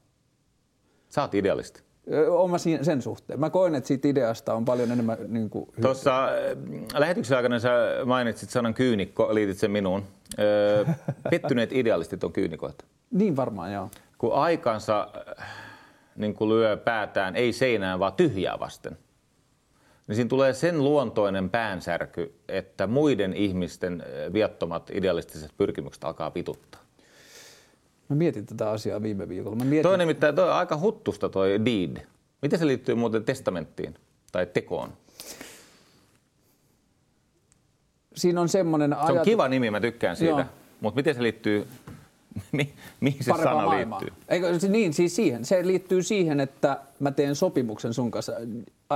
Sä 1.12 1.22
oot 1.22 1.36
idealisti. 1.36 1.82
Siinä- 2.58 2.84
sen 2.84 3.02
suhteen. 3.02 3.40
Mä 3.40 3.50
koen, 3.50 3.76
että 3.76 3.88
siitä 3.88 4.08
ideasta 4.08 4.54
on 4.54 4.66
paljon 4.66 4.92
enemmän 4.92 5.18
niin 5.28 5.50
kuin, 5.50 5.70
Tuossa 5.82 6.26
äh, 6.26 6.32
lähetyksen 6.94 7.38
aikana 7.38 7.60
sä 7.60 7.70
mainitsit 8.06 8.50
sanan 8.50 8.74
kyynikko, 8.74 9.36
liitit 9.36 9.58
sen 9.58 9.72
minuun. 9.72 10.04
Öö, 10.40 10.86
pettyneet 11.32 11.74
idealistit 11.74 12.24
on 12.24 12.34
kyynikoita. 12.34 12.86
Niin 13.12 13.36
varmaan, 13.36 13.74
joo. 13.74 13.90
Kun 14.18 14.34
aikansa 14.34 15.08
äh, 15.40 15.48
niin 16.16 16.34
kun 16.34 16.50
lyö 16.50 16.78
päätään 16.78 17.36
ei 17.36 17.54
seinään, 17.54 18.00
vaan 18.00 18.14
tyhjää 18.14 18.60
vasten, 18.60 18.98
niin 20.08 20.16
siinä 20.16 20.30
tulee 20.30 20.54
sen 20.54 20.84
luontoinen 20.84 21.50
päänsärky, 21.50 22.34
että 22.48 22.88
muiden 22.88 23.34
ihmisten 23.34 24.02
äh, 24.02 24.34
viattomat 24.34 24.90
idealistiset 24.94 25.52
pyrkimykset 25.58 26.04
alkaa 26.04 26.32
pituttaa. 26.32 26.82
Mä 28.12 28.18
mietin 28.18 28.46
tätä 28.46 28.70
asiaa 28.70 29.02
viime 29.02 29.30
viikolla. 29.30 29.56
Mä 29.56 29.64
mietin, 29.64 29.84
Toi 29.84 29.98
nimittäin 29.98 30.36
toi 30.36 30.50
on 30.50 30.56
aika 30.56 30.78
huttusta 30.78 31.30
toi 31.30 31.66
deed. 31.66 32.08
Miten 32.42 32.60
se 32.60 32.68
liittyy 32.68 32.96
muuten 32.96 33.24
testamenttiin 33.24 33.96
tai 34.32 34.46
tekoon? 34.46 34.94
siinä 38.16 38.42
on 38.42 38.50
semmoinen 38.50 38.90
Se 38.90 38.96
on 38.96 39.04
ajatus... 39.04 39.26
kiva 39.26 39.48
nimi, 39.48 39.72
mä 39.72 39.80
tykkään 39.80 40.16
siitä. 40.16 40.32
Joo. 40.32 40.46
Mutta 40.82 40.96
miten 40.96 41.16
se 41.16 41.24
liittyy, 41.24 41.68
mi, 42.52 42.74
mihin 43.00 43.24
se 43.24 43.32
parempaa 43.32 43.54
sana 43.54 43.66
maailmaa. 43.66 44.00
liittyy? 44.00 44.24
Eikö, 44.30 44.68
niin, 44.70 44.94
siis 44.94 45.16
siihen. 45.16 45.46
Se 45.46 45.68
liittyy 45.68 46.04
siihen, 46.04 46.40
että 46.40 46.78
mä 47.00 47.12
teen 47.12 47.36
sopimuksen 47.36 47.94
sun 47.94 48.12
kanssa. 48.12 48.34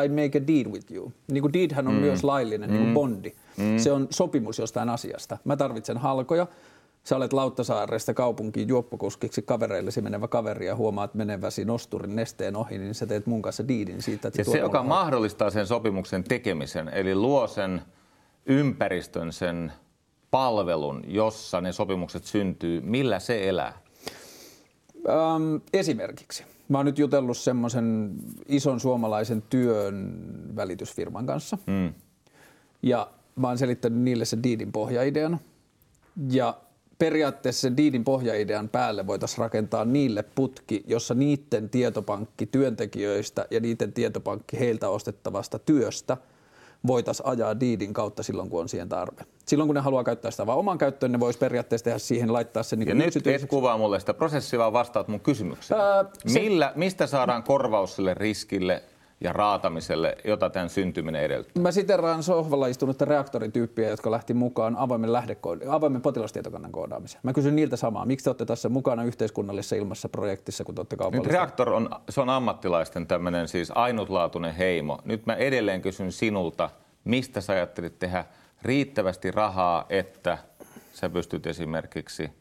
I 0.05 0.09
make 0.09 0.37
a 0.37 0.47
deed 0.47 0.67
with 0.67 0.91
you. 0.91 1.13
Niin 1.31 1.41
kuin 1.41 1.53
deedhän 1.53 1.87
on 1.87 1.93
mm. 1.93 1.99
myös 1.99 2.23
laillinen, 2.23 2.69
niin 2.69 2.81
kuin 2.81 2.93
bondi. 2.93 3.31
Mm. 3.57 3.77
Se 3.77 3.91
on 3.91 4.07
sopimus 4.09 4.59
jostain 4.59 4.89
asiasta. 4.89 5.37
Mä 5.43 5.57
tarvitsen 5.57 5.97
halkoja. 5.97 6.47
Sä 7.05 7.15
olet 7.15 7.33
Lauttasaaresta 7.33 8.13
kaupunkiin 8.13 8.67
juoppokuskiksi 8.67 9.41
kavereillesi 9.41 10.01
menevä 10.01 10.27
kaveri 10.27 10.65
ja 10.65 10.75
huomaat 10.75 11.13
meneväsi 11.13 11.65
nosturin 11.65 12.15
nesteen 12.15 12.55
ohi, 12.55 12.77
niin 12.77 12.95
sä 12.95 13.05
teet 13.05 13.25
mun 13.25 13.41
kanssa 13.41 13.67
diidin 13.67 14.01
siitä, 14.01 14.27
että 14.27 14.41
Ja 14.41 14.45
se, 14.45 14.57
joka 14.57 14.83
mulle 14.83 14.95
mahdollistaa 14.95 15.49
sen 15.49 15.67
sopimuksen 15.67 16.23
tekemisen, 16.23 16.89
eli 16.89 17.15
luo 17.15 17.47
sen 17.47 17.81
ympäristön, 18.45 19.33
sen 19.33 19.71
palvelun, 20.31 21.03
jossa 21.07 21.61
ne 21.61 21.71
sopimukset 21.71 22.23
syntyy, 22.23 22.81
millä 22.81 23.19
se 23.19 23.49
elää? 23.49 23.73
Ähm, 25.09 25.55
esimerkiksi. 25.73 26.43
Mä 26.69 26.77
oon 26.77 26.85
nyt 26.85 26.99
jutellut 26.99 27.37
semmoisen 27.37 28.15
ison 28.47 28.79
suomalaisen 28.79 29.43
työn 29.49 30.19
välitysfirman 30.55 31.25
kanssa. 31.25 31.57
Mm. 31.67 31.93
Ja 32.81 33.09
mä 33.35 33.47
oon 33.47 33.57
selittänyt 33.57 33.99
niille 33.99 34.25
sen 34.25 34.43
diidin 34.43 34.71
pohjaidean. 34.71 35.39
Ja 36.31 36.57
periaatteessa 36.99 37.61
sen 37.61 37.77
diidin 37.77 38.03
pohjaidean 38.03 38.69
päälle 38.69 39.07
voitaisiin 39.07 39.37
rakentaa 39.39 39.85
niille 39.85 40.23
putki, 40.23 40.83
jossa 40.87 41.13
niiden 41.13 41.69
tietopankki 41.69 42.45
työntekijöistä 42.45 43.45
ja 43.51 43.59
niiden 43.59 43.93
tietopankki 43.93 44.59
heiltä 44.59 44.89
ostettavasta 44.89 45.59
työstä 45.59 46.17
voitaisiin 46.87 47.27
ajaa 47.27 47.59
diidin 47.59 47.93
kautta 47.93 48.23
silloin, 48.23 48.49
kun 48.49 48.61
on 48.61 48.69
siihen 48.69 48.89
tarve. 48.89 49.21
Silloin, 49.45 49.67
kun 49.67 49.75
ne 49.75 49.81
haluaa 49.81 50.03
käyttää 50.03 50.31
sitä 50.31 50.45
vaan 50.45 50.57
oman 50.57 50.77
käyttöön, 50.77 51.11
ne 51.11 51.19
voisi 51.19 51.39
periaatteessa 51.39 51.83
tehdä 51.83 51.97
siihen, 51.99 52.33
laittaa 52.33 52.63
sen 52.63 52.79
niin 52.79 52.97
nyt 52.97 53.27
et 53.27 53.45
kuvaa 53.45 53.77
mulle 53.77 53.99
sitä 53.99 54.13
prosessia, 54.13 54.59
vaan 54.59 54.73
vastaat 54.73 55.07
mun 55.07 55.19
kysymykseen. 55.19 55.79
Ää, 55.81 56.05
se- 56.27 56.39
Millä, 56.39 56.73
mistä 56.75 57.07
saadaan 57.07 57.43
korvaus 57.43 57.95
sille 57.95 58.13
riskille 58.13 58.83
ja 59.21 59.33
raatamiselle, 59.33 60.17
jota 60.25 60.49
tämän 60.49 60.69
syntyminen 60.69 61.21
edellyttää? 61.21 61.63
Mä 61.63 61.71
siteraan 61.71 62.23
sohvalla 62.23 62.67
istunutta 62.67 63.05
reaktorityyppiä, 63.05 63.89
jotka 63.89 64.11
lähti 64.11 64.33
mukaan 64.33 64.75
avoimen, 64.77 65.09
lähdekood- 65.09 65.67
avoimen 65.69 66.01
potilastietokannan 66.01 66.71
koodaamiseen. 66.71 67.19
Mä 67.23 67.33
kysyn 67.33 67.55
niiltä 67.55 67.75
samaa. 67.75 68.05
Miksi 68.05 68.23
te 68.23 68.29
olette 68.29 68.45
tässä 68.45 68.69
mukana 68.69 69.03
yhteiskunnallisessa 69.03 69.75
ilmassa 69.75 70.09
projektissa, 70.09 70.63
kun 70.63 70.75
te 70.75 70.79
olette 70.79 70.95
Nyt 70.95 70.99
kaupallisia? 70.99 71.31
Reaktor 71.33 71.69
on, 71.69 71.89
se 72.09 72.21
on 72.21 72.29
ammattilaisten 72.29 73.07
tämmöinen 73.07 73.47
siis 73.47 73.71
ainutlaatuinen 73.75 74.55
heimo. 74.55 74.99
Nyt 75.05 75.25
mä 75.25 75.33
edelleen 75.35 75.81
kysyn 75.81 76.11
sinulta, 76.11 76.69
mistä 77.03 77.41
sä 77.41 77.53
ajattelit 77.53 77.99
tehdä 77.99 78.25
riittävästi 78.61 79.31
rahaa, 79.31 79.85
että 79.89 80.37
sä 80.93 81.09
pystyt 81.09 81.47
esimerkiksi 81.47 82.31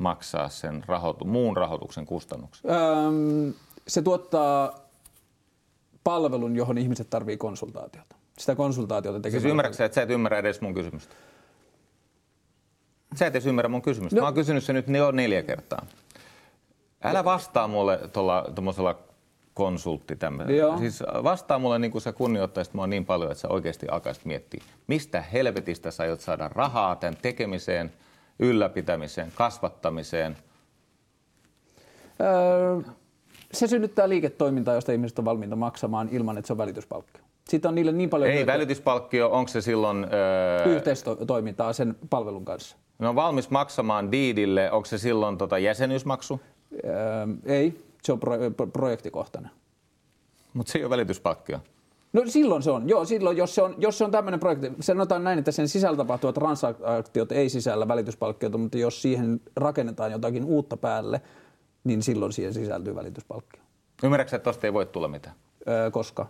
maksaa 0.00 0.48
sen 0.48 0.84
rahoitu, 0.86 1.24
muun 1.24 1.56
rahoituksen 1.56 2.06
kustannuksen. 2.06 2.70
Öm, 2.70 3.54
se 3.88 4.02
tuottaa 4.02 4.85
palvelun, 6.06 6.56
johon 6.56 6.78
ihmiset 6.78 7.10
tarvii 7.10 7.36
konsultaatiota. 7.36 8.16
Sitä 8.38 8.54
konsultaatiota 8.54 9.20
tekee. 9.20 9.40
Siis 9.40 9.50
ymmärrätkö 9.50 9.84
että 9.84 9.94
sä 9.94 10.02
et 10.02 10.10
ymmärrä 10.10 10.38
edes 10.38 10.60
mun 10.60 10.74
kysymystä? 10.74 11.14
Sä 13.14 13.26
et 13.26 13.32
edes 13.32 13.46
ymmärrä 13.46 13.68
mun 13.68 13.82
kysymystä. 13.82 14.16
No. 14.16 14.20
Mä 14.20 14.26
oon 14.26 14.34
kysynyt 14.34 14.64
sen 14.64 14.74
nyt 14.74 14.88
jo 14.88 15.10
neljä 15.10 15.42
kertaa. 15.42 15.86
Älä 17.04 17.24
vastaa 17.24 17.68
mulle 17.68 18.00
tuollaisella 18.12 18.98
konsultti 19.54 20.16
tämmöinen. 20.16 20.78
Siis 20.78 21.02
vastaa 21.02 21.58
mulle 21.58 21.78
niin 21.78 21.90
kuin 21.90 22.02
sä 22.02 22.12
kunnioittaisit 22.12 22.74
mua 22.74 22.86
niin 22.86 23.04
paljon, 23.04 23.30
että 23.30 23.40
sä 23.40 23.48
oikeasti 23.48 23.88
alkaisit 23.88 24.24
miettiä, 24.24 24.64
mistä 24.86 25.20
helvetistä 25.20 25.90
sä 25.90 26.02
aiot 26.02 26.20
saada 26.20 26.48
rahaa 26.48 26.96
tämän 26.96 27.16
tekemiseen, 27.22 27.92
ylläpitämiseen, 28.38 29.32
kasvattamiseen. 29.34 30.36
Öö, 32.20 32.92
se 33.58 33.66
synnyttää 33.66 34.08
liiketoimintaa, 34.08 34.74
josta 34.74 34.92
ihmiset 34.92 35.18
on 35.18 35.24
valmiita 35.24 35.56
maksamaan 35.56 36.08
ilman, 36.12 36.38
että 36.38 36.46
se 36.46 36.52
on 36.52 36.58
välityspalkkio. 36.58 37.22
Siitä 37.48 37.68
on 37.68 37.74
niille 37.74 37.92
niin 37.92 38.10
paljon 38.10 38.30
Ei 38.30 38.36
hyötyä- 38.36 38.54
välityspalkkio, 38.54 39.28
onko 39.30 39.48
se 39.48 39.60
silloin... 39.60 40.06
Öö, 40.12 40.74
yhteistoimintaa 40.76 41.72
sen 41.72 41.96
palvelun 42.10 42.44
kanssa. 42.44 42.76
ne 42.98 43.08
on 43.08 43.14
valmis 43.14 43.50
maksamaan 43.50 44.12
diidille, 44.12 44.70
onko 44.70 44.86
se 44.86 44.98
silloin 44.98 45.38
tota 45.38 45.58
jäsenyysmaksu? 45.58 46.40
Öö, 46.84 46.92
ei. 47.44 47.80
Se 48.02 48.12
on 48.12 48.20
pro, 48.20 48.32
pro, 48.56 48.66
projektikohtainen. 48.66 49.50
Mutta 50.54 50.72
se 50.72 50.78
ei 50.78 50.84
ole 50.84 50.90
välityspalkkio. 50.90 51.58
No 52.12 52.22
silloin 52.26 52.62
se 52.62 52.70
on. 52.70 52.88
Joo, 52.88 53.04
silloin, 53.04 53.36
jos 53.36 53.54
se 53.54 53.62
on, 53.62 53.74
jos 53.78 53.98
se 53.98 54.04
on 54.04 54.10
tämmöinen 54.10 54.40
projekti, 54.40 54.72
sanotaan 54.80 55.24
näin, 55.24 55.38
että 55.38 55.52
sen 55.52 55.68
sisällä 55.68 55.96
tapahtuvat 55.96 56.34
transaktiot 56.34 57.32
ei 57.32 57.48
sisällä 57.48 57.88
välityspalkkiota, 57.88 58.58
mutta 58.58 58.78
jos 58.78 59.02
siihen 59.02 59.40
rakennetaan 59.56 60.12
jotakin 60.12 60.44
uutta 60.44 60.76
päälle, 60.76 61.20
niin 61.86 62.02
silloin 62.02 62.32
siihen 62.32 62.54
sisältyy 62.54 62.94
välityspalkkio. 62.94 63.62
Ymmärrätkö, 64.02 64.36
että 64.36 64.44
tosta 64.44 64.66
ei 64.66 64.72
voi 64.72 64.86
tulla 64.86 65.08
mitään? 65.08 65.36
Öö, 65.68 65.90
koska? 65.90 66.26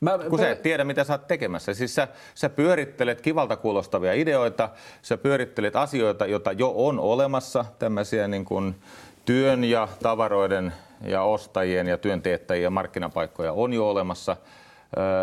Mä, 0.00 0.18
Kun 0.30 0.38
sä 0.38 0.50
et 0.50 0.62
tiedä, 0.62 0.84
mitä 0.84 1.04
sä 1.04 1.12
oot 1.12 1.26
tekemässä. 1.26 1.74
Siis 1.74 1.94
sä, 1.94 2.08
sä 2.34 2.48
pyörittelet 2.48 3.20
kivalta 3.20 3.56
kuulostavia 3.56 4.12
ideoita, 4.12 4.68
sä 5.02 5.16
pyörittelet 5.16 5.76
asioita, 5.76 6.26
joita 6.26 6.52
jo 6.52 6.72
on 6.76 6.98
olemassa, 6.98 7.64
tämmöisiä 7.78 8.28
niin 8.28 8.44
kuin 8.44 8.74
työn 9.24 9.64
ja 9.64 9.88
tavaroiden 10.02 10.72
ja 11.06 11.22
ostajien 11.22 11.86
ja 11.86 11.98
työnteettäjien 11.98 12.72
markkinapaikkoja 12.72 13.52
on 13.52 13.72
jo 13.72 13.90
olemassa. 13.90 14.36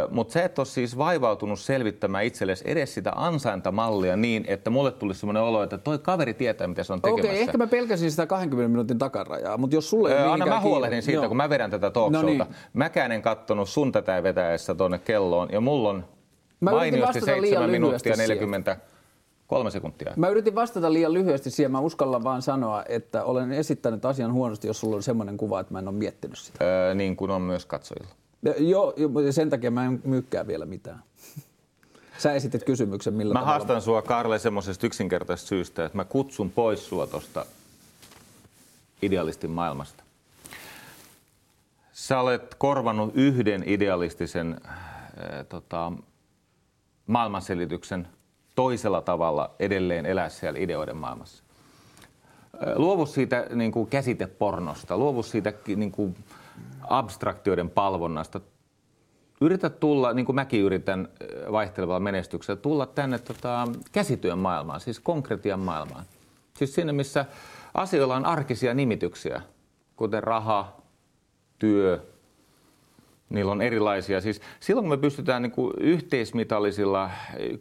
Mutta 0.09 0.33
sä 0.33 0.43
et 0.43 0.59
ole 0.59 0.65
siis 0.65 0.97
vaivautunut 0.97 1.59
selvittämään 1.59 2.25
itsellesi 2.25 2.63
edes 2.67 2.93
sitä 2.93 3.11
ansaintamallia 3.15 4.15
niin, 4.15 4.45
että 4.47 4.69
mulle 4.69 4.91
tuli 4.91 5.13
sellainen 5.13 5.43
olo, 5.43 5.63
että 5.63 5.77
toi 5.77 5.99
kaveri 5.99 6.33
tietää, 6.33 6.67
mitä 6.67 6.83
se 6.83 6.93
on 6.93 7.01
tekemässä. 7.01 7.21
Okei, 7.21 7.31
okay, 7.31 7.41
ehkä 7.41 7.57
mä 7.57 7.67
pelkäsin 7.67 8.11
sitä 8.11 8.25
20 8.25 8.69
minuutin 8.69 8.97
takarajaa, 8.97 9.57
mutta 9.57 9.75
jos 9.75 9.89
sulle 9.89 10.11
ei 10.11 10.27
Anna 10.27 10.45
mä 10.45 10.61
huolehdin 10.61 11.01
siitä, 11.01 11.21
Joo. 11.21 11.27
kun 11.27 11.37
mä 11.37 11.49
vedän 11.49 11.71
tätä 11.71 11.91
talkshowta. 11.91 12.27
No 12.27 12.45
niin. 12.45 12.55
Mäkään 12.73 13.11
en 13.11 13.21
kattonut 13.21 13.69
sun 13.69 13.91
tätä 13.91 14.23
vetäessä 14.23 14.75
tuonne 14.75 14.97
kelloon, 14.97 15.49
ja 15.51 15.61
mulla 15.61 15.89
on 15.89 16.05
mä 16.59 16.71
mainiosti 16.71 17.21
7 17.21 17.69
minuuttia 17.69 18.15
40 18.15 18.71
siihen. 18.71 18.91
Kolme 19.47 19.71
sekuntia. 19.71 20.13
Mä 20.15 20.29
yritin 20.29 20.55
vastata 20.55 20.93
liian 20.93 21.13
lyhyesti 21.13 21.49
siihen. 21.49 21.71
Mä 21.71 21.79
uskallan 21.79 22.23
vaan 22.23 22.41
sanoa, 22.41 22.83
että 22.89 23.23
olen 23.23 23.51
esittänyt 23.51 24.05
asian 24.05 24.33
huonosti, 24.33 24.67
jos 24.67 24.79
sulla 24.79 24.95
on 24.95 25.03
semmoinen 25.03 25.37
kuva, 25.37 25.59
että 25.59 25.73
mä 25.73 25.79
en 25.79 25.87
ole 25.87 25.95
miettinyt 25.95 26.37
sitä. 26.37 26.65
Öö, 26.65 26.93
niin 26.93 27.15
kuin 27.15 27.31
on 27.31 27.41
myös 27.41 27.65
katsojilla. 27.65 28.20
Joo, 28.57 28.93
sen 29.31 29.49
takia 29.49 29.71
mä 29.71 29.85
en 29.85 30.01
myykkää 30.03 30.47
vielä 30.47 30.65
mitään. 30.65 31.03
Sä 32.17 32.33
esitit 32.33 32.63
kysymyksen, 32.63 33.13
millä 33.13 33.33
Mä 33.33 33.39
tavalla... 33.39 33.57
haastan 33.57 33.81
sua, 33.81 34.01
Karle, 34.01 34.39
semmoisesta 34.39 34.87
yksinkertaisesta 34.87 35.47
syystä, 35.47 35.85
että 35.85 35.97
mä 35.97 36.03
kutsun 36.03 36.51
pois 36.51 36.87
sua 36.87 37.07
tuosta 37.07 37.45
idealistin 39.01 39.51
maailmasta. 39.51 40.03
Sä 41.93 42.19
olet 42.19 42.55
korvannut 42.55 43.11
yhden 43.15 43.63
idealistisen 43.65 44.57
äh, 44.67 44.75
tota, 45.49 45.91
maailmanselityksen 47.07 48.07
toisella 48.55 49.01
tavalla 49.01 49.55
edelleen 49.59 50.05
elää 50.05 50.29
siellä 50.29 50.59
ideoiden 50.59 50.97
maailmassa. 50.97 51.43
Luovu 52.75 53.05
siitä 53.05 53.47
niin 53.53 53.71
kuin 53.71 53.89
käsitepornosta, 53.89 54.97
luovu 54.97 55.23
siitä 55.23 55.53
niin 55.75 55.91
kuin, 55.91 56.15
abstraktioiden 56.89 57.69
palvonnasta. 57.69 58.41
Yritä 59.41 59.69
tulla, 59.69 60.13
niin 60.13 60.25
kuin 60.25 60.35
mäkin 60.35 60.61
yritän 60.61 61.07
vaihtelevalla 61.51 61.99
menestyksellä, 61.99 62.61
tulla 62.61 62.85
tänne 62.85 63.19
tota, 63.19 63.67
käsityön 63.91 64.39
maailmaan, 64.39 64.79
siis 64.79 64.99
konkretian 64.99 65.59
maailmaan. 65.59 66.05
Siis 66.57 66.75
sinne, 66.75 66.93
missä 66.93 67.25
asioilla 67.73 68.15
on 68.15 68.25
arkisia 68.25 68.73
nimityksiä, 68.73 69.41
kuten 69.95 70.23
raha, 70.23 70.81
työ, 71.59 72.05
niillä 73.29 73.51
on 73.51 73.61
erilaisia. 73.61 74.21
Siis 74.21 74.41
silloin 74.59 74.83
kun 74.83 74.97
me 74.97 75.01
pystytään 75.01 75.41
niin 75.41 75.51
kuin 75.51 75.73
yhteismitallisilla, 75.79 77.09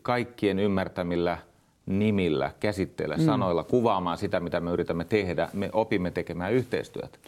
kaikkien 0.03 0.59
ymmärtämillä 0.59 1.38
nimillä, 1.86 2.53
käsitteillä, 2.61 3.16
mm. 3.16 3.24
sanoilla 3.24 3.64
kuvaamaan 3.64 4.18
sitä, 4.18 4.40
mitä 4.40 4.61
me 4.61 4.70
yritämme 4.70 5.05
tehdä, 5.05 5.48
me 5.53 5.70
opimme 5.72 6.11
tekemään 6.11 6.53
yhteistyötä. 6.53 7.18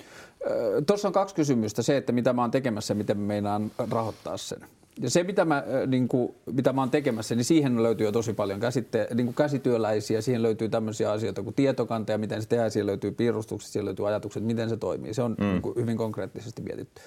Tuossa 0.87 1.09
on 1.09 1.15
kaksi 1.15 1.35
kysymystä. 1.35 1.83
Se, 1.83 1.97
että 1.97 2.13
mitä 2.13 2.33
mä 2.33 2.43
oon 2.43 2.51
tekemässä 2.51 2.93
ja 2.93 2.97
miten 2.97 3.19
mä 3.19 3.27
meinaan 3.27 3.71
rahoittaa 3.91 4.37
sen. 4.37 4.59
Ja 5.01 5.11
se, 5.11 5.23
mitä 5.23 5.45
mä, 5.45 5.65
niin 5.87 6.09
kuin, 6.09 6.35
mitä 6.53 6.73
mä 6.73 6.81
oon 6.81 6.91
tekemässä, 6.91 7.35
niin 7.35 7.45
siihen 7.45 7.83
löytyy 7.83 8.07
jo 8.07 8.13
tosi 8.13 8.33
paljon 8.33 8.61
käsitte, 8.61 9.07
niin 9.15 9.27
kuin 9.27 9.35
käsityöläisiä. 9.35 10.21
Siihen 10.21 10.43
löytyy 10.43 10.69
tämmöisiä 10.69 11.13
asioita 11.13 11.43
kuin 11.43 11.55
tietokanta 11.55 12.13
ja 12.13 12.19
miten 12.19 12.43
se 12.43 12.49
tehdään. 12.49 12.71
Siihen 12.71 12.87
löytyy 12.87 13.11
piirustukset, 13.11 13.73
siihen 13.73 13.85
löytyy 13.85 14.09
ajatukset, 14.09 14.45
miten 14.45 14.69
se 14.69 14.77
toimii. 14.77 15.15
Se 15.15 15.23
on 15.23 15.37
mm. 15.39 15.45
niin 15.45 15.63
kuin, 15.63 15.77
hyvin 15.77 15.97
konkreettisesti 15.97 16.63
mietitty. 16.63 17.03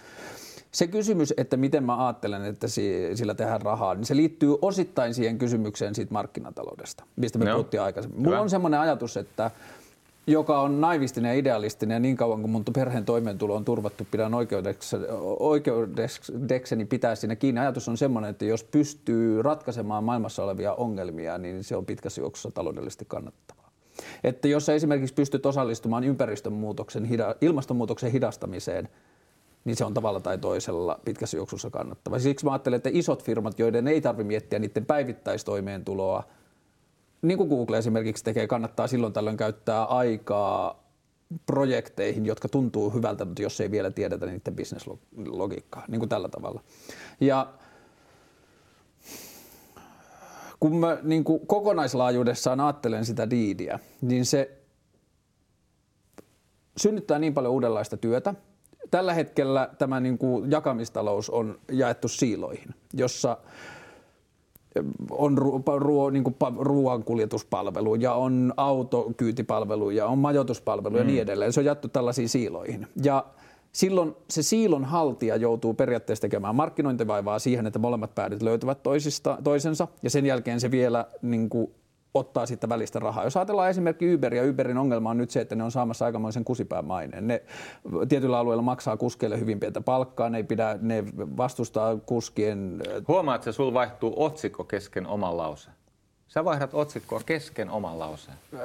Se 0.72 0.88
kysymys, 0.88 1.34
että 1.38 1.58
miten 1.58 1.84
mä 1.84 2.06
ajattelen, 2.06 2.46
että 2.46 2.68
sillä 3.14 3.34
tehdään 3.34 3.62
rahaa, 3.62 3.96
niin 3.96 4.06
se 4.06 4.16
liittyy 4.16 4.58
osittain 4.62 5.14
siihen 5.14 5.38
kysymykseen 5.38 5.96
siitä 5.96 6.14
markkinataloudesta, 6.14 7.04
mistä 7.16 7.40
me 7.40 7.46
no. 7.46 7.52
puhuttiin 7.52 7.82
aikaisemmin. 7.82 8.22
Mulla 8.22 8.40
on 8.40 8.50
semmoinen 8.50 8.80
ajatus, 8.80 9.18
että– 9.18 9.52
joka 10.28 10.62
on 10.62 10.82
naivistinen 10.82 11.30
ja 11.30 11.36
idealistinen 11.36 11.96
ja 11.96 12.00
niin 12.00 12.18
kauan 12.18 12.42
kuin 12.42 12.52
mun 12.52 12.66
perheen 12.74 13.06
toimeentulo 13.06 13.56
on 13.56 13.66
turvattu, 13.66 14.08
pidän 14.12 14.32
oikeudekseni 15.40 16.86
pitää 16.86 17.16
siinä 17.16 17.36
kiinni. 17.36 17.62
Ajatus 17.62 17.90
on 17.90 17.98
semmoinen, 17.98 18.32
että 18.32 18.46
jos 18.46 18.64
pystyy 18.64 19.42
ratkaisemaan 19.42 20.04
maailmassa 20.04 20.44
olevia 20.44 20.74
ongelmia, 20.74 21.38
niin 21.38 21.64
se 21.64 21.76
on 21.76 21.86
pitkässä 21.86 22.22
juoksussa 22.22 22.52
taloudellisesti 22.52 23.06
kannattavaa. 23.08 23.72
Että 24.24 24.48
jos 24.48 24.66
sä 24.66 24.74
esimerkiksi 24.74 25.14
pystyt 25.14 25.46
osallistumaan 25.46 26.04
ympäristönmuutoksen, 26.04 27.10
ilmastonmuutoksen 27.42 28.12
hidastamiseen, 28.12 28.90
niin 29.66 29.76
se 29.76 29.86
on 29.86 29.94
tavalla 29.94 30.20
tai 30.20 30.38
toisella 30.38 31.00
pitkässä 31.06 31.38
juoksussa 31.38 31.70
kannattava. 31.70 32.20
Siksi 32.20 32.46
mä 32.46 32.52
ajattelen, 32.52 32.78
että 32.78 32.90
isot 32.94 33.24
firmat, 33.24 33.60
joiden 33.60 33.88
ei 33.88 34.02
tarvitse 34.02 34.28
miettiä 34.28 34.60
niiden 34.60 34.86
päivittäistoimeentuloa– 34.86 36.24
niin 37.28 37.38
kuin 37.38 37.50
Google 37.50 37.78
esimerkiksi 37.78 38.24
tekee, 38.24 38.48
kannattaa 38.48 38.88
silloin 38.88 39.14
tällöin 39.14 39.38
käyttää 39.38 39.86
aikaa 39.86 40.86
projekteihin, 41.46 42.26
jotka 42.26 42.50
tuntuu 42.50 42.90
hyvältä, 42.90 43.26
mutta 43.26 43.42
jos 43.42 43.62
ei 43.62 43.72
vielä 43.72 43.92
tiedetä 43.92 44.26
niiden 44.26 44.56
bisneslogiikkaa, 44.56 45.86
niin 45.88 46.00
kuin 46.00 46.10
tällä 46.10 46.30
tavalla. 46.30 46.62
Ja 47.20 47.54
kun 50.60 50.78
mä 50.78 50.98
niin 51.04 51.24
kuin 51.24 51.48
kokonaislaajuudessaan 51.48 52.60
ajattelen 52.60 53.06
sitä 53.06 53.30
diidiä, 53.30 53.80
niin 54.02 54.26
se 54.26 54.58
synnyttää 56.78 57.20
niin 57.20 57.34
paljon 57.34 57.54
uudenlaista 57.54 57.98
työtä. 57.98 58.34
Tällä 58.92 59.14
hetkellä 59.14 59.70
tämä 59.78 60.00
niin 60.00 60.18
kuin 60.18 60.52
jakamistalous 60.52 61.30
on 61.30 61.60
jaettu 61.72 62.08
siiloihin, 62.08 62.76
jossa– 62.94 63.38
on 65.12 65.38
ruo, 65.38 65.62
ruo, 65.78 66.10
niin 66.10 66.24
kuin 66.24 66.36
ruoankuljetuspalvelu 66.60 67.96
ja 67.96 68.14
on 68.14 68.54
autokyytipalvelu 68.58 69.90
ja 69.90 70.08
on 70.08 70.18
majoituspalvelu 70.18 70.94
mm. 70.94 70.98
ja 70.98 71.04
niin 71.04 71.22
edelleen. 71.22 71.54
Se 71.54 71.60
on 71.60 71.66
jaettu 71.66 71.88
tällaisiin 71.88 72.30
siiloihin. 72.30 72.88
Ja 73.04 73.26
silloin 73.72 74.16
se 74.30 74.44
siilon 74.44 74.86
haltija 74.86 75.36
joutuu 75.36 75.74
periaatteessa 75.74 76.22
tekemään 76.22 76.56
markkinointivaivaa 76.56 77.40
siihen, 77.40 77.68
että 77.68 77.80
molemmat 77.80 78.16
päädyt 78.16 78.42
löytävät 78.42 78.84
toisista, 78.84 79.38
toisensa 79.44 79.88
ja 80.04 80.10
sen 80.10 80.26
jälkeen 80.26 80.60
se 80.60 80.72
vielä 80.72 81.06
niin 81.22 81.50
kuin, 81.50 81.72
ottaa 82.16 82.46
sitten 82.46 82.70
välistä 82.70 83.00
rahaa. 83.00 83.24
Jos 83.24 83.38
ajatellaan 83.38 83.70
esimerkiksi 83.70 84.16
Uber 84.16 84.34
ja 84.36 84.50
Uberin 84.50 84.78
ongelma 84.78 85.10
on 85.10 85.18
nyt 85.18 85.30
se, 85.30 85.42
että 85.42 85.56
ne 85.56 85.64
on 85.64 85.72
saamassa 85.72 86.06
aikamoisen 86.06 86.46
kusipäämaineen. 86.46 87.28
Ne 87.28 87.42
tietyllä 88.10 88.40
alueella 88.40 88.62
maksaa 88.62 88.98
kuskeille 88.98 89.40
hyvin 89.40 89.60
pientä 89.60 89.82
palkkaa, 89.82 90.30
ne, 90.30 90.38
ei 90.38 90.44
pidä, 90.44 90.78
ne 90.82 91.04
vastustaa 91.18 91.98
kuskien... 91.98 92.82
Huomaat, 93.08 93.42
että 93.42 93.52
sulla 93.52 93.74
vaihtuu 93.74 94.14
otsikko 94.24 94.64
kesken 94.64 95.08
oman 95.08 95.38
lauseen. 95.38 95.76
Sä 96.28 96.46
vaihdat 96.46 96.74
otsikkoa 96.74 97.22
kesken 97.26 97.70
oman 97.70 98.00
lauseen. 98.00 98.38
Öö, 98.54 98.60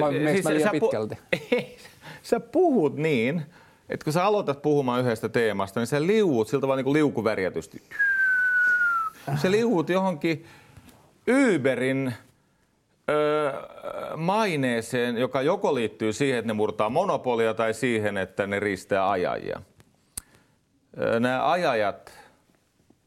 vai 0.00 0.12
siis 0.12 0.44
mä 0.44 0.54
liian 0.54 0.70
pitkälti? 0.70 1.14
Pu- 1.14 1.38
ei, 1.56 1.76
sä 2.22 2.40
puhut 2.40 2.96
niin, 2.96 3.42
että 3.88 4.04
kun 4.04 4.12
sä 4.12 4.24
aloitat 4.24 4.62
puhumaan 4.62 5.00
yhdestä 5.00 5.28
teemasta, 5.28 5.80
niin 5.80 5.86
sä 5.86 6.06
liuut 6.06 6.48
siltä 6.48 6.68
vaan 6.68 6.76
niin 6.76 6.84
kuin 6.84 6.94
liukuvärjätysti. 6.94 7.82
Se 9.36 9.50
liuut 9.50 9.88
johonkin 9.88 10.46
Uberin 11.28 12.14
maineeseen, 14.16 15.16
joka 15.16 15.42
joko 15.42 15.74
liittyy 15.74 16.12
siihen, 16.12 16.38
että 16.38 16.46
ne 16.46 16.52
murtaa 16.52 16.90
monopolia 16.90 17.54
tai 17.54 17.74
siihen, 17.74 18.16
että 18.16 18.46
ne 18.46 18.60
riistää 18.60 19.10
ajajia. 19.10 19.60
nämä 21.20 21.50
ajajat 21.50 22.12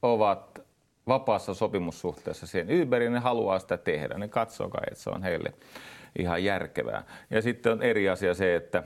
ovat 0.02 0.62
vapaassa 1.08 1.54
sopimussuhteessa 1.54 2.47
siihen 2.47 2.82
Uberin, 2.82 3.14
ne 3.14 3.20
haluaa 3.20 3.60
sitä 3.60 3.78
tehdä. 3.78 4.18
Ne 4.18 4.28
katsoo 4.28 4.70
kai, 4.70 4.82
että 4.88 5.04
se 5.04 5.10
on 5.10 5.24
heille 5.24 5.54
ihan 6.20 6.43
järkevää. 6.43 7.04
Ja 7.30 7.41
sitten 7.41 7.72
on 7.72 7.82
eri 7.82 8.10
asia 8.10 8.34
se, 8.34 8.56
että 8.56 8.84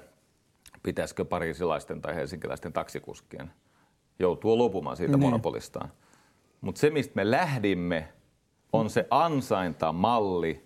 pitäisikö 0.84 1.26
parisilaisten 1.26 2.02
tai 2.02 2.16
helsinkiläisten 2.16 2.74
taksikuskien 2.74 3.52
joutua 4.20 4.56
luopumaan 4.56 4.98
siitä 4.98 5.14
niin. 5.14 5.22
monopolistaan. 5.22 5.92
Mutta 6.62 6.80
se, 6.80 6.90
mistä 6.90 7.12
me 7.16 7.32
lähdimme, 7.32 8.08
on 8.74 8.90
se 8.90 9.08
ansaintamalli, 9.10 10.65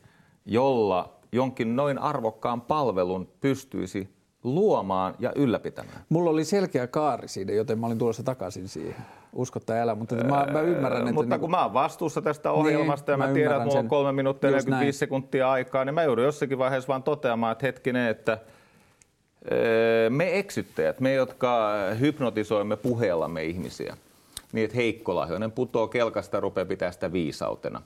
jolla 0.49 1.19
jonkin 1.31 1.75
noin 1.75 1.99
arvokkaan 1.99 2.61
palvelun 2.61 3.29
pystyisi 3.41 4.09
luomaan 4.43 5.15
ja 5.19 5.31
ylläpitämään. 5.35 6.01
Mulla 6.09 6.29
oli 6.29 6.45
selkeä 6.45 6.87
kaari 6.87 7.27
siinä, 7.27 7.53
joten 7.53 7.79
mä 7.79 7.87
olin 7.87 7.97
tulossa 7.97 8.23
takaisin 8.23 8.67
siihen. 8.67 8.95
Usko 9.33 9.59
tai 9.59 9.79
älä, 9.79 9.95
mutta 9.95 10.15
mä, 10.15 10.47
mä 10.51 10.61
ymmärrän, 10.61 11.01
että... 11.01 11.13
Mutta 11.13 11.35
niin, 11.35 11.41
kun 11.41 11.51
mä 11.51 11.63
oon 11.63 11.73
vastuussa 11.73 12.21
tästä 12.21 12.49
niin, 12.49 12.59
ohjelmasta 12.59 13.11
niin, 13.11 13.13
ja 13.13 13.17
mä, 13.17 13.27
mä 13.27 13.33
tiedän, 13.33 13.53
että 13.53 13.65
mulla 13.65 13.79
on 13.79 13.87
kolme 13.87 14.11
minuuttia 14.11 14.49
ja 14.49 14.55
45 14.55 14.99
sekuntia 14.99 15.51
aikaa, 15.51 15.85
niin 15.85 15.93
mä 15.93 16.03
joudun 16.03 16.25
jossakin 16.25 16.57
vaiheessa 16.57 16.87
vaan 16.87 17.03
toteamaan, 17.03 17.51
että 17.51 17.65
hetkinen, 17.65 18.07
että 18.07 18.37
me 20.09 20.39
eksyttäjät, 20.39 20.99
me 20.99 21.13
jotka 21.13 21.73
hypnotisoimme 21.99 22.75
puheellamme 22.75 23.43
ihmisiä, 23.43 23.97
niin 24.51 24.65
että 24.65 24.77
heikkolahjoinen 24.77 25.51
putoo 25.51 25.87
kelkasta 25.87 26.39
rupeaa 26.39 26.65
pitää 26.65 26.91
sitä 26.91 27.11
viisautena. 27.11 27.81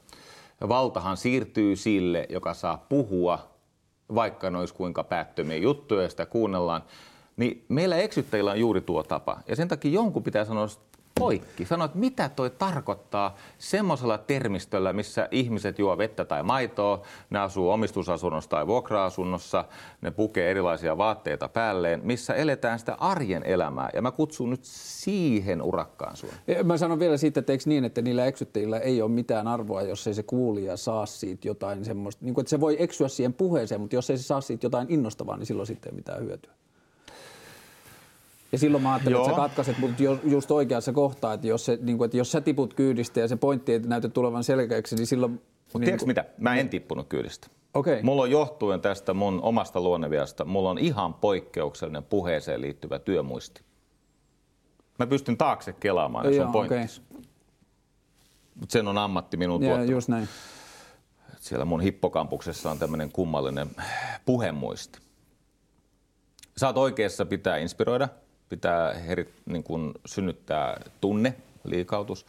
Valtahan 0.69 1.17
siirtyy 1.17 1.75
sille, 1.75 2.25
joka 2.29 2.53
saa 2.53 2.85
puhua, 2.89 3.39
vaikka 4.15 4.49
ne 4.49 4.57
olisi 4.57 4.73
kuinka 4.73 5.03
päättömiä 5.03 5.57
juttuja 5.57 6.01
ja 6.01 6.09
sitä 6.09 6.25
kuunnellaan. 6.25 6.83
Niin 7.37 7.65
meillä 7.69 7.97
eksyttäjillä 7.97 8.51
on 8.51 8.59
juuri 8.59 8.81
tuo 8.81 9.03
tapa. 9.03 9.39
Ja 9.47 9.55
sen 9.55 9.67
takia 9.67 9.91
jonkun 9.91 10.23
pitää 10.23 10.45
sanoa 10.45 10.67
poikki. 11.19 11.65
Sano, 11.65 11.85
että 11.85 11.97
mitä 11.97 12.29
toi 12.29 12.49
tarkoittaa 12.49 13.35
semmoisella 13.57 14.17
termistöllä, 14.17 14.93
missä 14.93 15.27
ihmiset 15.31 15.79
juo 15.79 15.97
vettä 15.97 16.25
tai 16.25 16.43
maitoa, 16.43 17.01
ne 17.29 17.39
asuu 17.39 17.69
omistusasunnossa 17.69 18.49
tai 18.49 18.67
vuokra-asunnossa, 18.67 19.65
ne 20.01 20.11
pukee 20.11 20.51
erilaisia 20.51 20.97
vaatteita 20.97 21.47
päälleen, 21.47 22.01
missä 22.03 22.33
eletään 22.33 22.79
sitä 22.79 22.93
arjen 22.99 23.43
elämää. 23.43 23.89
Ja 23.93 24.01
mä 24.01 24.11
kutsun 24.11 24.49
nyt 24.49 24.63
siihen 24.63 25.61
urakkaan 25.61 26.17
sun. 26.17 26.29
Mä 26.63 26.77
sanon 26.77 26.99
vielä 26.99 27.17
siitä, 27.17 27.39
että 27.39 27.51
eikö 27.51 27.63
niin, 27.67 27.85
että 27.85 28.01
niillä 28.01 28.25
eksyttäjillä 28.25 28.79
ei 28.79 29.01
ole 29.01 29.11
mitään 29.11 29.47
arvoa, 29.47 29.81
jos 29.81 30.07
ei 30.07 30.13
se 30.13 30.23
kuulija 30.23 30.77
saa 30.77 31.05
siitä 31.05 31.47
jotain 31.47 31.85
semmoista, 31.85 32.25
niin 32.25 32.33
kuin, 32.33 32.41
että 32.41 32.49
se 32.49 32.59
voi 32.59 32.75
eksyä 32.79 33.07
siihen 33.07 33.33
puheeseen, 33.33 33.81
mutta 33.81 33.95
jos 33.95 34.09
ei 34.09 34.17
se 34.17 34.23
saa 34.23 34.41
siitä 34.41 34.65
jotain 34.65 34.87
innostavaa, 34.89 35.37
niin 35.37 35.45
silloin 35.45 35.67
sitten 35.67 35.91
ei 35.91 35.95
mitään 35.95 36.23
hyötyä. 36.23 36.53
Ja 38.53 38.59
silloin 38.59 38.83
mä 38.83 38.93
ajattelin, 38.93 39.13
Joo. 39.13 39.23
että 39.23 39.31
sä 39.31 39.41
katkaiset 39.41 39.77
mut 39.77 39.91
just 40.23 40.51
oikeassa 40.51 40.93
kohtaa, 40.93 41.33
että 41.33 41.47
jos, 41.47 41.65
se, 41.65 41.79
niin 41.81 41.97
kuin, 41.97 42.05
että 42.05 42.17
jos 42.17 42.31
sä 42.31 42.41
tiput 42.41 42.73
kyydistä 42.73 43.19
ja 43.19 43.27
se 43.27 43.35
pointti 43.35 43.73
ei 43.73 43.79
näytä 43.79 44.09
tulevan 44.09 44.43
selkeäksi, 44.43 44.95
niin 44.95 45.07
silloin... 45.07 45.31
Mutta 45.31 45.79
niin 45.79 45.85
tiedätkö 45.85 46.05
mitä? 46.05 46.25
Mä 46.37 46.55
en 46.55 46.69
tippunut 46.69 47.07
kyydistä. 47.07 47.47
Okay. 47.73 48.01
Mulla 48.03 48.21
on 48.21 48.31
johtuen 48.31 48.81
tästä 48.81 49.13
mun 49.13 49.39
omasta 49.41 49.81
luonneviasta, 49.81 50.45
mulla 50.45 50.69
on 50.69 50.77
ihan 50.77 51.13
poikkeuksellinen 51.13 52.03
puheeseen 52.03 52.61
liittyvä 52.61 52.99
työmuisti. 52.99 53.61
Mä 54.99 55.07
pystyn 55.07 55.37
taakse 55.37 55.73
kelaamaan, 55.73 56.25
jos 56.25 56.45
on 56.45 56.51
pointti. 56.51 56.75
Okay. 56.75 56.87
Mutta 58.55 58.73
sen 58.73 58.87
on 58.87 58.97
ammatti 58.97 59.37
minun 59.37 59.63
yeah, 59.63 59.85
just 59.85 60.07
näin. 60.07 60.27
Siellä 61.39 61.65
mun 61.65 61.81
hippokampuksessa 61.81 62.71
on 62.71 62.79
tämmöinen 62.79 63.11
kummallinen 63.11 63.69
puhemuisti. 64.25 64.99
Saat 66.57 66.77
oikeassa 66.77 67.25
pitää 67.25 67.57
inspiroida– 67.57 68.09
pitää 68.53 68.93
heri, 68.93 69.33
niin 69.45 69.63
kuin 69.63 69.93
synnyttää 70.05 70.81
tunne, 71.01 71.35
liikautus. 71.63 72.25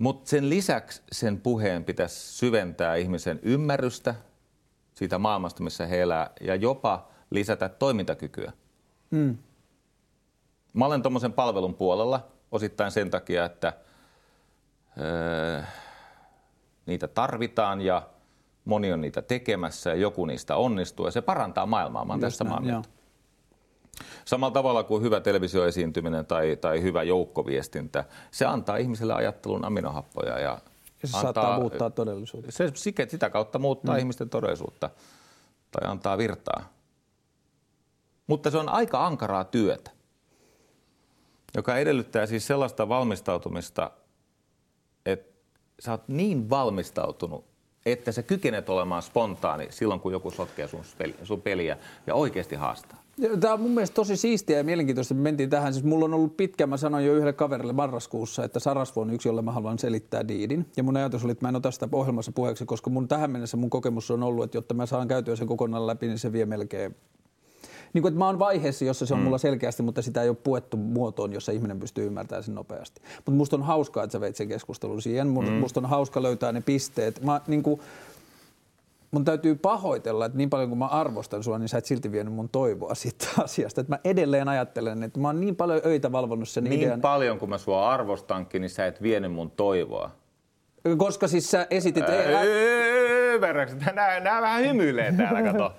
Mutta 0.00 0.30
sen 0.30 0.48
lisäksi 0.48 1.02
sen 1.12 1.40
puheen 1.40 1.84
pitäisi 1.84 2.16
syventää 2.16 2.94
ihmisen 2.94 3.40
ymmärrystä 3.42 4.14
siitä 4.94 5.18
maailmasta, 5.18 5.62
missä 5.62 5.86
he 5.86 6.02
elää, 6.02 6.30
ja 6.40 6.54
jopa 6.54 7.08
lisätä 7.30 7.68
toimintakykyä. 7.68 8.52
Mm. 9.10 9.38
Mä 10.72 10.86
olen 10.86 11.02
tuommoisen 11.02 11.32
palvelun 11.32 11.74
puolella 11.74 12.26
osittain 12.52 12.90
sen 12.90 13.10
takia, 13.10 13.44
että 13.44 13.72
öö, 15.00 15.62
niitä 16.86 17.08
tarvitaan 17.08 17.80
ja 17.80 18.02
moni 18.64 18.92
on 18.92 19.00
niitä 19.00 19.22
tekemässä 19.22 19.90
ja 19.90 19.96
joku 19.96 20.26
niistä 20.26 20.56
onnistuu 20.56 21.06
ja 21.06 21.12
se 21.12 21.20
parantaa 21.20 21.66
maailmaa. 21.66 22.04
Mä 22.04 22.12
olen 22.12 22.30
samaa 22.30 22.60
mieltä. 22.60 22.88
Samalla 24.24 24.54
tavalla 24.54 24.82
kuin 24.82 25.02
hyvä 25.02 25.20
televisioesiintyminen 25.20 26.26
tai, 26.26 26.56
tai 26.56 26.82
hyvä 26.82 27.02
joukkoviestintä, 27.02 28.04
se 28.30 28.46
antaa 28.46 28.76
ihmiselle 28.76 29.14
ajattelun 29.14 29.64
aminohappoja. 29.64 30.38
Ja, 30.38 30.58
ja 31.02 31.08
se 31.08 31.16
antaa, 31.16 31.22
saattaa 31.22 31.60
muuttaa 31.60 31.90
todellisuutta. 31.90 32.52
Se 32.52 32.72
sitä 33.08 33.30
kautta 33.30 33.58
muuttaa 33.58 33.94
mm. 33.94 33.98
ihmisten 33.98 34.30
todellisuutta 34.30 34.90
tai 35.70 35.90
antaa 35.90 36.18
virtaa. 36.18 36.72
Mutta 38.26 38.50
se 38.50 38.58
on 38.58 38.68
aika 38.68 39.06
ankaraa 39.06 39.44
työtä, 39.44 39.90
joka 41.56 41.76
edellyttää 41.76 42.26
siis 42.26 42.46
sellaista 42.46 42.88
valmistautumista, 42.88 43.90
että 45.06 45.38
sä 45.80 45.90
oot 45.90 46.08
niin 46.08 46.50
valmistautunut, 46.50 47.44
että 47.86 48.12
sä 48.12 48.22
kykenet 48.22 48.68
olemaan 48.68 49.02
spontaani 49.02 49.66
silloin, 49.70 50.00
kun 50.00 50.12
joku 50.12 50.30
sotkee 50.30 50.68
sun, 50.68 50.84
sun 51.24 51.42
peliä 51.42 51.76
ja 52.06 52.14
oikeasti 52.14 52.56
haastaa. 52.56 53.02
Tämä 53.40 53.54
on 53.54 53.60
mun 53.60 53.70
mielestä 53.70 53.94
tosi 53.94 54.16
siistiä 54.16 54.58
ja 54.58 54.64
mielenkiintoista, 54.64 55.14
että 55.14 55.22
me 55.22 55.22
mentiin 55.22 55.50
tähän. 55.50 55.72
Siis 55.72 55.84
mulla 55.84 56.04
on 56.04 56.14
ollut 56.14 56.36
pitkä, 56.36 56.66
mä 56.66 56.76
sanoin 56.76 57.06
jo 57.06 57.14
yhdelle 57.14 57.32
kaverille 57.32 57.72
marraskuussa, 57.72 58.44
että 58.44 58.58
Sarasvo 58.58 59.00
on 59.00 59.10
yksi, 59.10 59.28
jolle 59.28 59.42
mä 59.42 59.52
haluan 59.52 59.78
selittää 59.78 60.28
diidin. 60.28 60.66
Ja 60.76 60.82
mun 60.82 60.96
ajatus 60.96 61.24
oli, 61.24 61.32
että 61.32 61.44
mä 61.44 61.48
en 61.48 61.56
ota 61.56 61.70
sitä 61.70 61.88
ohjelmassa 61.92 62.32
puheeksi, 62.32 62.64
koska 62.64 62.90
mun 62.90 63.08
tähän 63.08 63.30
mennessä 63.30 63.56
mun 63.56 63.70
kokemus 63.70 64.10
on 64.10 64.22
ollut, 64.22 64.44
että 64.44 64.56
jotta 64.56 64.74
mä 64.74 64.86
saan 64.86 65.08
käytyä 65.08 65.36
sen 65.36 65.46
kokonaan 65.46 65.86
läpi, 65.86 66.06
niin 66.06 66.18
se 66.18 66.32
vie 66.32 66.46
melkein 66.46 66.94
niin 67.92 68.02
kuin, 68.02 68.10
että 68.10 68.18
mä 68.18 68.26
oon 68.26 68.38
vaiheessa, 68.38 68.84
jossa 68.84 69.06
se 69.06 69.14
on 69.14 69.20
mm. 69.20 69.24
mulla 69.24 69.38
selkeästi, 69.38 69.82
mutta 69.82 70.02
sitä 70.02 70.22
ei 70.22 70.28
ole 70.28 70.36
puettu 70.44 70.76
muotoon, 70.76 71.32
jossa 71.32 71.52
ihminen 71.52 71.80
pystyy 71.80 72.06
ymmärtämään 72.06 72.44
sen 72.44 72.54
nopeasti. 72.54 73.02
Mutta 73.16 73.30
musta 73.30 73.56
on 73.56 73.62
hauskaa, 73.62 74.04
että 74.04 74.12
sä 74.12 74.20
veit 74.20 74.36
sen 74.36 74.48
keskustelun 74.48 75.02
siihen. 75.02 75.28
Mm. 75.28 75.52
Musta 75.52 75.80
on 75.80 75.86
hauska 75.86 76.22
löytää 76.22 76.52
ne 76.52 76.60
pisteet. 76.60 77.22
Mä, 77.22 77.40
niin 77.46 77.62
kuin, 77.62 77.80
mun 79.10 79.24
täytyy 79.24 79.54
pahoitella, 79.54 80.26
että 80.26 80.38
niin 80.38 80.50
paljon 80.50 80.68
kuin 80.68 80.78
mä 80.78 80.86
arvostan 80.86 81.42
sua, 81.42 81.58
niin 81.58 81.68
sä 81.68 81.78
et 81.78 81.84
silti 81.84 82.12
vienyt 82.12 82.34
mun 82.34 82.48
toivoa 82.48 82.94
siitä 82.94 83.26
asiasta. 83.44 83.80
Että 83.80 83.92
mä 83.92 83.98
edelleen 84.04 84.48
ajattelen, 84.48 85.02
että 85.02 85.20
mä 85.20 85.28
oon 85.28 85.40
niin 85.40 85.56
paljon 85.56 85.80
öitä 85.84 86.12
valvonnut 86.12 86.48
sen 86.48 86.64
niin 86.64 86.82
idean. 86.82 87.00
paljon 87.00 87.38
kuin 87.38 87.50
mä 87.50 87.58
sua 87.58 87.90
arvostankin, 87.90 88.62
niin 88.62 88.70
sä 88.70 88.86
et 88.86 89.02
vienyt 89.02 89.32
mun 89.32 89.50
toivoa. 89.50 90.10
Koska 90.96 91.28
siis 91.28 91.50
sä 91.50 91.66
esitit... 91.70 92.04
Ymmärrätkö? 93.34 93.76
Nämä 94.22 94.40
vähän 94.42 94.62
hymyilee 94.62 95.12
täällä, 95.12 95.42
kato. 95.42 95.72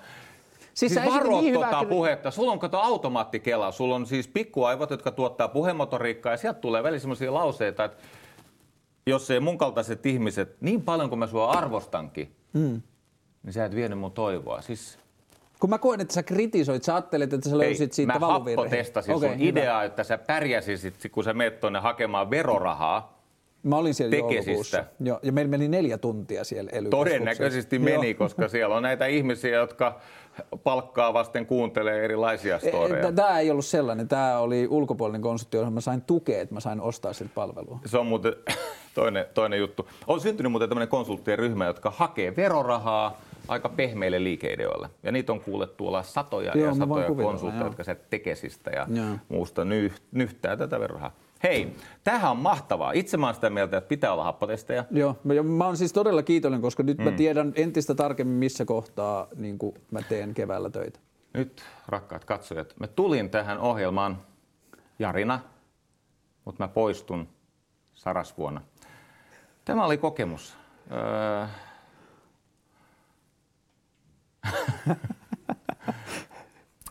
Siis, 0.74 0.94
siis 0.94 1.06
varo 1.06 1.40
niin 1.40 1.54
tota 1.54 1.84
puhetta. 1.88 2.30
Sulla 2.30 2.52
on 2.52 2.58
kato 2.58 2.78
automaattikela. 2.78 3.72
Sulla 3.72 3.94
on 3.94 4.06
siis 4.06 4.28
pikkuaivot, 4.28 4.90
jotka 4.90 5.10
tuottaa 5.10 5.48
puhemotoriikkaa 5.48 6.32
ja 6.32 6.36
sieltä 6.36 6.60
tulee 6.60 6.82
välillä 6.82 7.00
sellaisia 7.00 7.34
lauseita, 7.34 7.84
että 7.84 8.02
jos 9.06 9.30
ei 9.30 9.40
mun 9.40 9.58
kaltaiset 9.58 10.06
ihmiset, 10.06 10.56
niin 10.60 10.82
paljon 10.82 11.08
kuin 11.08 11.18
mä 11.18 11.26
sua 11.26 11.50
arvostankin, 11.50 12.34
mm 12.52 12.82
niin 13.42 13.52
sä 13.52 13.64
et 13.64 13.74
vienyt 13.74 13.98
mun 13.98 14.12
toivoa. 14.12 14.60
Siis 14.60 14.98
kun 15.60 15.70
mä 15.70 15.78
koen, 15.78 16.00
että 16.00 16.14
sä 16.14 16.22
kritisoit, 16.22 16.82
sä 16.82 16.94
ajattelet, 16.94 17.32
että 17.32 17.50
sä 17.50 17.58
löysit 17.58 17.90
Ei, 17.90 17.94
siitä 17.94 18.12
mä 18.18 18.26
happotestasin 18.26 19.14
okay, 19.14 19.28
sun 19.28 19.38
hyvä. 19.38 19.50
ideaa, 19.50 19.84
että 19.84 20.04
sä 20.04 20.18
pärjäsisit, 20.18 20.94
kun 21.12 21.24
sä 21.24 21.32
menet 21.32 21.60
tuonne 21.60 21.78
hakemaan 21.78 22.30
verorahaa. 22.30 23.20
Mä 23.62 23.76
olin 23.76 23.94
siellä 23.94 24.16
tekesistä. 24.16 24.84
Joo, 25.00 25.20
ja 25.22 25.32
meillä 25.32 25.50
meni 25.50 25.68
neljä 25.68 25.98
tuntia 25.98 26.44
siellä 26.44 26.70
ely 26.72 26.88
Todennäköisesti 26.88 27.78
meni, 27.78 28.14
koska 28.14 28.48
siellä 28.48 28.76
on 28.76 28.82
näitä 28.82 29.06
ihmisiä, 29.06 29.56
jotka 29.56 30.00
palkkaa 30.64 31.12
vasten 31.12 31.46
kuuntelee 31.46 32.04
erilaisia 32.04 32.56
e, 32.56 32.58
storeja. 32.58 33.12
Tämä 33.12 33.38
ei 33.38 33.50
ollut 33.50 33.64
sellainen. 33.64 34.08
Tämä 34.08 34.38
oli 34.38 34.66
ulkopuolinen 34.70 35.22
konsultti, 35.22 35.56
johon 35.56 35.72
mä 35.72 35.80
sain 35.80 36.02
tukea, 36.02 36.40
että 36.40 36.54
mä 36.54 36.60
sain 36.60 36.80
ostaa 36.80 37.12
siltä 37.12 37.32
palvelua. 37.34 37.78
Se 37.86 37.98
on 37.98 38.06
muuten 38.06 38.32
toinen, 38.94 39.26
toinen 39.34 39.58
juttu. 39.58 39.88
On 40.06 40.20
syntynyt 40.20 40.52
muuten 40.52 40.68
tämmöinen 40.68 40.88
konsulttien 40.88 41.38
ryhmä, 41.38 41.66
jotka 41.66 41.92
hakee 41.96 42.36
verorahaa 42.36 43.20
aika 43.50 43.68
pehmeille 43.68 44.24
liikeideoille. 44.24 44.90
Ja 45.02 45.12
niitä 45.12 45.32
on 45.32 45.40
kuullut 45.40 45.76
tuolla 45.76 46.02
satoja 46.02 46.52
Joo, 46.54 46.66
ja 46.66 46.74
satoja 46.74 47.06
konsultteja, 47.14 47.64
jotka 47.64 47.84
se 47.84 47.94
tekesistä 47.94 48.70
ja 48.70 48.86
Joo. 48.90 49.16
muusta 49.28 49.62
nyhtää 50.12 50.56
tätä 50.56 50.80
verorahaa. 50.80 51.12
Hei, 51.42 51.76
tämähän 52.04 52.30
on 52.30 52.36
mahtavaa. 52.36 52.92
Itse 52.92 53.16
mä 53.16 53.26
oon 53.26 53.34
sitä 53.34 53.50
mieltä, 53.50 53.76
että 53.76 53.88
pitää 53.88 54.12
olla 54.12 54.24
happotestejä. 54.24 54.84
Joo, 54.90 55.16
mä, 55.24 55.42
mä 55.42 55.66
oon 55.66 55.76
siis 55.76 55.92
todella 55.92 56.22
kiitollinen, 56.22 56.62
koska 56.62 56.82
nyt 56.82 56.98
mm. 56.98 57.04
mä 57.04 57.10
tiedän 57.10 57.52
entistä 57.56 57.94
tarkemmin, 57.94 58.36
missä 58.36 58.64
kohtaa 58.64 59.28
niin 59.36 59.58
mä 59.90 60.02
teen 60.08 60.34
keväällä 60.34 60.70
töitä. 60.70 61.00
Nyt, 61.34 61.62
rakkaat 61.88 62.24
katsojat, 62.24 62.74
mä 62.80 62.86
tulin 62.86 63.30
tähän 63.30 63.58
ohjelmaan 63.58 64.22
Jarina, 64.98 65.40
mutta 66.44 66.64
mä 66.64 66.68
poistun 66.68 67.28
sarasvuonna. 67.92 68.60
Tämä 69.64 69.84
oli 69.84 69.98
kokemus. 69.98 70.56
Öö... 70.92 71.46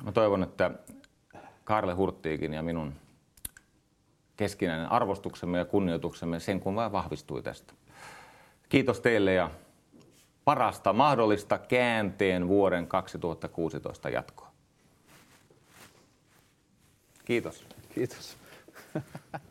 mä 0.03 0.11
toivon, 0.13 0.43
että 0.43 0.71
Karle 1.63 1.93
Hurttiikin 1.93 2.53
ja 2.53 2.63
minun 2.63 2.93
keskinäinen 4.37 4.91
arvostuksemme 4.91 5.57
ja 5.57 5.65
kunnioituksemme 5.65 6.39
sen 6.39 6.59
kun 6.59 6.75
vain 6.75 6.91
vahvistui 6.91 7.43
tästä. 7.43 7.73
Kiitos 8.69 9.01
teille 9.01 9.33
ja 9.33 9.51
parasta 10.45 10.93
mahdollista 10.93 11.57
käänteen 11.57 12.47
vuoden 12.47 12.87
2016 12.87 14.09
jatkoa. 14.09 14.51
Kiitos. 17.25 17.65
Kiitos. 17.95 18.37